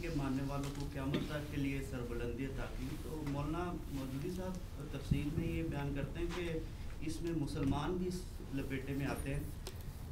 [0.00, 4.54] کے ماننے والوں کو قیامت تک کے لیے سربلندی عطا کی۔ تو مولانا مودودی صاحب
[4.92, 6.58] تفصیل میں یہ بیان کرتے ہیں کہ
[7.00, 8.20] اس میں مسلمان بھی اس
[8.54, 9.40] لپیٹے میں آتے ہیں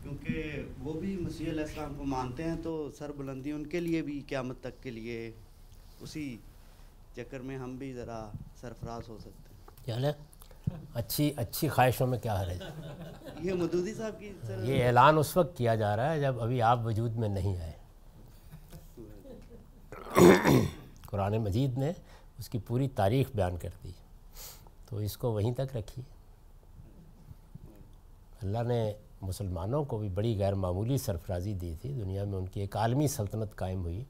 [0.03, 4.03] کیونکہ وہ بھی مسیح علیہ السلام کو مانتے ہیں تو سر بلندی ان کے لیے
[4.03, 5.31] بھی قیامت تک کے لیے
[6.01, 6.37] اسی
[7.17, 10.13] چکر میں ہم بھی ذرا سرفراز ہو سکتے ہیں۔ کیا ہے
[10.95, 12.59] اچھی اچھی خواہشوں میں کیا ہے؟
[13.43, 14.33] یہ مدودی صاحب کی
[14.65, 17.73] یہ اعلان اس وقت کیا جا رہا ہے جب ابھی آپ وجود میں نہیں آئے۔
[21.11, 21.93] قرآن مجید نے
[22.39, 23.91] اس کی پوری تاریخ بیان کر دی۔
[24.89, 26.03] تو اس کو وہیں تک رکھیے۔
[28.43, 32.61] اللہ نے مسلمانوں کو بھی بڑی غیر معمولی سرفرازی دی تھی۔ دنیا میں ان کی
[32.61, 34.05] ایک عالمی سلطنت قائم ہوئی۔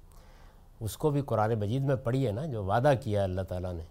[0.80, 3.72] اس کو بھی قرآن مجید میں پڑھی ہے نا، جو وعدہ کیا ہے اللہ تعالیٰ
[3.72, 3.84] نے۔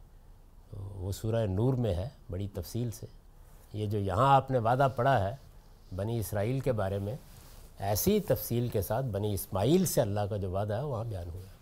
[0.72, 3.06] تو وہ سورہ نور میں ہے، بڑی تفصیل سے۔
[3.74, 5.36] یہ جو یہاں آپ نے وعدہ پڑھا ہے
[5.96, 7.16] بنی اسرائیل کے بارے میں،
[7.80, 11.42] ایسی تفصیل کے ساتھ بنی اسماعیل سے اللہ کا جو وعدہ ہے وہاں بیان ہوا۔
[11.42, 11.55] ہے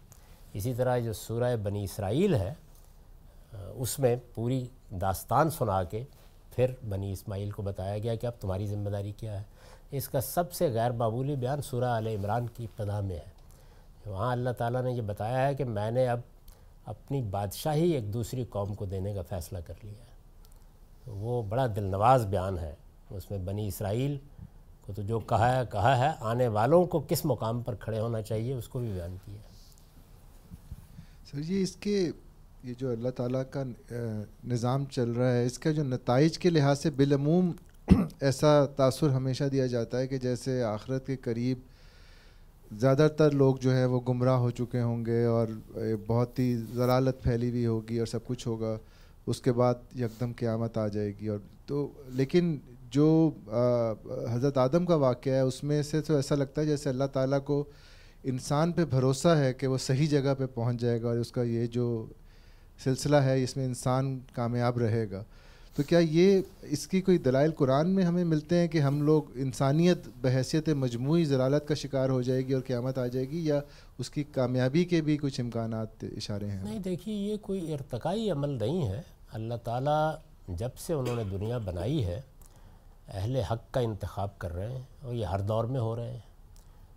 [0.53, 2.53] اسی طرح جو سورہ بنی اسرائیل ہے
[3.75, 6.03] اس میں پوری داستان سنا کے
[6.55, 9.43] پھر بنی اسماعیل کو بتایا گیا کہ اب تمہاری ذمہ داری کیا ہے۔
[9.91, 14.31] اس کا سب سے غیر معمولی بیان سورہ علیہ عمران کی ابتدا میں ہے۔ وہاں
[14.31, 16.19] اللہ تعالیٰ نے یہ بتایا ہے کہ میں نے اب
[16.85, 20.13] اپنی بادشاہی ایک دوسری قوم کو دینے کا فیصلہ کر لیا ہے۔
[21.07, 22.75] وہ بڑا دل نواز بیان ہے۔
[23.11, 24.17] اس میں بنی اسرائیل
[24.85, 28.21] کو تو جو کہا ہے کہا ہے، آنے والوں کو کس مقام پر کھڑے ہونا
[28.21, 29.52] چاہیے، اس کو بھی بیان کیا ہے۔
[31.33, 31.97] سر جی اس کے
[32.63, 33.63] یہ جو اللہ تعالیٰ کا
[34.47, 37.51] نظام چل رہا ہے، اس کا جو نتائج کے لحاظ سے بالعموم
[38.21, 41.59] ایسا تاثر ہمیشہ دیا جاتا ہے کہ جیسے آخرت کے قریب
[42.79, 45.47] زیادہ تر لوگ جو ہے وہ گمراہ ہو چکے ہوں گے اور
[46.07, 48.77] بہت ہی ضلالت پھیلی ہوئی ہوگی اور سب کچھ ہوگا،
[49.27, 51.87] اس کے بعد یکدم قیامت آ جائے گی۔ اور تو
[52.19, 52.55] لیکن
[52.91, 53.07] جو
[54.29, 57.43] حضرت آدم کا واقعہ ہے، اس میں سے تو ایسا لگتا ہے جیسے اللہ تعالیٰ
[57.45, 57.63] کو
[58.23, 61.43] انسان پہ بھروسہ ہے کہ وہ صحیح جگہ پہ پہنچ جائے گا اور اس کا
[61.43, 62.05] یہ جو
[62.83, 65.23] سلسلہ ہے، اس میں انسان کامیاب رہے گا۔
[65.75, 69.23] تو کیا یہ اس کی کوئی دلائل قرآن میں ہمیں ملتے ہیں کہ ہم لوگ
[69.35, 73.59] انسانیت، بحیثیت مجموعی ضلالت کا شکار ہو جائے گی اور قیامت آ جائے گی یا
[73.99, 78.49] اس کی کامیابی کے بھی کچھ امکانات اشارے ہیں؟ نہیں، دیکھیے، یہ کوئی ارتقائی عمل
[78.49, 79.01] نہیں ہے۔
[79.33, 80.15] اللہ تعالیٰ
[80.47, 82.21] جب سے انہوں نے دنیا بنائی ہے،
[83.07, 86.32] اہل حق کا انتخاب کر رہے ہیں اور یہ ہر دور میں ہو رہے ہیں۔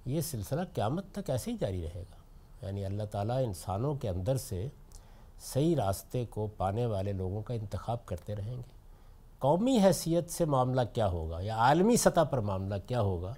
[0.06, 2.16] یہ سلسلہ قیامت تک ایسے ہی جاری رہے گا۔
[2.66, 4.66] یعنی اللہ تعالیٰ انسانوں کے اندر سے
[5.52, 8.76] صحیح راستے کو پانے والے لوگوں کا انتخاب کرتے رہیں گے۔
[9.38, 13.34] قومی حیثیت سے معاملہ کیا ہوگا یا عالمی سطح پر معاملہ کیا ہوگا،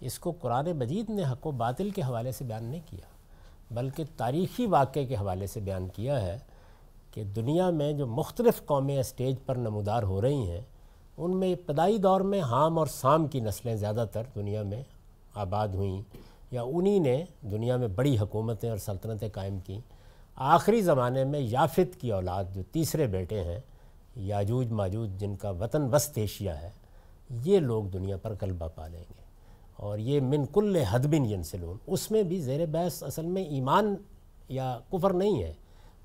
[0.00, 3.06] اس کو قرآن مجید نے حق و باطل کے حوالے سے بیان نہیں کیا،
[3.70, 6.38] بلکہ تاریخی واقعے کے حوالے سے بیان کیا ہے
[7.10, 10.60] کہ دنیا میں جو مختلف قومیں اسٹیج پر نمودار ہو رہی ہیں،
[11.16, 14.82] ان میں ابتدائی دور میں حام اور سام کی نسلیں زیادہ تر دنیا میں
[15.34, 16.02] آباد ہوئیں
[16.50, 19.80] یا انہی نے دنیا میں بڑی حکومتیں اور سلطنتیں قائم کیں،
[20.36, 23.58] آخری زمانے میں یافت کی اولاد جو تیسرے بیٹے ہیں،
[24.16, 26.70] یاجوج ماجوج جن کا وطن وسط ایشیا ہے،
[27.44, 29.22] یہ لوگ دنیا پر غلبہ پا لیں گے۔
[29.76, 33.94] اور یہ من کل حدبن ینسلون۔ اس میں بھی زیر بحث اصل میں ایمان
[34.48, 35.52] یا کفر نہیں ہے،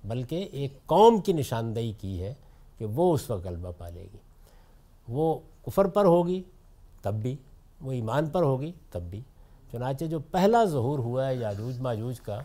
[0.04, 2.34] بلکہ ایک قوم کی نشاندہی کی ہے
[2.78, 4.18] کہ وہ اس وقت غلبہ پالے گی۔
[5.08, 6.44] وہ کفر پر ہوگی،
[7.02, 7.36] تب بھی
[7.82, 9.22] وہ ایمان پر ہوگی تب بھی۔
[9.72, 12.40] چنانچہ جو پہلا ظہور ہوا ہے یاجوج ماجوج کا،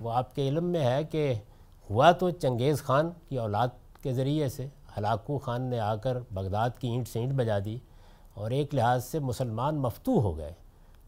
[0.00, 1.34] وہ آپ کے علم میں ہے کہ
[1.90, 3.68] ہوا تو چنگیز خان کی اولاد
[4.02, 4.66] کے ذریعے سے،
[4.98, 7.78] ہلاکو خان نے آ کر بغداد کی اینٹ سے اینٹ بجا دی
[8.34, 10.52] اور ایک لحاظ سے مسلمان مفتو ہو گئے،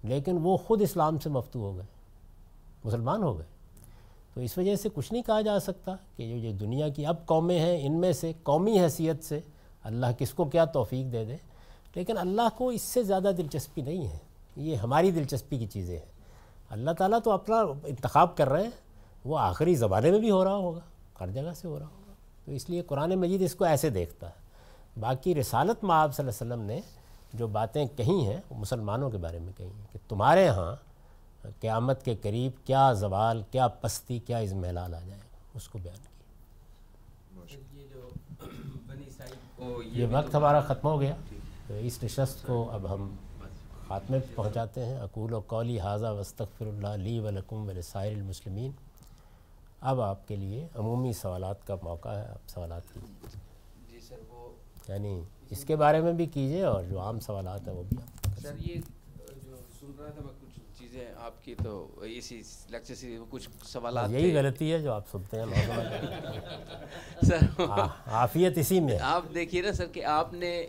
[0.03, 1.85] لیکن وہ خود اسلام سے مفتو ہو گئے،
[2.85, 3.47] مسلمان ہو گئے۔
[4.35, 7.27] تو اس وجہ سے کچھ نہیں کہا جا سکتا کہ جو یہ دنیا کی اب
[7.27, 9.41] قومیں ہیں، ان میں سے قومی حیثیت سے
[9.83, 11.37] اللہ کس کو کیا توفیق دے دے۔
[11.94, 14.19] لیکن اللہ کو اس سے زیادہ دلچسپی نہیں ہے۔
[14.56, 16.06] یہ ہماری دلچسپی کی چیزیں ہیں۔
[16.70, 18.70] اللہ تعالیٰ تو اپنا انتخاب کر رہے ہیں۔
[19.24, 20.81] وہ آخری زمانے میں بھی ہو رہا ہوگا۔
[21.20, 22.12] ہر جگہ سے ہو رہا ہوگا۔
[22.44, 24.48] تو اس لیے قرآن مجید اس کو ایسے دیکھتا ہے۔
[25.01, 26.81] باقی رسالت معاب صلی اللہ علیہ وسلم نے
[27.35, 30.77] جو باتیں کہی ہیں وہ مسلمانوں کے بارے میں کہی ہیں کہ تمہارے ہاں
[31.60, 35.97] قیامت کے قریب کیا زوال کیا پستی کیا ازمحلال آ جائے گا۔ اس کو بیان
[35.97, 36.09] کیا
[39.93, 41.15] یہ وقت ہمارا ختم ہو گیا۔
[41.70, 43.15] اس نشست کو اب ہم
[43.89, 48.70] خاتمے پہ پہنچاتے ہیں۔ اقول و قولی حاضہ وستغفر اللہ لی ولکم ولسائر المسلمین۔
[49.81, 53.39] اب آپ کے لیے عمومی سوالات کا موقع ہے۔ آپ سوالات کیجیے۔
[53.90, 54.49] جی سر وہ
[54.89, 55.20] یعنی
[55.51, 58.55] اس کے بارے میں بھی کیجیے اور جو عام سوالات ہیں وہ بھی آپ سر
[58.59, 58.74] یہ
[59.45, 64.11] جو سن رہا تھا میں کچھ چیزیں آپ کی تو اسی لیکچر سے کچھ سوالات
[64.11, 65.47] یہی غلطی ہے جو آپ سنتے ہیں۔
[67.28, 67.62] سر
[68.07, 70.66] عافیت اسی میں۔ آپ دیکھیے نا سر کہ آپ نے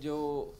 [0.00, 0.52] جو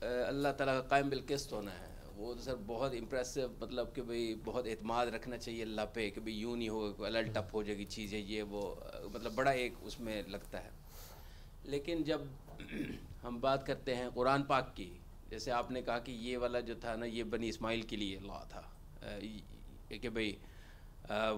[0.00, 4.34] اللہ تعالیٰ کا قائم بالقسط ہونا ہے، وہ تو سر بہت امپریسو مطلب کہ بھئی
[4.44, 7.62] بہت اعتماد رکھنا چاہیے اللہ پہ، کہ بھئی یوں نہیں ہوگا، کوئی الٹ اپ ہو
[7.62, 8.74] جائے گی، چیزیں یہ وہ
[9.14, 10.70] مطلب بڑا ایک اس میں لگتا ہے۔
[11.64, 12.20] لیکن جب
[13.24, 14.94] ہم بات کرتے ہیں قرآن پاک کی،
[15.30, 18.18] جیسے آپ نے کہا کہ یہ والا جو تھا نا، یہ بنی اسماعیل کے لیے
[18.18, 18.62] لا تھا۔
[19.88, 20.36] کہ بھئی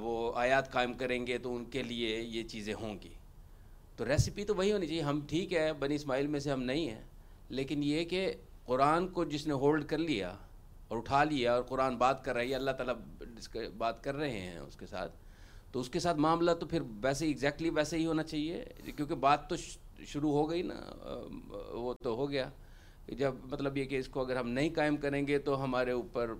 [0.00, 3.14] وہ آیات قائم کریں گے تو ان کے لیے یہ چیزیں ہوں گی۔
[3.96, 6.88] تو ریسیپی تو وہی ہونی چاہیے۔ ہم ٹھیک ہے بنی اسماعیل میں سے ہم نہیں
[6.88, 7.02] ہیں،
[7.50, 8.32] لیکن یہ کہ
[8.66, 10.34] قرآن کو جس نے ہولڈ کر لیا
[10.88, 12.94] اور اٹھا لیا اور قرآن بات کر رہا ہے اللہ تعالیٰ
[13.78, 15.12] بات کر رہے ہیں اس کے ساتھ۔
[15.72, 18.64] تو اس کے ساتھ معاملہ تو پھر ویسے ہی ایگزیکٹلی ویسے ہی ہونا چاہیے،
[18.96, 19.56] کیونکہ بات تو
[20.06, 20.74] شروع ہو گئی نا
[21.72, 22.48] وہ تو ہو گیا۔
[23.06, 25.92] کہ جب مطلب یہ کہ اس کو اگر ہم نہیں قائم کریں گے تو ہمارے
[25.92, 26.32] اوپر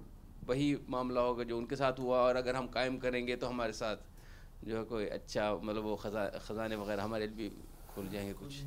[0.47, 3.49] وہی معاملہ ہوگا جو ان کے ساتھ ہوا، اور اگر ہم قائم کریں گے تو
[3.49, 4.03] ہمارے ساتھ
[4.63, 5.97] جو ہے کوئی اچھا مطلب وہ
[6.41, 7.49] خزانے وغیرہ ہمارے بھی
[7.95, 8.65] کھل جائیں گے کچھ۔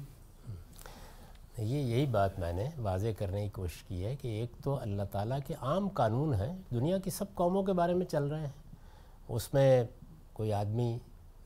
[1.57, 5.03] یہ یہی بات میں نے واضح کرنے کی کوشش کی ہے کہ ایک تو اللہ
[5.11, 8.53] تعالیٰ کے عام قانون ہیں، دنیا کی سب قوموں کے بارے میں چل رہے ہیں۔
[9.29, 9.83] اس میں
[10.33, 10.97] کوئی آدمی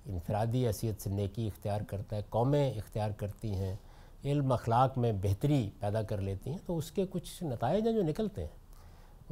[0.06, 3.76] انفرادی حیثیت سے نیکی اختیار کرتا ہے، قومیں اختیار کرتی ہیں،
[4.26, 8.04] علم اخلاق میں بہتری پیدا کر لیتی ہیں، تو اس کے کچھ نتائج ہیں جو
[8.04, 8.63] نکلتے ہیں۔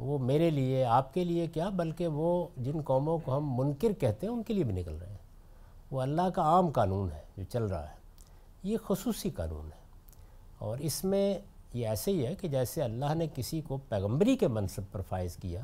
[0.02, 4.26] وہ میرے لیے، آپ کے لیے کیا، بلکہ وہ جن قوموں کو ہم منکر کہتے
[4.26, 5.16] ہیں، ان کے لیے بھی نکل رہے ہیں۔
[5.90, 7.94] وہ اللہ کا عام قانون ہے جو چل رہا ہے۔
[8.62, 9.82] یہ خصوصی قانون ہے۔
[10.58, 11.38] اور اس میں
[11.74, 15.36] یہ ایسے ہی ہے کہ جیسے اللہ نے کسی کو پیغمبری کے منصب پر فائز
[15.36, 15.60] کیا،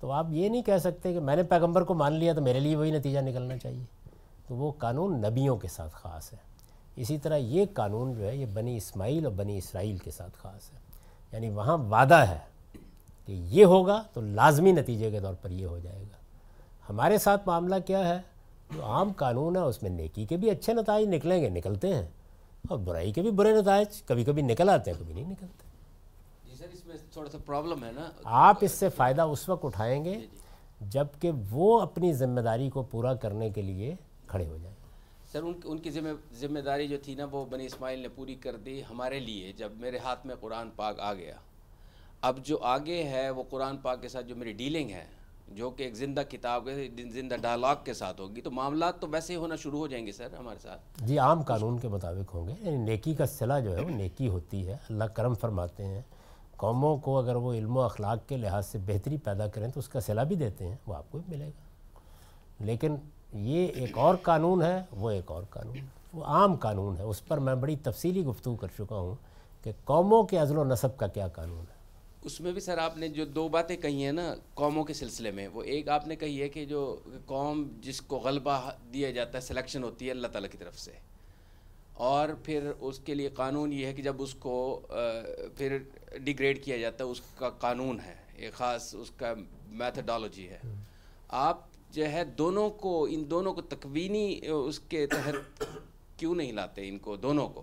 [0.00, 2.60] تو آپ یہ نہیں کہہ سکتے کہ میں نے پیغمبر کو مان لیا تو میرے
[2.60, 3.84] لیے وہی نتیجہ نکلنا چاہیے۔
[4.46, 6.38] تو وہ قانون نبیوں کے ساتھ خاص ہے۔
[6.96, 10.72] اسی طرح یہ قانون جو ہے، یہ بنی اسماعیل اور بنی اسرائیل کے ساتھ خاص
[10.72, 10.78] ہے۔
[11.32, 12.51] یعنی وہاں وعدہ ہے۔
[13.26, 16.16] کہ یہ ہوگا تو لازمی نتیجے کے طور پر یہ ہو جائے گا۔
[16.88, 18.20] ہمارے ساتھ معاملہ کیا ہے؟
[18.74, 22.06] جو عام قانون ہے اس میں نیکی کے بھی اچھے نتائج نکلیں گے نکلتے ہیں۔
[22.68, 25.64] اور برائی کے بھی برے نتائج کبھی کبھی نکل آتے ہیں کبھی نہیں نکلتے۔
[26.50, 29.64] جی سر اس میں تھوڑا سا پرابلم ہے نا۔ آپ اس سے فائدہ اس وقت
[29.64, 30.26] اٹھائیں گے
[30.80, 33.94] جبکہ وہ اپنی ذمہ داری کو پورا کرنے کے لیے
[34.26, 34.76] کھڑے ہو جائیں۔
[35.32, 38.34] سر ان ان کی ذمہ ذمہ داری جو تھی نا وہ بنی اسماعیل نے پوری
[38.34, 41.34] کر دی ہمارے لیے جب میرے ہاتھ میں قرآن پاک آ گیا۔
[42.22, 45.04] اب جو آگے ہے وہ قرآن پاک کے ساتھ جو میری ڈیلنگ ہے،
[45.48, 49.32] جو کہ ایک زندہ کتاب کے، زندہ ڈائلاگ کے ساتھ ہوگی، تو معاملات تو ویسے
[49.32, 52.48] ہی ہونا شروع ہو جائیں گے سر ہمارے ساتھ۔ جی عام قانون کے مطابق ہوں
[52.48, 56.02] گے۔ یعنی نیکی کا صلہ جو ہے وہ نیکی ہوتی ہے۔ اللہ کرم فرماتے ہیں۔
[56.56, 59.88] قوموں کو اگر وہ علم و اخلاق کے لحاظ سے بہتری پیدا کریں تو اس
[59.88, 61.60] کا صلہ بھی دیتے ہیں، وہ آپ کو بھی ملے گا۔
[62.64, 62.96] لیکن
[63.32, 65.82] یہ ایک اور قانون ہے، وہ ایک اور قانون ہے۔
[66.12, 69.14] وہ عام قانون ہے۔ اس پر میں بڑی تفصیلی گفتگو کر چکا ہوں
[69.64, 71.71] کہ قوموں کے عزل و نصب کا کیا قانون ہے۔
[72.22, 75.30] اس میں بھی سر آپ نے جو دو باتیں کہی ہیں نا قوموں کے سلسلے
[75.30, 76.96] میں، وہ ایک آپ نے کہی ہے کہ جو
[77.26, 80.92] قوم جس کو غلبہ دیا جاتا ہے سلیکشن ہوتی ہے اللہ تعالیٰ کی طرف سے۔
[81.94, 84.80] اور پھر اس کے لیے قانون یہ ہے کہ جب اس کو
[85.56, 85.78] پھر
[86.24, 89.34] ڈیگریڈ کیا جاتا ہے، اس کا قانون ہے۔ ایک خاص اس کا
[89.66, 90.60] میتھڈالوجی ہے۔
[91.28, 95.64] آپ جو ہے دونوں کو، ان دونوں کو تکوینی، اس کے تحت
[96.16, 97.62] کیوں نہیں لاتے ان کو، دونوں کو؟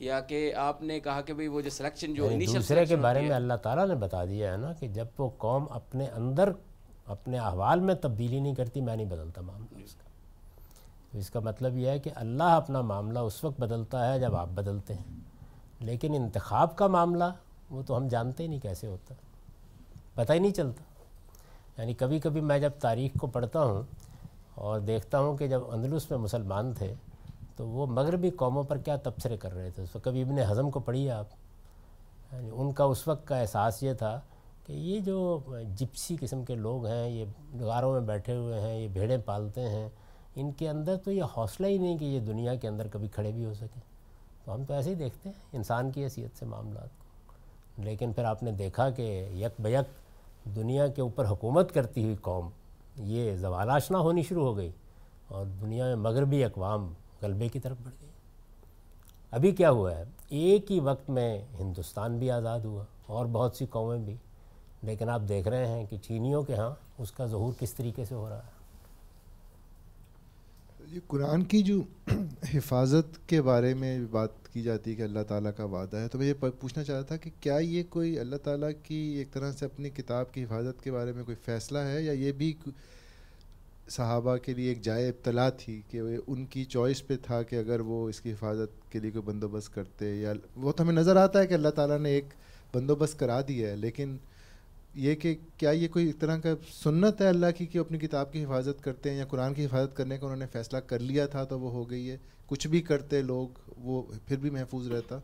[0.00, 2.96] یا کہ آپ نے کہا کہ بھئی وہ جو سلیکشن جو یعنی انیشل دوسرے کے
[2.96, 6.52] بارے میں اللہ تعالیٰ نے بتا دیا ہے نا کہ جب وہ قوم اپنے اندر
[7.06, 10.10] اپنے احوال میں تبدیلی نہیں کرتی میں نہیں بدلتا معاملہ اس کا۔
[11.12, 14.36] تو اس کا مطلب یہ ہے کہ اللہ اپنا معاملہ اس وقت بدلتا ہے جب
[14.36, 15.20] آپ بدلتے ہیں۔
[15.80, 17.24] لیکن انتخاب کا معاملہ
[17.70, 19.14] وہ تو ہم جانتے ہی نہیں کیسے ہوتا
[20.14, 20.82] پتہ ہی نہیں چلتا۔
[21.80, 23.82] یعنی کبھی کبھی میں جب تاریخ کو پڑھتا ہوں
[24.54, 26.94] اور دیکھتا ہوں کہ جب اندلس میں مسلمان تھے
[27.60, 30.70] تو وہ مغربی قوموں پر کیا تبصرے کر رہے تھے؟ اس وقت کبھی ابن حزم
[30.70, 31.26] کو پڑھیے آپ۔
[32.32, 34.20] یعنی ان کا اس وقت کا احساس یہ تھا
[34.66, 35.38] کہ یہ جو
[35.76, 37.24] جپسی قسم کے لوگ ہیں، یہ
[37.60, 39.88] غاروں میں بیٹھے ہوئے ہیں، یہ بھیڑیں پالتے ہیں،
[40.36, 43.32] ان کے اندر تو یہ حوصلہ ہی نہیں کہ یہ دنیا کے اندر کبھی کھڑے
[43.32, 43.80] بھی ہو سکیں۔
[44.44, 47.04] تو ہم تو ایسے ہی دیکھتے ہیں، انسان کی حیثیت سے معاملات کو۔
[47.82, 49.86] لیکن پھر آپ نے دیکھا کہ یک بیک
[50.56, 52.48] دنیا کے اوپر حکومت کرتی ہوئی قوم،
[52.96, 54.70] یہ زوال آشنا ہونی شروع ہو گئی
[55.28, 56.92] اور دنیا میں مغربی اقوام
[57.22, 58.10] غلبے کی طرف بڑھ گئی۔
[59.30, 63.66] ابھی کیا ہوا ہے؟ ایک ہی وقت میں ہندوستان بھی آزاد ہوا، اور بہت سی
[63.66, 64.16] قومیں بھی۔
[64.82, 68.14] لیکن آپ دیکھ رہے ہیں کہ چینیوں کے ہاں اس کا ظہور کس طریقے سے
[68.14, 68.58] ہو رہا ہے۔
[70.88, 71.80] یہ قرآن کی جو
[72.54, 76.18] حفاظت کے بارے میں بات کی جاتی ہے کہ اللہ تعالیٰ کا وعدہ ہے، تو
[76.18, 79.64] میں یہ پوچھنا چاہتا تھا کہ کیا یہ کوئی اللہ تعالیٰ کی ایک طرح سے
[79.64, 82.52] اپنی کتاب کی حفاظت کے بارے میں کوئی فیصلہ ہے، یا یہ بھی
[83.90, 87.80] صحابہ کے لیے ایک جائے ابتلا تھی کہ ان کی چوائس پہ تھا کہ اگر
[87.80, 91.40] وہ اس کی حفاظت کے لیے کوئی بندوبست کرتے یا وہ تو ہمیں نظر آتا
[91.40, 92.34] ہے کہ اللہ تعالیٰ نے ایک
[92.74, 94.16] بندوبست کرا دیا ہے، لیکن
[94.94, 98.32] یہ کہ کیا یہ کوئی ایک طرح کا سنت ہے اللہ کی کہ اپنی کتاب
[98.32, 101.26] کی حفاظت کرتے ہیں یا قرآن کی حفاظت کرنے کا انہوں نے فیصلہ کر لیا
[101.26, 105.18] تھا تو وہ ہو گئی ہے؟ کچھ بھی کرتے لوگ وہ پھر بھی محفوظ رہتا۔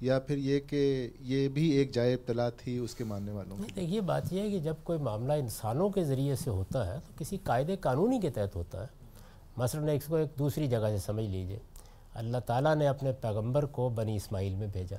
[0.00, 3.72] یا پھر یہ کہ یہ بھی ایک جائے ابتلا تھی اس کے ماننے والوں کی
[3.76, 7.12] دیکھیے، بات یہ ہے کہ جب کوئی معاملہ انسانوں کے ذریعے سے ہوتا ہے تو
[7.18, 8.86] کسی قاعدے قانونی کے تحت ہوتا ہے۔
[9.56, 11.58] مثلاً ایک کو ایک دوسری جگہ سے سمجھ لیجیے۔
[12.14, 14.96] اللہ تعالیٰ نے اپنے پیغمبر کو بنی اسماعیل میں بھیجا۔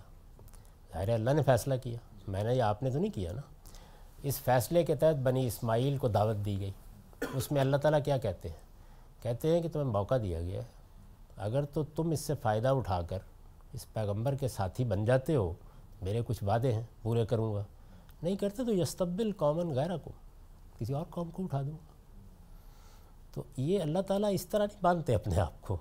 [0.93, 1.97] ظاہر اللہ نے فیصلہ کیا۔
[2.27, 3.41] میں نے یا آپ نے تو نہیں کیا نا؟
[4.23, 6.71] اس فیصلے کے تحت بنی اسماعیل کو دعوت دی گئی۔
[7.33, 8.55] اس میں اللہ تعالیٰ کیا کہتے ہیں؟
[9.23, 10.65] کہتے ہیں کہ تمہیں موقع دیا گیا ہے۔
[11.37, 13.19] اگر تو تم اس سے فائدہ اٹھا کر
[13.73, 15.53] اس پیغمبر کے ساتھی بن جاتے ہو،
[16.01, 17.63] میرے کچھ وعدے ہیں، پورے کروں گا۔
[18.23, 20.11] نہیں کرتے تو یستبل کامن غیرہ کو
[20.77, 21.85] کسی اور قوم کو اٹھا دوں گا۔
[23.33, 25.77] تو یہ اللہ تعالیٰ اس طرح نہیں باندھتے اپنے آپ کو۔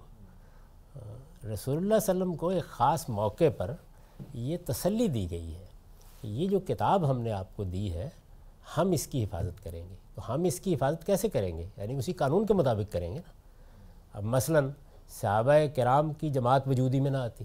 [1.52, 3.74] رسول اللہ علیہ وسلم کو ایک خاص موقع پر
[4.34, 5.66] یہ تسلی دی گئی ہے۔
[6.20, 8.08] کہ یہ جو کتاب ہم نے آپ کو دی ہے،
[8.76, 11.94] ہم اس کی حفاظت کریں گے۔ تو ہم اس کی حفاظت کیسے کریں گے؟ یعنی
[11.94, 13.30] اسی قانون کے مطابق کریں گے نا۔
[14.14, 14.70] اب مثلاً
[15.20, 17.44] صحابہ کرام کی جماعت وجودی میں نہ آتی۔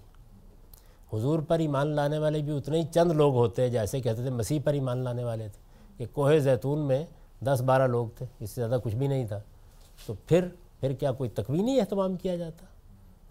[1.14, 4.30] حضور پر ایمان لانے والے بھی اتنے ہی چند لوگ ہوتے ہیں جیسے کہتے تھے
[4.30, 7.06] مسیح پر ایمان لانے والے تھے۔ کہ کوہ زیتون میں
[7.44, 9.42] دس بارہ لوگ تھے، اس سے زیادہ کچھ بھی نہیں تھا۔
[10.06, 10.48] تو پھر
[10.80, 12.66] پھر کیا کوئی تکوینی اہتمام کیا جاتا؟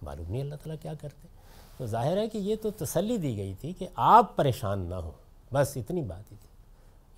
[0.02, 1.28] معلوم نہیں اللہ تعالیٰ کیا کرتے۔
[1.76, 5.10] تو ظاہر ہے کہ یہ تو تسلی دی گئی تھی کہ آپ پریشان نہ ہوں۔
[5.52, 6.48] بس اتنی بات ہی تھی۔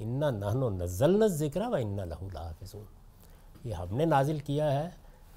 [0.04, 2.84] انا نہن و نزل ذکر و انا لہو لحافظون۔
[3.64, 4.90] یہ ہم نے نازل کیا ہے۔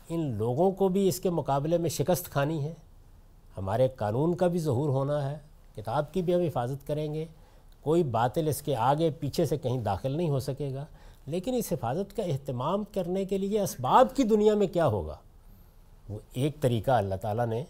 [0.09, 2.73] ان لوگوں کو بھی اس کے مقابلے میں شکست کھانی ہے۔
[3.57, 5.37] ہمارے قانون کا بھی ظہور ہونا ہے،
[5.75, 7.25] کتاب کی بھی ہم حفاظت کریں گے،
[7.81, 10.85] کوئی باطل اس کے آگے پیچھے سے کہیں داخل نہیں ہو سکے گا۔
[11.27, 15.15] لیکن اس حفاظت کا اہتمام کرنے کے لیے اسباب کی دنیا میں کیا ہوگا؟
[16.09, 17.63] وہ ایک طریقہ اللہ تعالیٰ نے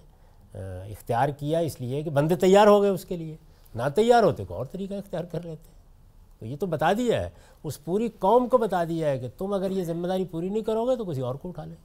[0.92, 3.36] اختیار کیا اس لیے کہ بندے تیار ہو گئے اس کے لیے۔
[3.76, 5.70] نہ تیار ہوتے کو اور طریقہ اختیار کر لیتے۔
[6.40, 7.30] تو یہ تو بتا دیا ہے۔
[7.64, 10.64] اس پوری قوم کو بتا دیا ہے کہ تم اگر یہ ذمہ داری پوری نہیں
[10.64, 11.76] کرو گے تو کسی اور کو اٹھا لیں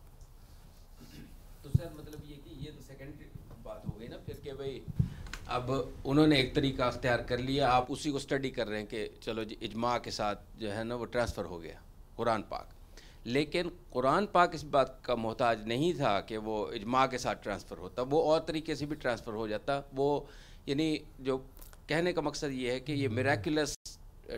[1.62, 3.24] تو سر مطلب یہ کہ یہ تو سیکنڈری
[3.62, 4.80] بات ہو گئی نا پھر کہ بھائی
[5.50, 5.70] اب
[6.04, 9.08] انہوں نے ایک طریقہ اختیار کر لیا آپ اسی کو اسٹڈی کر رہے ہیں کہ
[9.20, 11.78] چلو جی اجماع کے ساتھ جو ہے نا وہ ٹرانسفر ہو گیا
[12.16, 12.66] قرآن پاک۔
[13.24, 17.78] لیکن قرآن پاک اس بات کا محتاج نہیں تھا کہ وہ اجماع کے ساتھ ٹرانسفر
[17.78, 20.20] ہوتا وہ اور طریقے سے بھی ٹرانسفر ہو جاتا۔ وہ
[20.66, 21.38] یعنی جو
[21.86, 23.74] کہنے کا مقصد یہ ہے کہ یہ میریکولس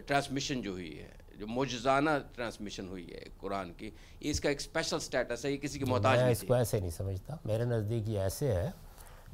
[0.06, 1.08] ٹرانسمیشن جو ہوئی ہے
[1.38, 3.90] جو موجزانہ ٹرانسمیشن ہوئی ہے قرآن کی
[4.20, 6.90] اس کا ایک اسپیشل سٹیٹس ہے یہ کسی کی محتاج میں اس کو ایسے نہیں
[6.90, 8.70] سمجھتا۔ میرے نزدیک یہ ایسے ہے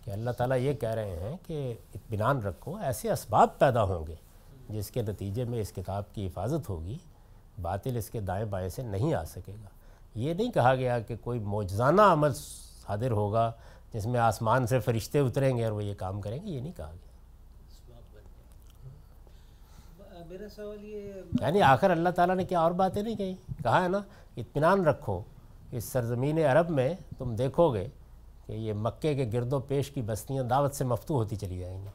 [0.09, 4.15] کہ اللہ تعالیٰ یہ کہہ رہے ہیں کہ اطمینان رکھو ایسے اسباب پیدا ہوں گے
[4.69, 6.99] جس کے نتیجے میں اس کتاب کی حفاظت ہوگی
[7.63, 9.69] باطل اس کے دائیں بائیں سے نہیں آ سکے گا۔
[10.15, 13.53] یہ نہیں کہا گیا کہ کوئی موجزانہ عمل صادر ہوگا
[13.93, 16.73] جس میں آسمان سے فرشتے اتریں گے اور وہ یہ کام کریں گے یہ نہیں
[16.77, 17.09] کہا گیا۔
[21.41, 23.99] یعنی آخر اللہ تعالیٰ نے کیا اور باتیں نہیں کہیں؟ کہا ہے نا
[24.37, 25.23] اطمینان رکھو
[25.73, 27.89] اس سرزمین عرب میں تم دیکھو گے
[28.49, 31.83] کہ یہ مکے کے گرد و پیش کی بستیاں دعوت سے مفتو ہوتی چلی جائیں
[31.83, 31.89] گی۔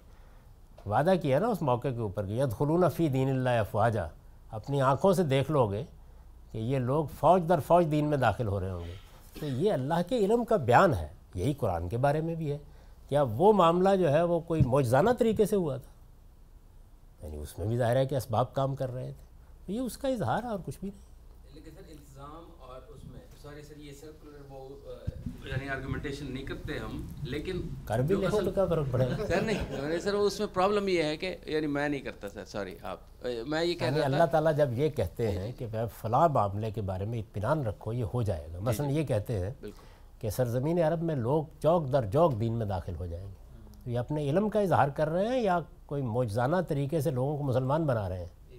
[0.89, 4.09] وعدہ کیا نا اس موقع کے اوپر کہ ید خلون فی دین اللہ افواجہ
[4.51, 5.84] اپنی آنکھوں سے دیکھ لو گے
[6.51, 8.93] کہ یہ لوگ فوج در فوج دین میں داخل ہو رہے ہوں گے۔
[9.39, 12.57] تو یہ اللہ کے علم کا بیان ہے، یہی قرآن کے بارے میں بھی ہے۔
[13.09, 15.93] کیا وہ معاملہ جو ہے وہ کوئی موجزانہ طریقے سے ہوا تھا؟
[17.25, 20.07] یعنی اس میں بھی ظاہر ہے کہ اسباب کام کر رہے تھے۔ یہ اس کا
[20.07, 21.01] اظہار ہے اور کچھ بھی نہیں۔
[21.53, 24.69] لیکن سر الزام اور اس میں، سوری سر، یہ سرکولر وہ
[25.45, 29.99] یعنی آرگومنٹیشن نہیں کرتے ہم لیکن کر بھی لیں تو کیا فرق پڑے سر نہیں
[29.99, 33.63] سر اس میں پرابلم یہ ہے کہ یعنی میں نہیں کرتا سر سوری آپ میں
[33.63, 35.67] یہ کہہ یعنی رہا اللہ تعالیٰ جب یہ کہتے ہیں کہ
[36.01, 39.51] فلاں معاملے کے بارے میں اطمینان رکھو یہ ہو جائے گا۔ مثلا یہ کہتے ہیں
[40.19, 43.99] کہ سرزمین عرب میں لوگ چوک در چوک دین میں داخل ہو جائیں گے۔ یہ
[43.99, 47.85] اپنے علم کا اظہار کر رہے ہیں یا کوئی موجزانہ طریقے سے لوگوں کو مسلمان
[47.85, 48.57] بنا رہے ہیں؟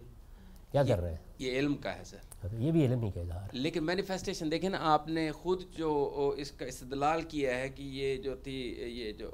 [0.73, 3.21] کیا کر رہے ہیں؟ یہ علم کا ہے سر۔ سکتا یہ بھی علم ہی کا
[3.21, 7.69] اظہار ہے لیکن مینیفیسٹیشن دیکھیں نا آپ نے خود جو اس کا استدلال کیا ہے
[7.69, 9.31] کہ یہ جو تھی یہ جو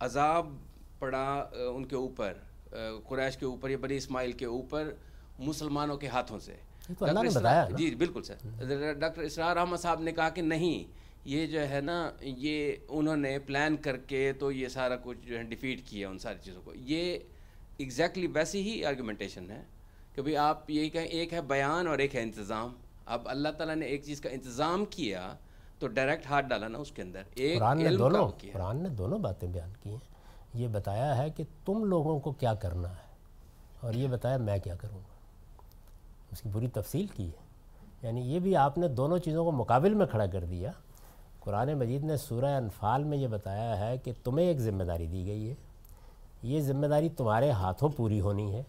[0.00, 0.56] عذاب
[0.98, 2.32] پڑا ان کے اوپر
[3.08, 4.92] قریش کے اوپر یا بنی اسماعیل کے اوپر
[5.38, 6.54] مسلمانوں کے ہاتھوں سے۔
[7.76, 8.34] جی بالکل سر۔
[8.92, 10.92] ڈاکٹر اسرار احمد صاحب نے کہا کہ نہیں
[11.24, 15.38] یہ جو ہے نا یہ انہوں نے پلان کر کے تو یہ سارا کچھ جو
[15.38, 17.18] ہے ڈیفیٹ کیا ان ساری چیزوں کو۔ یہ
[17.78, 19.62] ایگزیکٹلی ویسی ہی آرگومنٹیشن ہے۔
[20.14, 22.74] کہ بھائی آپ یہی کہیں ایک ہے بیان اور ایک ہے انتظام۔
[23.06, 25.34] اب اللہ تعالیٰ نے ایک چیز کا انتظام کیا
[25.78, 28.88] تو ڈائریکٹ ہاتھ ڈالا نا اس کے اندر۔ ایک قرآن علم نے دونوں قرآن نے
[28.88, 29.98] دونوں باتیں بیان کی ہیں۔
[30.54, 33.14] یہ بتایا ہے کہ تم لوگوں کو کیا کرنا ہے
[33.80, 35.12] اور یہ بتایا میں کیا کروں گا۔
[36.32, 37.42] اس کی پوری تفصیل کی ہے۔
[38.02, 40.70] یعنی یہ بھی آپ نے دونوں چیزوں کو مقابل میں کھڑا کر دیا۔
[41.40, 45.26] قرآن مجید نے سورہ انفال میں یہ بتایا ہے کہ تمہیں ایک ذمہ داری دی
[45.26, 45.54] گئی ہے۔
[46.42, 48.62] یہ ذمہ داری تمہارے ہاتھوں پوری ہونی ہے۔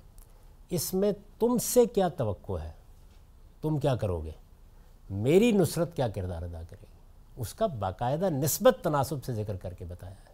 [0.69, 2.71] اس میں تم سے کیا توقع ہے؟
[3.61, 4.31] تم کیا کرو گے؟
[5.09, 6.97] میری نصرت کیا کردار ادا کرے گی؟
[7.37, 10.33] اس کا باقاعدہ نسبت تناسب سے ذکر کر کے بتایا ہے۔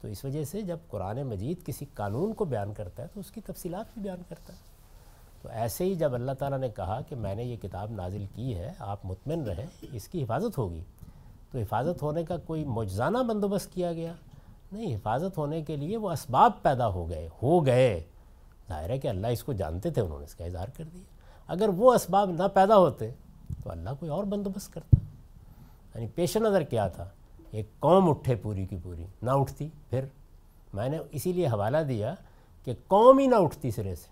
[0.00, 3.30] تو اس وجہ سے جب قرآن مجید کسی قانون کو بیان کرتا ہے تو اس
[3.30, 4.58] کی تفصیلات بھی بیان کرتا ہے۔
[5.42, 8.54] تو ایسے ہی جب اللہ تعالیٰ نے کہا کہ میں نے یہ کتاب نازل کی
[8.54, 10.82] ہے، آپ مطمئن رہیں، اس کی حفاظت ہوگی۔
[11.50, 14.12] تو حفاظت ہونے کا کوئی مجزانہ بندوبست کیا گیا؟
[14.72, 18.04] نہیں، حفاظت ہونے کے لیے وہ اسباب پیدا ہو گئے ہو گئے۔
[18.70, 21.02] ظاہر ہے کہ اللہ اس کو جانتے تھے، انہوں نے اس کا اظہار کر دیا۔
[21.46, 23.10] اگر وہ اسباب نہ پیدا ہوتے
[23.64, 24.96] تو اللہ کوئی اور بندوبست کرتا۔
[25.94, 27.08] یعنی پیش نظر کیا تھا،
[27.50, 30.04] ایک قوم اٹھے پوری کی پوری، نہ اٹھتی، پھر
[30.74, 32.14] میں نے اسی لیے حوالہ دیا
[32.64, 34.08] کہ قوم ہی نہ اٹھتی سرے سے۔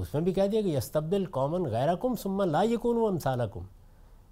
[0.00, 3.42] اس میں بھی کہہ دیا کہ یستبدل قومن غیرہ کم سما لا یقون و امسالہ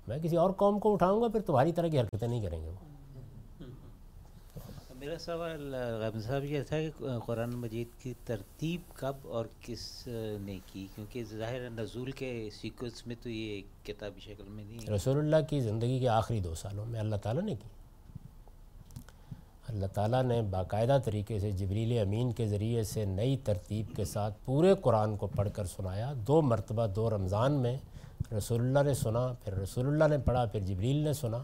[0.09, 2.69] میں کسی اور قوم کو اٹھاؤں گا، پھر تمہاری طرح کی حرکتیں نہیں کریں گے
[2.69, 2.86] وہ۔
[5.07, 10.09] میرا سوال غابن صاحب، یہ تھا کہ قرآن مجید کی ترتیب کب اور کس
[10.41, 15.19] نے کی؟ کیونکہ ظاہر نزول کے سیکوینس میں تو یہ کتابی شکل میں نہیں رسول
[15.19, 17.69] اللہ کی زندگی کے آخری دو سالوں میں اللہ تعالیٰ نے کی۔
[19.69, 24.35] اللہ تعالیٰ نے باقاعدہ طریقے سے جبریل امین کے ذریعے سے نئی ترتیب کے ساتھ
[24.45, 27.77] پورے قرآن کو پڑھ کر سنایا۔ دو مرتبہ دو رمضان میں
[28.39, 31.43] رسول اللہ نے سنا، پھر رسول اللہ نے پڑھا، پھر جبریل نے سنا۔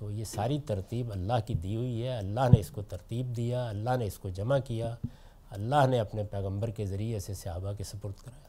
[0.00, 3.68] تو یہ ساری ترتیب اللہ کی دی ہوئی ہے۔ اللہ نے اس کو ترتیب دیا
[3.68, 4.94] اللہ نے اس کو جمع کیا
[5.50, 8.48] اللہ نے اپنے پیغمبر کے ذریعے سے صحابہ کے سپرد کرایا۔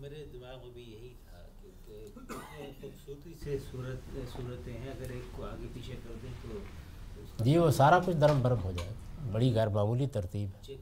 [0.00, 1.38] میرے دماغ میں بھی یہی تھا
[2.80, 7.70] خوبصورتی سے صورت صورتیں ہیں۔ اگر ایک کو آگے پیچھے کر دیں تو جی وہ
[7.70, 8.92] سارا کچھ درم برم ہو جائے۔
[9.32, 10.76] بڑی غیر معمولی ترتیب ہے۔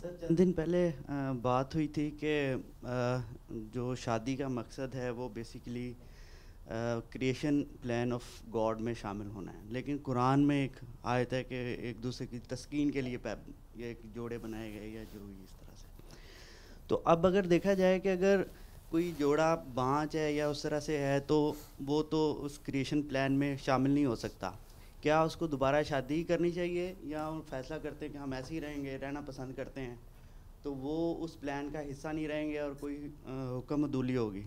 [0.00, 0.90] سر چند دن پہلے
[1.42, 2.54] بات ہوئی تھی کہ
[3.74, 5.92] جو شادی کا مقصد ہے وہ basically
[7.10, 8.22] creation plan of
[8.54, 10.72] God میں شامل ہونا ہے۔ لیکن قرآن میں ایک
[11.02, 13.16] آیت ہے کہ ایک دوسرے کی تسکین کے لیے
[13.76, 15.86] یہ ایک جوڑے بنائے گئے یا جو اس طرح سے۔
[16.88, 18.42] تو اب اگر دیکھا جائے کہ اگر
[18.88, 21.52] کوئی جوڑا بانچ ہے یا اس طرح سے ہے تو
[21.86, 24.50] وہ تو اس کریشن پلان میں شامل نہیں ہو سکتا۔
[25.00, 28.60] کیا اس کو دوبارہ شادی کرنی چاہیے یا فیصلہ کرتے ہیں کہ ہم ایسے ہی
[28.60, 29.96] رہیں گے، رہنا پسند کرتے ہیں؟
[30.62, 34.42] تو وہ اس پلان کا حصہ نہیں رہیں گے اور کوئی حکم دولی ہوگی۔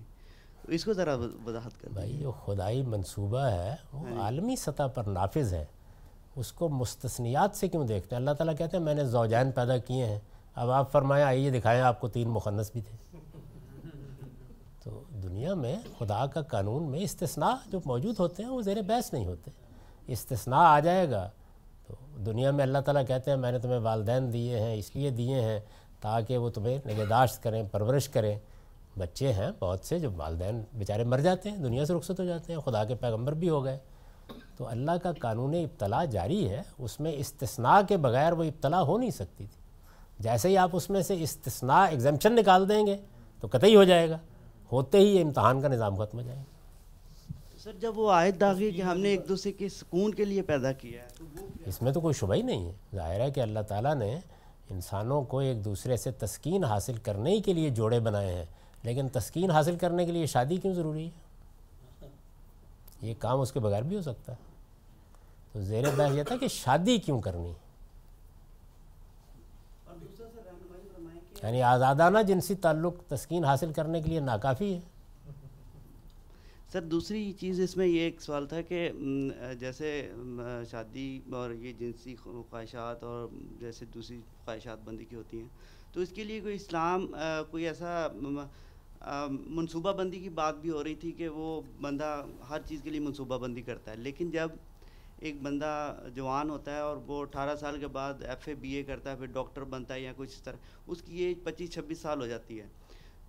[0.68, 1.16] اس کو ذرا
[1.46, 5.66] وضاحت کر بھائی جو خدائی منصوبہ ہے وہ ہاں جی۔ عالمی سطح پر نافذ ہے۔
[6.36, 9.78] اس کو مستثنیات سے کیوں دیکھتے ہیں؟ اللہ تعالیٰ کہتے ہیں میں نے زوجین پیدا
[9.78, 10.20] کیے ہیں۔
[10.56, 13.18] اب آپ فرمایا آئیے دکھائیں آپ کو تین مخنص بھی تھے۔
[14.84, 19.14] تو دنیا میں خدا کا قانون میں استثناء جو موجود ہوتے ہیں وہ زیر بحث
[19.14, 19.52] نہیں ہوتے۔
[20.08, 21.30] استثناء آ جائے گا
[21.88, 25.10] تو دنیا میں اللہ تعالیٰ کہتے ہیں میں نے تمہیں والدین دیے ہیں اس لیے
[25.10, 25.60] دیے ہیں
[26.02, 28.40] تاکہ وہ تمہیں نگہداشت کریں پرورش کریں۔
[28.98, 32.54] بچے ہیں بہت سے جو والدین بیچارے مر جاتے ہیں دنیا سے رخصت ہو جاتے
[32.54, 33.78] ہیں خدا کے پیغمبر بھی ہو گئے۔
[34.58, 38.98] تو اللہ کا قانون ابتلا جاری ہے اس میں استثناء کے بغیر وہ ابتلا ہو
[38.98, 39.62] نہیں سکتی تھی۔
[40.20, 42.98] جیسے ہی آپ اس میں سے استثناء ایگزمپشن نکال دیں گے
[43.40, 44.18] تو قطعی ہو جائے گا
[44.72, 46.44] ہوتے ہی یہ امتحان کا نظام ختم ہو جائے گا۔
[47.64, 50.72] سر جب وہ آیت داغی کہ ہم نے ایک دوسرے کے سکون کے لیے پیدا
[50.72, 53.96] کیا ہے اس میں تو کوئی شبہ ہی نہیں ہے۔ ظاہر ہے کہ اللہ تعالیٰ
[53.96, 54.20] نے
[54.70, 58.46] انسانوں کو ایک دوسرے سے تسکین حاصل کرنے کے لیے جوڑے بنائے ہیں۔
[58.84, 62.08] لیکن تسکین حاصل کرنے کے لیے شادی کیوں ضروری ہے؟
[63.02, 64.38] یہ کام اس کے بغیر بھی ہو سکتا ہے۔
[65.52, 67.54] تو زیر بحث یہ تھا کہ شادی کیوں کرنی؟
[71.44, 74.80] یعنی آزادانہ جنسی تعلق تسکین حاصل کرنے کے لیے ناکافی ہے۔
[76.72, 78.92] سر، دوسری چیز اس میں یہ ایک سوال تھا کہ
[79.60, 80.12] جیسے
[80.72, 83.28] شادی اور یہ جنسی خواہشات اور
[83.60, 85.48] جیسے دوسری خواہشات بندی کی ہوتی ہیں،
[85.94, 87.08] تو اس کے لیے کوئی اسلام
[87.52, 88.08] کوئی ایسا
[89.06, 93.00] منصوبہ بندی کی بات بھی ہو رہی تھی کہ وہ بندہ ہر چیز کے لیے
[93.00, 94.50] منصوبہ بندی کرتا ہے، لیکن جب
[95.20, 95.72] ایک بندہ
[96.16, 99.16] جوان ہوتا ہے اور وہ اٹھارہ سال کے بعد ایف اے بی اے کرتا ہے،
[99.16, 100.56] پھر ڈاکٹر بنتا ہے یا کچھ اس طرح،
[100.88, 102.68] اس کی ایج پچیس چھبیس سال ہو جاتی ہے۔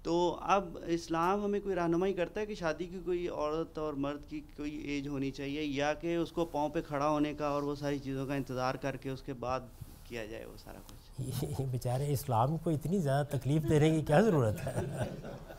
[0.02, 4.28] تو اب اسلام ہمیں کوئی رہنمائی کرتا ہے کہ شادی کی کوئی عورت اور مرد
[4.28, 7.62] کی کوئی ایج ہونی چاہیے، یا کہ اس کو پاؤں پہ کھڑا ہونے کا اور
[7.62, 9.60] وہ ساری چیزوں کا انتظار کر کے اس کے بعد
[10.04, 14.66] کیا جائے وہ سارا کچھ؟ بیچارے اسلام کو اتنی زیادہ تکلیف دینے کی کیا ضرورت
[14.66, 14.80] ہے؟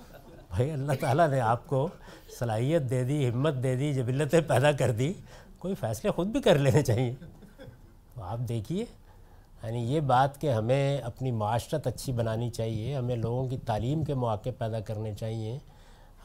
[0.55, 1.87] بھائی، اللہ تعالیٰ نے آپ کو
[2.39, 5.13] صلاحیت دے دی، ہمت دے دی، جبلتیں پیدا کر دی۔
[5.59, 7.15] کوئی فیصلے خود بھی کر لینے چاہیے۔
[8.15, 8.85] تو آپ دیکھیے
[9.63, 14.13] یعنی یہ بات کہ ہمیں اپنی معاشرت اچھی بنانی چاہیے، ہمیں لوگوں کی تعلیم کے
[14.13, 15.59] مواقع پیدا کرنے چاہیے،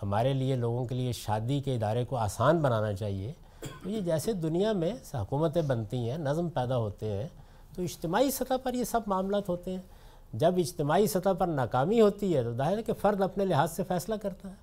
[0.02, 3.32] ہمارے لیے لوگوں کے لیے شادی کے ادارے کو آسان بنانا چاہیے۔
[3.82, 7.28] تو یہ جیسے دنیا میں حکومتیں بنتی ہیں، نظم پیدا ہوتے ہیں،
[7.74, 9.97] تو اجتماعی سطح پر یہ سب معاملات ہوتے ہیں۔
[10.32, 13.82] جب اجتماعی سطح پر ناکامی ہوتی ہے تو ظاہر ہے کہ فرد اپنے لحاظ سے
[13.88, 14.54] فیصلہ کرتا ہے۔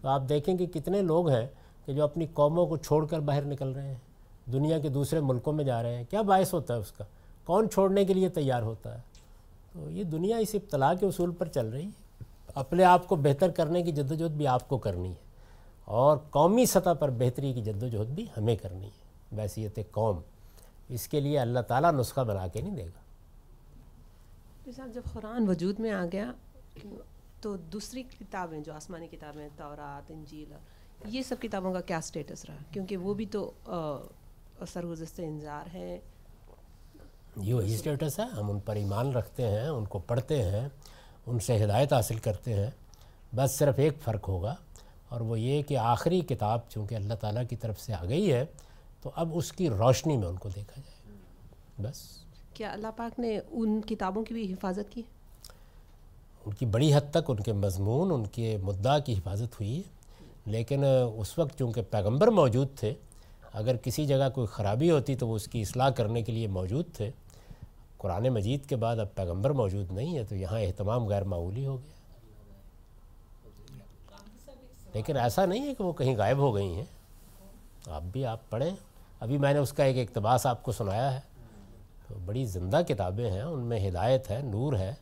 [0.00, 1.46] تو آپ دیکھیں کہ کتنے لوگ ہیں
[1.84, 3.94] کہ جو اپنی قوموں کو چھوڑ کر باہر نکل رہے ہیں،
[4.52, 7.04] دنیا کے دوسرے ملکوں میں جا رہے ہیں۔ کیا باعث ہوتا ہے اس کا؟
[7.44, 9.00] کون چھوڑنے کے لیے تیار ہوتا ہے؟
[9.72, 12.24] تو یہ دنیا اس ابتلا کے اصول پر چل رہی ہے۔
[12.54, 15.24] اپنے آپ کو بہتر کرنے کی جد و جہد بھی آپ کو کرنی ہے۔
[15.84, 20.20] اور قومی سطح پر بہتری کی جد و جہد بھی ہمیں کرنی ہے۔ بحثیت قوم،
[20.88, 23.03] اس کے لیے اللہ تعالیٰ نسخہ بنا کے نہیں دے گا۔
[24.72, 26.32] صاحب، جب قرآن وجود میں آ گیا،
[27.40, 30.52] تو دوسری کتابیں جو آسمانی کتابیں، تورات، انجیل،
[31.06, 33.52] یہ سب کتابوں کا کیا سٹیٹس رہا؟ کیونکہ وہ بھی تو
[34.68, 35.98] سرگزشت انظار ہیں۔
[37.36, 40.68] یہ وہی اسٹیٹس ہے۔ ہم ان پر ایمان رکھتے ہیں، ان کو پڑھتے ہیں،
[41.26, 42.70] ان سے ہدایت حاصل کرتے ہیں۔
[43.36, 44.54] بس صرف ایک فرق ہوگا،
[45.08, 48.44] اور وہ یہ کہ آخری کتاب چونکہ اللہ تعالیٰ کی طرف سے آ گئی ہے،
[49.02, 51.18] تو اب اس کی روشنی میں ان کو دیکھا جائے۔
[51.78, 52.23] بس۔
[52.54, 55.02] کیا اللہ پاک نے ان کتابوں کی بھی حفاظت کی؟
[56.46, 59.82] ان کی بڑی حد تک ان کے مضمون، ان کے مدعا کی حفاظت ہوئی ہے۔
[60.46, 60.84] لیکن
[61.16, 62.94] اس وقت چونکہ پیغمبر موجود تھے،
[63.52, 66.84] اگر کسی جگہ کوئی خرابی ہوتی تو وہ اس کی اصلاح کرنے کے لیے موجود
[66.92, 67.10] تھے۔
[67.98, 71.76] قرآن مجید کے بعد اب پیغمبر موجود نہیں ہے، تو یہاں اہتمام غیر معمولی ہو
[71.76, 71.94] گیا۔
[74.94, 76.84] لیکن ایسا نہیں ہے کہ وہ کہیں غائب ہو گئی ہیں۔
[77.86, 78.70] آپ بھی آپ پڑھیں۔
[79.20, 81.33] ابھی میں نے اس کا ایک اقتباس آپ کو سنایا ہے۔
[82.24, 84.94] بڑی زندہ کتابیں ہیں ان میں ہدایت ہے نور ہے۔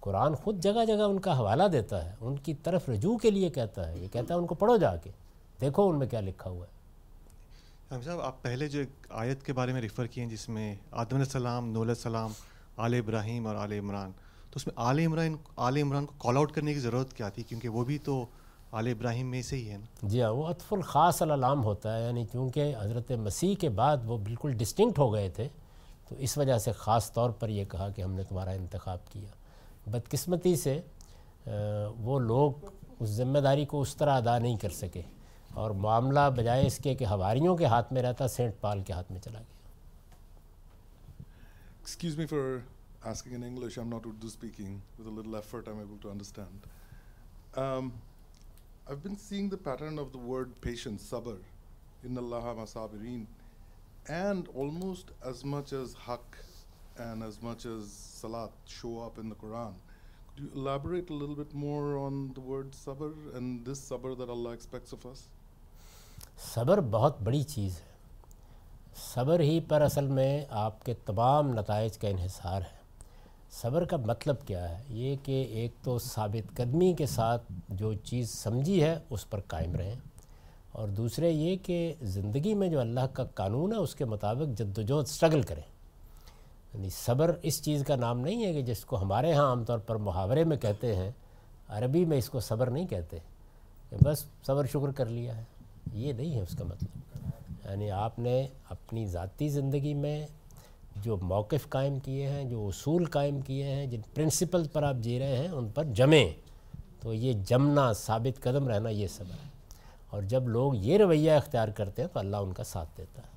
[0.00, 3.50] قرآن خود جگہ جگہ ان کا حوالہ دیتا ہے ان کی طرف رجوع کے لیے
[3.50, 5.10] کہتا ہے یہ کہتا ہے ان کو پڑھو جا کے۔
[5.60, 6.72] دیکھو ان میں کیا لکھا ہوا ہے۔
[8.04, 11.14] صاحب آپ پہلے جو ایک آیت کے بارے میں ریفر کیے ہیں جس میں آدم
[11.16, 12.32] علیہ السلام نول السلام
[12.76, 14.10] آل ابراہیم اور آل عمران
[14.44, 17.42] تو اس میں آل عمران آل عمران کو کال آؤٹ کرنے کی ضرورت کیا تھی؟
[17.42, 18.26] کیونکہ وہ بھی تو
[18.72, 22.02] آل ابراہیم میں سے ہی ہے نا۔ جی ہاں وہ اطف الخاص العلام ہوتا ہے
[22.02, 25.48] یعنی چونکہ حضرت مسیح کے بعد وہ بالکل ڈسٹنکٹ ہو گئے تھے
[26.08, 29.30] تو اس وجہ سے خاص طور پر یہ کہا کہ ہم نے تمہارا انتخاب کیا
[29.90, 30.80] بدقسمتی سے
[31.46, 32.66] وہ لوگ
[33.00, 35.02] اس ذمہ داری کو اس طرح ادا نہیں کر سکے
[35.62, 39.12] اور معاملہ بجائے اس کے کہ ہواریوں کے ہاتھ میں رہتا سینٹ پال کے ہاتھ
[39.12, 39.52] میں چلا گیا
[41.84, 42.62] Excuse me for
[43.04, 43.76] asking in English.
[43.76, 44.80] I'm not Urdu speaking.
[44.96, 46.68] With a little effort, I'm able to understand.
[47.54, 47.92] Um,
[48.90, 51.36] I've been seeing the pattern of the word patience, sabr,
[52.02, 53.26] in Allah masabirin, and
[54.06, 56.36] and almost as much as حق
[56.96, 59.72] and as much as سلاد show up in the Quran
[60.38, 65.26] you more on the word صبر and this صبر that اللہ expects of us
[66.54, 67.92] صبر بہت بڑی چیز ہے
[68.96, 72.82] صبر ہی پر اصل میں آپ کے تمام نتائج کا انحصار ہے
[73.52, 78.30] صبر کا مطلب کیا ہے یہ کہ ایک تو ثابت قدمی کے ساتھ جو چیز
[78.30, 79.96] سمجھی ہے اس پر قائم رہیں
[80.74, 84.78] اور دوسرے یہ کہ زندگی میں جو اللہ کا قانون ہے، اس کے مطابق جد
[84.78, 85.62] و جہد اسٹرگل کریں۔
[86.74, 89.78] یعنی صبر اس چیز کا نام نہیں ہے کہ جس کو ہمارے ہاں عام طور
[89.78, 91.10] پر محاورے میں کہتے ہیں،
[91.68, 93.18] عربی میں اس کو صبر نہیں کہتے۔
[93.90, 95.42] کہ بس صبر شکر کر لیا ہے۔
[95.92, 96.98] یہ نہیں ہے اس کا مطلب۔
[97.70, 100.26] یعنی آپ نے اپنی ذاتی زندگی میں
[101.02, 105.18] جو موقف قائم کیے ہیں، جو اصول قائم کیے ہیں، جن پرنسپل پر آپ جی
[105.18, 106.30] رہے ہیں، ان پر جمیں۔
[107.00, 109.53] تو یہ جمنا ثابت قدم رہنا، یہ صبر ہے۔
[110.14, 113.32] اور جب لوگ یہ رویہ اختیار کرتے ہیں تو اللہ ان کا ساتھ دیتا ہے۔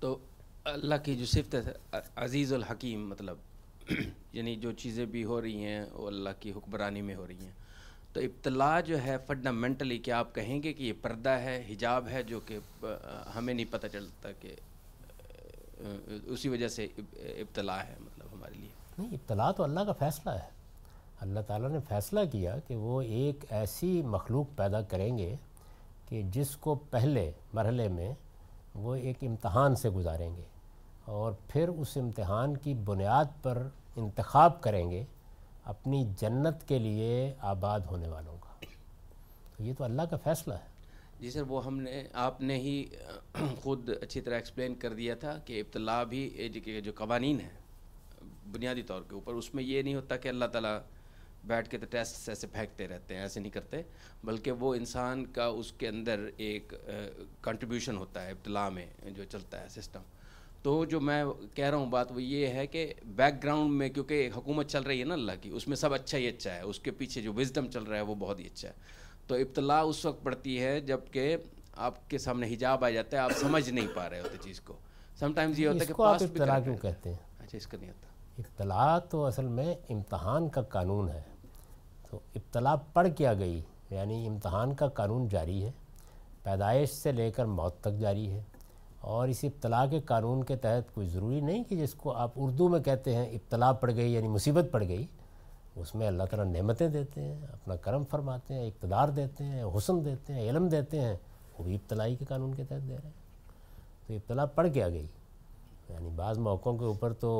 [0.00, 0.16] تو
[0.64, 1.72] اللہ کی جو صفت ہے
[2.16, 3.36] عزیز الحکیم مطلب
[4.32, 7.52] یعنی جو چیزیں بھی ہو رہی ہیں وہ اللہ کی حکمرانی میں ہو رہی ہیں۔
[8.12, 12.22] تو ابتلا جو ہے فنڈامنٹلی کیا آپ کہیں گے کہ یہ پردہ ہے حجاب ہے
[12.22, 12.58] جو کہ
[13.34, 14.54] ہمیں نہیں پتہ چلتا کہ
[16.26, 18.68] اسی وجہ سے ابتلا ہے مطلب ہمارے لیے۔
[18.98, 20.57] نہیں ابتلا تو اللہ کا فیصلہ ہے۔
[21.20, 25.36] اللہ تعالیٰ نے فیصلہ کیا کہ وہ ایک ایسی مخلوق پیدا کریں گے
[26.08, 28.14] کہ جس کو پہلے مرحلے میں
[28.74, 30.42] وہ ایک امتحان سے گزاریں گے
[31.04, 35.04] اور پھر اس امتحان کی بنیاد پر انتخاب کریں گے
[35.64, 38.64] اپنی جنت کے لیے آباد ہونے والوں کا۔
[39.56, 40.68] تو یہ تو اللہ کا فیصلہ ہے۔
[41.20, 42.84] جی سر، وہ ہم نے، آپ نے ہی
[43.62, 46.48] خود اچھی طرح ایکسپلین کر دیا تھا کہ ابتلا بھی
[46.84, 47.58] جو قوانین ہیں،
[48.52, 50.78] بنیادی طور کے اوپر، اس میں یہ نہیں ہوتا کہ اللہ تعالیٰ
[51.48, 53.82] بیٹھ کے تو ٹیسٹ ایسے پھینکتے رہتے ہیں ایسے نہیں کرتے
[54.24, 56.72] بلکہ وہ انسان کا اس کے اندر ایک
[57.42, 60.02] کنٹریبیوشن ہوتا ہے ابتلا میں جو چلتا ہے سسٹم
[60.62, 64.30] تو جو میں کہہ رہا ہوں بات وہ یہ ہے کہ بیک گراؤنڈ میں کیونکہ
[64.36, 66.80] حکومت چل رہی ہے نا اللہ کی اس میں سب اچھا ہی اچھا ہے اس
[66.80, 68.74] کے پیچھے جو وزڈم چل رہا ہے وہ بہت ہی اچھا ہے.
[69.26, 71.36] تو ابتلا اس وقت پڑتی ہے جبکہ
[71.86, 74.76] آپ کے سامنے حجاب آ جاتا ہے آپ سمجھ نہیں پا رہے ہوتے چیز کو.
[75.18, 76.22] سم ٹائمز یہ ہوتا ہے کہ پاس
[76.64, 78.06] کیوں کہتے ہیں؟ اچھا اس کا نہیں ہوتا۔
[78.38, 81.22] ابتلا تو اصل میں امتحان کا قانون ہے۔
[82.10, 83.60] تو ابتلا پڑھ کیا گئی
[83.90, 85.70] یعنی امتحان کا قانون جاری ہے،
[86.42, 88.42] پیدائش سے لے کر موت تک جاری ہے،
[89.00, 92.68] اور اس ابتلا کے قانون کے تحت کوئی ضروری نہیں کہ جس کو آپ اردو
[92.68, 95.06] میں کہتے ہیں ابتلا پڑ گئی یعنی مصیبت پڑ گئی،
[95.76, 100.04] اس میں اللہ تعالیٰ نعمتیں دیتے ہیں، اپنا کرم فرماتے ہیں، اقتدار دیتے ہیں، حسن
[100.04, 101.14] دیتے ہیں، علم دیتے ہیں،
[101.58, 105.06] وہ بھی ابتلائی کے قانون کے تحت دے رہے ہیں۔ تو ابتلا پڑ کیا گئی
[105.88, 107.30] یعنی بعض موقعوں کے اوپر تو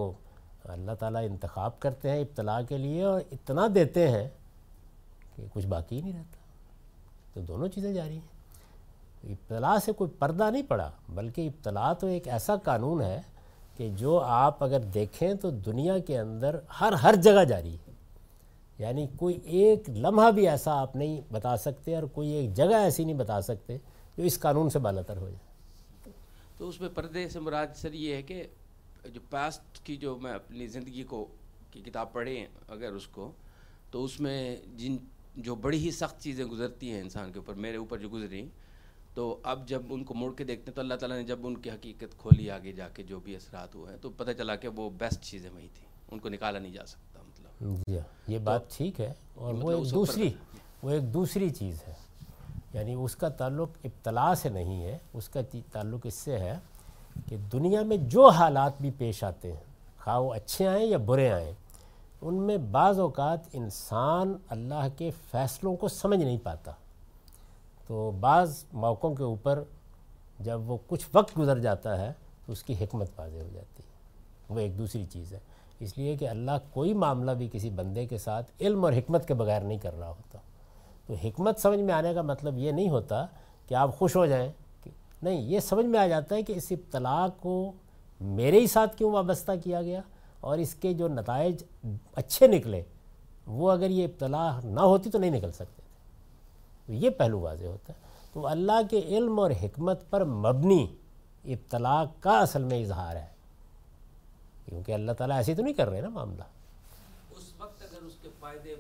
[0.65, 4.29] اللہ تعالیٰ انتخاب کرتے ہیں ابتلا کے لیے اور اتنا دیتے ہیں
[5.39, 6.37] کہ کچھ باقی ہی نہیں رہتا۔
[7.35, 8.39] تو دونوں چیزیں جاری ہیں۔
[9.25, 13.21] ابتلا سے کوئی پردہ نہیں پڑا، بلکہ ابتلا تو ایک ایسا قانون ہے
[13.77, 17.93] کہ جو آپ اگر دیکھیں تو دنیا کے اندر ہر ہر جگہ جاری ہے۔
[18.79, 23.05] یعنی کوئی ایک لمحہ بھی ایسا آپ نہیں بتا سکتے اور کوئی ایک جگہ ایسی
[23.05, 23.79] نہیں بتا سکتے
[24.17, 25.49] جو اس قانون سے بالتر ہو جائے۔
[26.59, 28.45] تو اس میں پردے سے مراد سر یہ ہے کہ
[29.05, 31.27] جو پاسٹ کی جو میں اپنی زندگی کو
[31.71, 33.33] کی کتاب پڑھیں اگر اس کو،
[33.91, 34.97] تو اس میں جن
[35.39, 38.49] جو بڑی ہی سخت چیزیں گزرتی ہیں انسان کے اوپر میرے اوپر جو گزری
[39.15, 41.57] تو اب جب ان کو مڑ کے دیکھتے ہیں تو اللہ تعالیٰ نے جب ان
[41.57, 44.69] کی حقیقت کھولی آگے جا کے جو بھی اثرات ہوئے ہیں تو پتہ چلا کہ
[44.69, 48.39] وہ بیسٹ چیزیں وہی تھیں۔ ان کو نکالا نہیں جا سکتا مطلب۔ جی ہاں یہ
[48.39, 50.31] بات ٹھیک ہے۔ اور وہ ایک دوسری
[50.83, 51.95] وہ ایک دوسری چیز ہے۔
[52.75, 55.41] یعنی اس کا تعلق ابتلا سے نہیں ہے اس کا
[55.73, 56.59] تعلق اس سے ہے
[57.29, 59.65] کہ دنیا میں جو حالات بھی پیش آتے ہیں
[59.99, 61.53] خواہ وہ اچھے آئیں یا برے آئیں
[62.23, 66.73] ان میں بعض اوقات انسان اللہ کے فیصلوں کو سمجھ نہیں پاتا۔
[67.87, 69.63] تو بعض موقعوں کے اوپر
[70.41, 72.13] جب وہ کچھ وقت گزر جاتا ہے
[72.47, 73.89] تو اس کی حکمت واضح ہو جاتی ہے۔
[74.49, 75.39] وہ ایک دوسری چیز ہے۔
[75.81, 79.35] اس لیے کہ اللہ کوئی معاملہ بھی کسی بندے کے ساتھ علم اور حکمت کے
[79.35, 80.39] بغیر نہیں کر رہا ہوتا۔
[81.07, 83.27] تو حکمت سمجھ میں آنے کا مطلب یہ نہیں ہوتا
[83.69, 84.53] کہ آپ خوش ہو جائیں
[85.23, 87.73] نہیں، یہ سمجھ میں آ جاتا ہے کہ اس ابتلا کو
[88.21, 90.01] میرے ہی ساتھ کیوں وابستہ کیا گیا؟
[90.41, 91.65] اور اس کے جو نتائج
[92.15, 92.83] اچھے نکلے
[93.47, 97.93] وہ اگر یہ ابتلا نہ ہوتی تو نہیں نکل سکتے تھے۔ یہ پہلو واضح ہوتا
[97.93, 97.99] ہے۔
[98.33, 100.87] تو اللہ کے علم اور حکمت پر مبنی
[101.45, 103.27] ابتلا کا اصل میں اظہار ہے۔
[104.65, 106.43] کیونکہ اللہ تعالیٰ ایسے تو نہیں کر رہے نا معاملہ۔
[107.31, 108.71] اس وقت اگر اس کے فائدے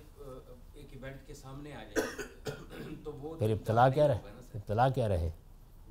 [0.74, 4.18] ایک ایونٹ کے سامنے آ جائیں تو وہ پھر ابتلا کیا رہے؟
[4.55, 5.30] ابتلا کیا رہے؟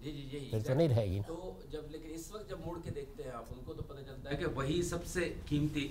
[0.04, 1.36] جی جی یہی پھر تو نہیں رہے گی تو
[1.72, 4.30] جب لیکن اس وقت جب موڑ کے دیکھتے ہیں آپ ان کو تو پتہ چلتا
[4.32, 5.88] ہے کہ وہی سب سے قیمتی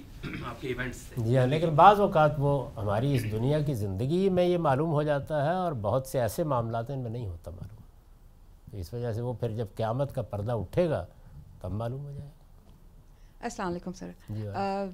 [0.46, 4.28] آپ کے ایونٹس تھے۔ جی ہاں لیکن بعض اوقات وہ ہماری اس دنیا کی زندگی
[4.28, 7.50] میں یہ معلوم ہو جاتا ہے اور بہت سے ایسے معاملات ان میں نہیں ہوتا
[7.50, 7.82] معلوم۔
[8.70, 11.04] تو اس وجہ سے وہ پھر جب قیامت کا پردہ اٹھے گا
[11.60, 12.34] تب معلوم ہو جائے گا۔
[13.40, 14.42] السلام علیکم سر۔ جی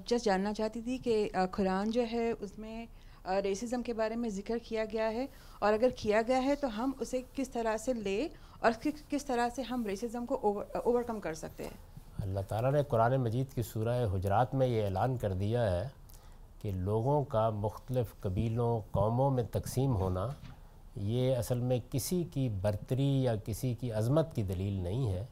[0.07, 2.85] جسٹ جاننا چاہتی تھی کہ قرآن جو ہے اس میں
[3.43, 5.25] ریسزم کے بارے میں ذکر کیا گیا ہے
[5.59, 8.27] اور اگر کیا گیا ہے تو ہم اسے کس طرح سے لے
[8.63, 8.71] اور
[9.09, 11.77] کس طرح سے ہم ریسزم کو اوور کم کر سکتے ہیں؟
[12.21, 15.87] اللہ تعالیٰ نے قرآن مجید کی سورہ حجرات میں یہ اعلان کر دیا ہے
[16.61, 20.27] کہ لوگوں کا مختلف قبیلوں، قوموں میں تقسیم ہونا
[20.95, 25.25] یہ اصل میں کسی کی برتری یا کسی کی عظمت کی دلیل نہیں ہے۔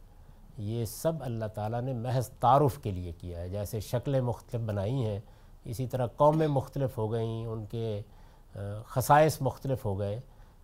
[0.58, 5.06] یہ سب اللہ تعالیٰ نے محض تعارف کے لیے کیا ہے۔ جیسے شکلیں مختلف بنائی
[5.06, 5.20] ہیں،
[5.66, 8.02] اسی طرح قومیں مختلف ہو گئیں، ان کے
[8.88, 10.20] خصائص مختلف ہو گئے۔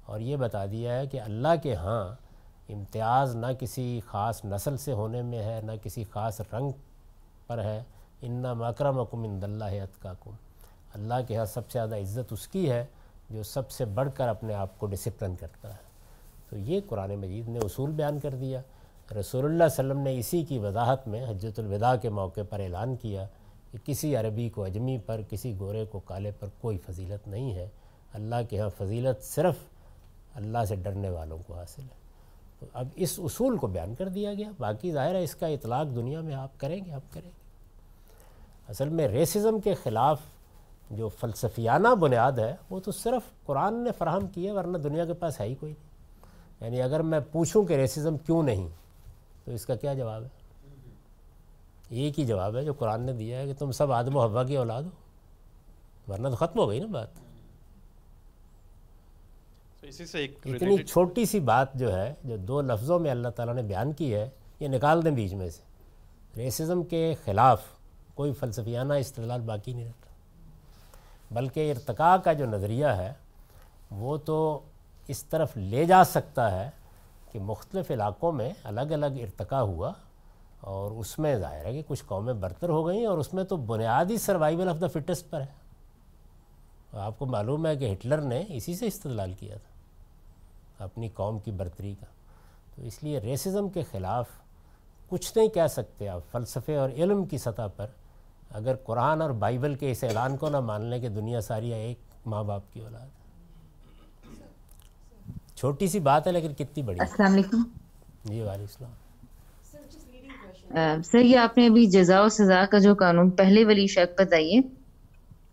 [0.05, 2.26] اور یہ بتا دیا ہے کہ اللہ کے ہاں
[2.69, 6.71] امتیاز نہ کسی خاص نسل سے ہونے میں ہے، نہ کسی خاص رنگ
[7.47, 7.83] پر ہے۔
[8.21, 10.31] ان مکرم اکم ان اللہ اتکاکم
[10.93, 12.85] اللہ کے ہاں سب سے زیادہ عزت اس کی ہے
[13.29, 15.87] جو سب سے بڑھ کر اپنے آپ کو ڈسپلن کرتا ہے۔
[16.49, 18.61] تو یہ قرآن مجید نے اصول بیان کر دیا۔
[19.19, 22.95] رسول اللہ علیہ وسلم نے اسی کی وضاحت میں حجت الوداع کے موقع پر اعلان
[22.95, 23.27] کیا
[23.71, 27.67] کہ کسی عربی کو اجمی پر، کسی گورے کو کالے پر کوئی فضیلت نہیں ہے۔
[28.13, 29.55] اللہ کے ہاں فضیلت صرف
[30.35, 32.06] اللہ سے ڈرنے والوں کو حاصل ہے۔
[32.73, 36.21] اب اس اصول کو بیان کر دیا گیا۔ باقی ظاہر ہے اس کا اطلاق دنیا
[36.21, 37.47] میں آپ کریں گے، آپ کریں گے۔
[38.69, 40.19] اصل میں ریسزم کے خلاف
[40.91, 45.13] جو فلسفیانہ بنیاد ہے، وہ تو صرف قرآن نے فراہم کی ہے، ورنہ دنیا کے
[45.13, 45.87] پاس ہے ہی کوئی نہیں۔
[46.61, 48.67] یعنی اگر میں پوچھوں کہ ریسزم کیوں نہیں،
[49.45, 50.27] تو اس کا کیا جواب ہے؟
[51.89, 54.43] ایک ہی جواب ہے جو قرآن نے دیا ہے کہ تم سب آدم و حوا
[54.43, 54.89] کی اولاد ہو۔
[56.11, 57.07] ورنہ تو ختم ہو گئی نا بات۔
[59.87, 63.55] اسی سے ایک اتنی چھوٹی سی بات جو ہے جو دو لفظوں میں اللہ تعالیٰ
[63.55, 65.61] نے بیان کی ہے یہ نکال دیں بیچ میں سے۔
[66.37, 67.61] ریسزم کے خلاف
[68.15, 70.07] کوئی فلسفیانہ استدلال باقی نہیں رہتا
[71.31, 73.13] بلکہ ارتقاء کا جو نظریہ ہے
[73.91, 74.59] وہ تو
[75.07, 76.69] اس طرف لے جا سکتا ہے
[77.31, 79.91] کہ مختلف علاقوں میں الگ الگ ارتقاء ہوا
[80.61, 83.55] اور اس میں ظاہر ہے کہ کچھ قومیں برتر ہو گئیں اور اس میں تو
[83.55, 85.67] بنیادی سروائیول آف دا فٹسٹ پر ہے۔
[86.93, 89.76] آپ کو معلوم ہے کہ ہٹلر نے اسی سے استدلال کیا تھا۔
[90.79, 92.05] اپنی قوم کی برتری کا۔
[92.75, 94.25] تو اس لیے ریسزم کے خلاف
[95.07, 97.85] کچھ نہیں کہہ سکتے آپ فلسفے اور علم کی سطح پر۔
[98.51, 101.99] اگر قرآن اور بائبل کے اس اعلان کو نہ مان لیں کہ دنیا ساری ایک
[102.25, 103.17] ماں باپ کی اولاد ہے۔
[105.55, 107.61] چھوٹی سی بات ہے لیکن کتنی بڑی۔ السلام علیکم۔
[108.25, 108.91] جی وعلیکم السلام۔
[111.01, 114.61] سر یہ آپ نے ابھی جزا و سزا کا جو قانون پہلے والی شک بتائیے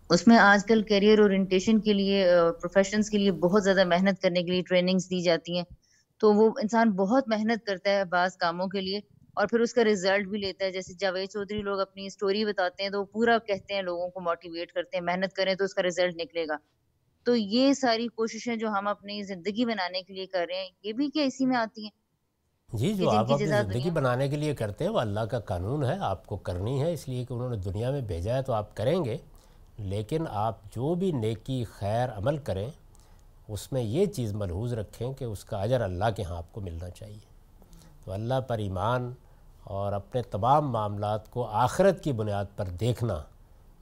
[0.09, 2.25] اس میں آج کل کیریئر اورینٹیشن کے لیے
[2.61, 5.63] پروفیشنز کے لیے بہت زیادہ محنت کرنے کے لیے ٹریننگز دی جاتی ہیں۔
[6.19, 8.99] تو وہ انسان بہت محنت کرتا ہے بعض کاموں کے لیے
[9.33, 12.83] اور پھر اس کا ریزلٹ بھی لیتا ہے۔ جیسے جاوید چودھری لوگ اپنی اسٹوری بتاتے
[12.83, 15.73] ہیں تو وہ پورا کہتے ہیں لوگوں کو موٹیویٹ کرتے ہیں محنت کریں تو اس
[15.73, 16.57] کا ریزلٹ نکلے گا۔
[17.25, 20.93] تو یہ ساری کوششیں جو ہم اپنی زندگی بنانے کے لیے کر رہے ہیں یہ
[20.93, 21.91] بھی کیا اسی میں آتی ہیں؟
[22.69, 25.97] جی جو آپ اپنی زندگی بنانے کے لیے کرتے ہیں وہ اللہ کا قانون ہے
[25.99, 28.75] آپ کو کرنی ہے اس لیے کہ انہوں نے دنیا میں بھیجا ہے تو آپ
[28.77, 29.17] کریں گے۔
[29.79, 32.69] لیکن آپ جو بھی نیکی خیر عمل کریں،
[33.47, 36.61] اس میں یہ چیز ملحوظ رکھیں کہ اس کا اجر اللہ کے ہاں آپ کو
[36.61, 37.35] ملنا چاہیے۔
[38.05, 39.11] تو اللہ پر ایمان
[39.63, 43.23] اور اپنے تمام معاملات کو آخرت کی بنیاد پر دیکھنا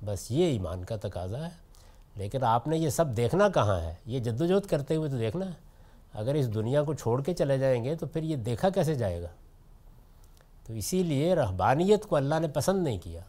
[0.05, 1.63] بس یہ ایمان کا تقاضا ہے۔
[2.15, 5.17] لیکن آپ نے یہ سب دیکھنا کہاں ہے؟ یہ جد و جہد کرتے ہوئے تو
[5.17, 5.73] دیکھنا ہے۔
[6.13, 9.21] اگر اس دنیا کو چھوڑ کے چلے جائیں گے تو پھر یہ دیکھا کیسے جائے
[9.21, 9.27] گا؟
[10.67, 13.21] تو اسی لیے رہبانیت کو اللہ نے پسند نہیں کیا،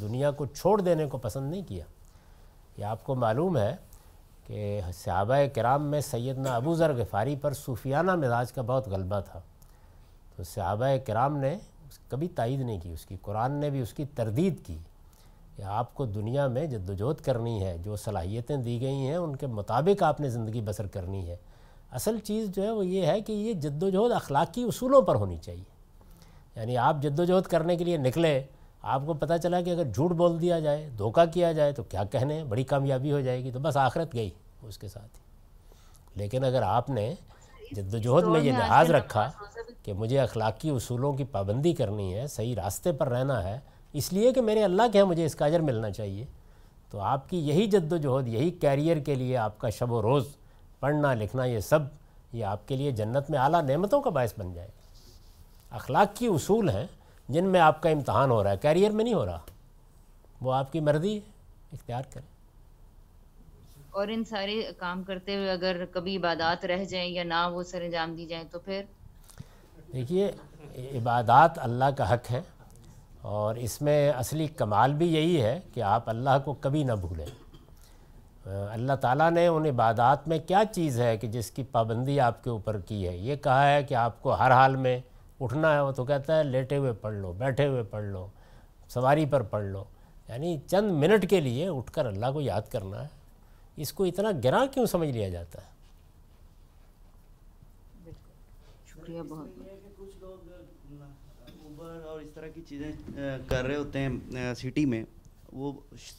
[0.00, 1.84] دنیا کو چھوڑ دینے کو پسند نہیں کیا۔
[2.76, 3.76] یہ آپ کو معلوم ہے
[4.46, 9.40] کہ صحابہ کرام میں سیدنا ابو ذر غفاری پر صوفیانہ مزاج کا بہت غلبہ تھا۔
[10.36, 11.58] تو صحابہ کرام نے
[12.08, 14.78] کبھی تائید نہیں کی، اس کی قرآن نے بھی اس کی تردید کی
[15.56, 19.36] کہ آپ کو دنیا میں جد وجہد کرنی ہے، جو صلاحیتیں دی گئی ہیں، ان
[19.36, 21.36] کے مطابق آپ نے زندگی بسر کرنی ہے۔
[21.92, 25.14] اصل چیز جو ہے وہ یہ ہے کہ یہ جد و جہد اخلاقی اصولوں پر
[25.14, 25.74] ہونی چاہیے۔
[26.56, 28.42] یعنی آپ جد کرنے کے لیے نکلے
[28.84, 32.04] آپ کو پتہ چلا کہ اگر جھوٹ بول دیا جائے دھوکہ کیا جائے تو کیا
[32.04, 34.30] کہنے؟ بڑی کامیابی ہو جائے گی تو بس آخرت گئی
[34.62, 35.20] اس کے ساتھ۔ ہی
[36.14, 37.14] لیکن اگر آپ نے
[37.72, 39.30] جد و جہد میں یہ لحاظ رکھا
[39.82, 43.60] کہ مجھے اخلاقی اصولوں کی پابندی کرنی ہے صحیح راستے پر رہنا ہے
[43.92, 46.24] اس لیے کہ میرے اللہ کے ہاں مجھے اس کا اجر ملنا چاہیے
[46.90, 50.02] تو آپ کی یہی جد و جہد یہی کیریئر کے لیے آپ کا شب و
[50.02, 50.24] روز
[50.80, 51.78] پڑھنا لکھنا یہ سب
[52.32, 56.26] یہ آپ کے لیے جنت میں اعلیٰ نعمتوں کا باعث بن جائے گا۔ اخلاق کی
[56.26, 56.86] اصول ہیں
[57.28, 59.38] جن میں آپ کا امتحان ہو رہا ہے کیریئر میں نہیں ہو رہا
[60.40, 61.20] وہ آپ کی مرضی
[61.72, 62.34] اختیار کریں۔
[63.90, 67.82] اور ان سارے کام کرتے ہوئے اگر کبھی عبادات رہ جائیں یا نہ وہ سر
[67.82, 68.82] انجام دی جائیں تو پھر؟
[69.92, 70.32] دیکھیے
[70.76, 72.42] عبادات اللہ کا حق ہے
[73.22, 77.26] اور اس میں اصلی کمال بھی یہی ہے کہ آپ اللہ کو کبھی نہ بھولیں۔
[78.46, 82.50] اللہ تعالیٰ نے ان عبادات میں کیا چیز ہے کہ جس کی پابندی آپ کے
[82.50, 85.00] اوپر کی ہے؟ یہ کہا ہے کہ آپ کو ہر حال میں
[85.40, 88.26] اٹھنا ہے وہ تو کہتا ہے لیٹے ہوئے پڑھ لو بیٹھے ہوئے پڑھ لو
[88.88, 89.84] سواری پر پڑھ لو۔
[90.28, 93.08] یعنی چند منٹ کے لیے اٹھ کر اللہ کو یاد کرنا ہے۔
[93.76, 95.72] اس کو اتنا گراں کیوں سمجھ لیا جاتا ہے؟
[98.86, 99.48] شکریہ بہت۔
[99.96, 100.48] کچھ لوگ
[101.62, 102.92] اوبر اور اس طرح کی چیزیں
[103.48, 105.04] کر رہے ہوتے ہیں سٹی میں۔
[105.52, 105.72] وہ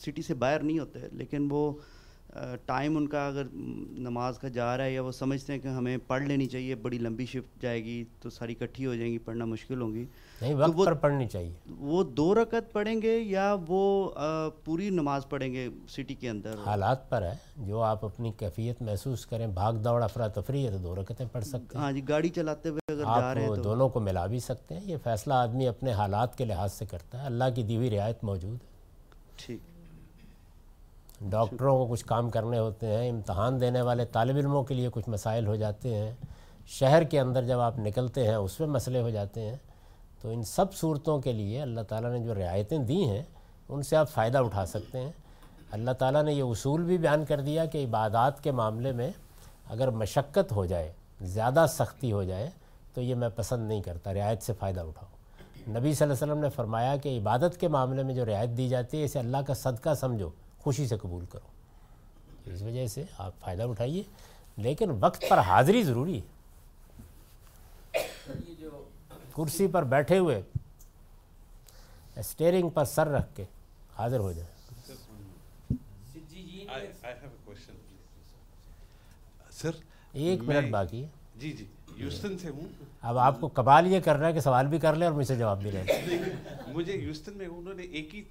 [0.05, 1.73] سٹی سے باہر نہیں ہوتے لیکن وہ
[2.65, 3.43] ٹائم ان کا اگر
[3.97, 6.97] نماز کا جا رہا ہے یا وہ سمجھتے ہیں کہ ہمیں پڑھ لینی چاہیے بڑی
[6.97, 10.05] لمبی شفٹ جائے گی تو ساری اکٹھی ہو جائیں گی پڑھنا مشکل ہوں گی۔
[10.41, 14.09] نہیں وقت پر پڑھنی چاہیے۔ وہ دو رکعت پڑھیں گے یا وہ
[14.63, 19.25] پوری نماز پڑھیں گے سٹی کے اندر؟ حالات پر ہے۔ جو آپ اپنی کیفیت محسوس
[19.25, 22.69] کریں بھاگ دوڑ افراتفری ہے تو دو رکعتیں پڑھ سکتے ہیں۔ ہاں جی گاڑی چلاتے
[22.69, 25.67] ہوئے اگر جا رہے ہیں تو۔ دونوں کو ملا بھی سکتے ہیں۔ یہ فیصلہ آدمی
[25.67, 28.73] اپنے حالات کے لحاظ سے کرتا ہے۔ اللہ کی دی ہوئی رعایت موجود ہے۔
[29.37, 29.74] ٹھیک۔
[31.21, 35.09] ڈاکٹروں کو کچھ کام کرنے ہوتے ہیں، امتحان دینے والے طالب علموں کے لیے کچھ
[35.09, 36.11] مسائل ہو جاتے ہیں۔
[36.67, 39.55] شہر کے اندر جب آپ نکلتے ہیں، اس میں مسئلے ہو جاتے ہیں۔
[40.21, 43.23] تو ان سب صورتوں کے لیے اللہ تعالیٰ نے جو رعایتیں دی ہیں،
[43.69, 45.11] ان سے آپ فائدہ اٹھا سکتے ہیں۔
[45.71, 49.11] اللہ تعالیٰ نے یہ اصول بھی بیان کر دیا کہ عبادات کے معاملے میں
[49.69, 52.49] اگر مشقت ہو جائے، زیادہ سختی ہو جائے،
[52.93, 55.09] تو یہ میں پسند نہیں کرتا، رعایت سے فائدہ اٹھاؤ
[55.67, 58.69] نبی صلی اللہ علیہ وسلم نے فرمایا کہ عبادت کے معاملے میں جو رعایت دی
[58.69, 60.29] جاتی ہے، اسے اللہ کا صدقہ سمجھو۔
[60.65, 61.47] خوشی سے قبول کرو۔
[62.45, 64.03] اس وجہ سے آپ فائدہ اٹھائیے۔
[64.57, 66.33] لیکن وقت پر حاضری ضروری ہے۔
[69.35, 70.41] کرسی پر بیٹھے ہوئے
[72.15, 73.43] اسٹیئرنگ پر سر رکھ کے
[73.97, 74.49] حاضر ہو جائے
[79.51, 79.71] سر
[80.13, 81.07] ایک منٹ باقی ہے۔
[81.39, 81.65] جی جی
[81.95, 82.67] یوسٹن سے ہوں۔
[83.01, 85.27] اب آپ کو کمال یہ کر رہا ہے کہ سوال بھی کر لیں اور مجھ
[85.27, 85.83] سے جواب بھی لیں۔
[86.67, 88.23] مجھے یوسٹن میں انہوں نے ایک ہی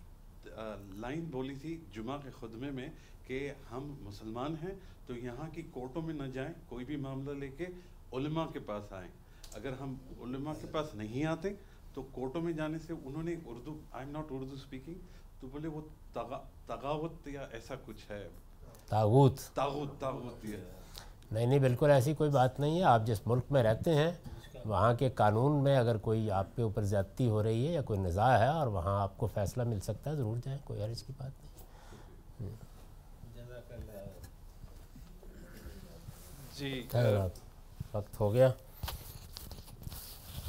[0.94, 2.88] لائن بولی تھی جمعہ کے خدمے میں
[3.26, 4.74] کہ ہم مسلمان ہیں
[5.06, 7.66] تو یہاں کی کورٹوں میں نہ جائیں کوئی بھی معاملہ لے کے
[8.12, 9.08] علماء کے پاس آئیں۔
[9.54, 11.48] اگر ہم علماء کے پاس نہیں آتے
[11.94, 14.94] تو کورٹوں میں جانے سے انہوں نے Urdu I am not Urdu speaking
[15.40, 15.80] تو بولے وہ
[16.66, 18.28] تغاوت یا ایسا کچھ ہے۔
[18.88, 20.46] تاغوت۔ تاغوت تاغوت
[21.32, 24.10] نہیں نہیں بالکل ایسی کوئی بات نہیں ہے۔ آپ جس ملک میں رہتے ہیں
[24.64, 27.98] وہاں کے قانون میں اگر کوئی آپ کے اوپر زیادتی ہو رہی ہے یا کوئی
[27.98, 31.12] نزاع ہے اور وہاں آپ کو فیصلہ مل سکتا ہے ضرور جائیں کوئی عرض کی
[31.18, 31.42] بات
[32.40, 32.50] نہیں۔
[36.58, 36.82] جی
[37.92, 38.48] وقت ہو گیا۔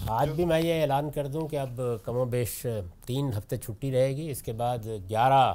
[0.08, 2.66] آج بھی میں یہ اعلان کر دوں کہ اب کم و بیش
[3.06, 5.54] تین ہفتے چھٹی رہے گی اس کے بعد گیارہ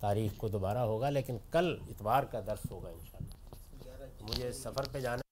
[0.00, 5.27] تاریخ کو دوبارہ ہوگا لیکن کل اتوار کا درس ہوگا انشاءاللہ۔ مجھے سفر پہ جانا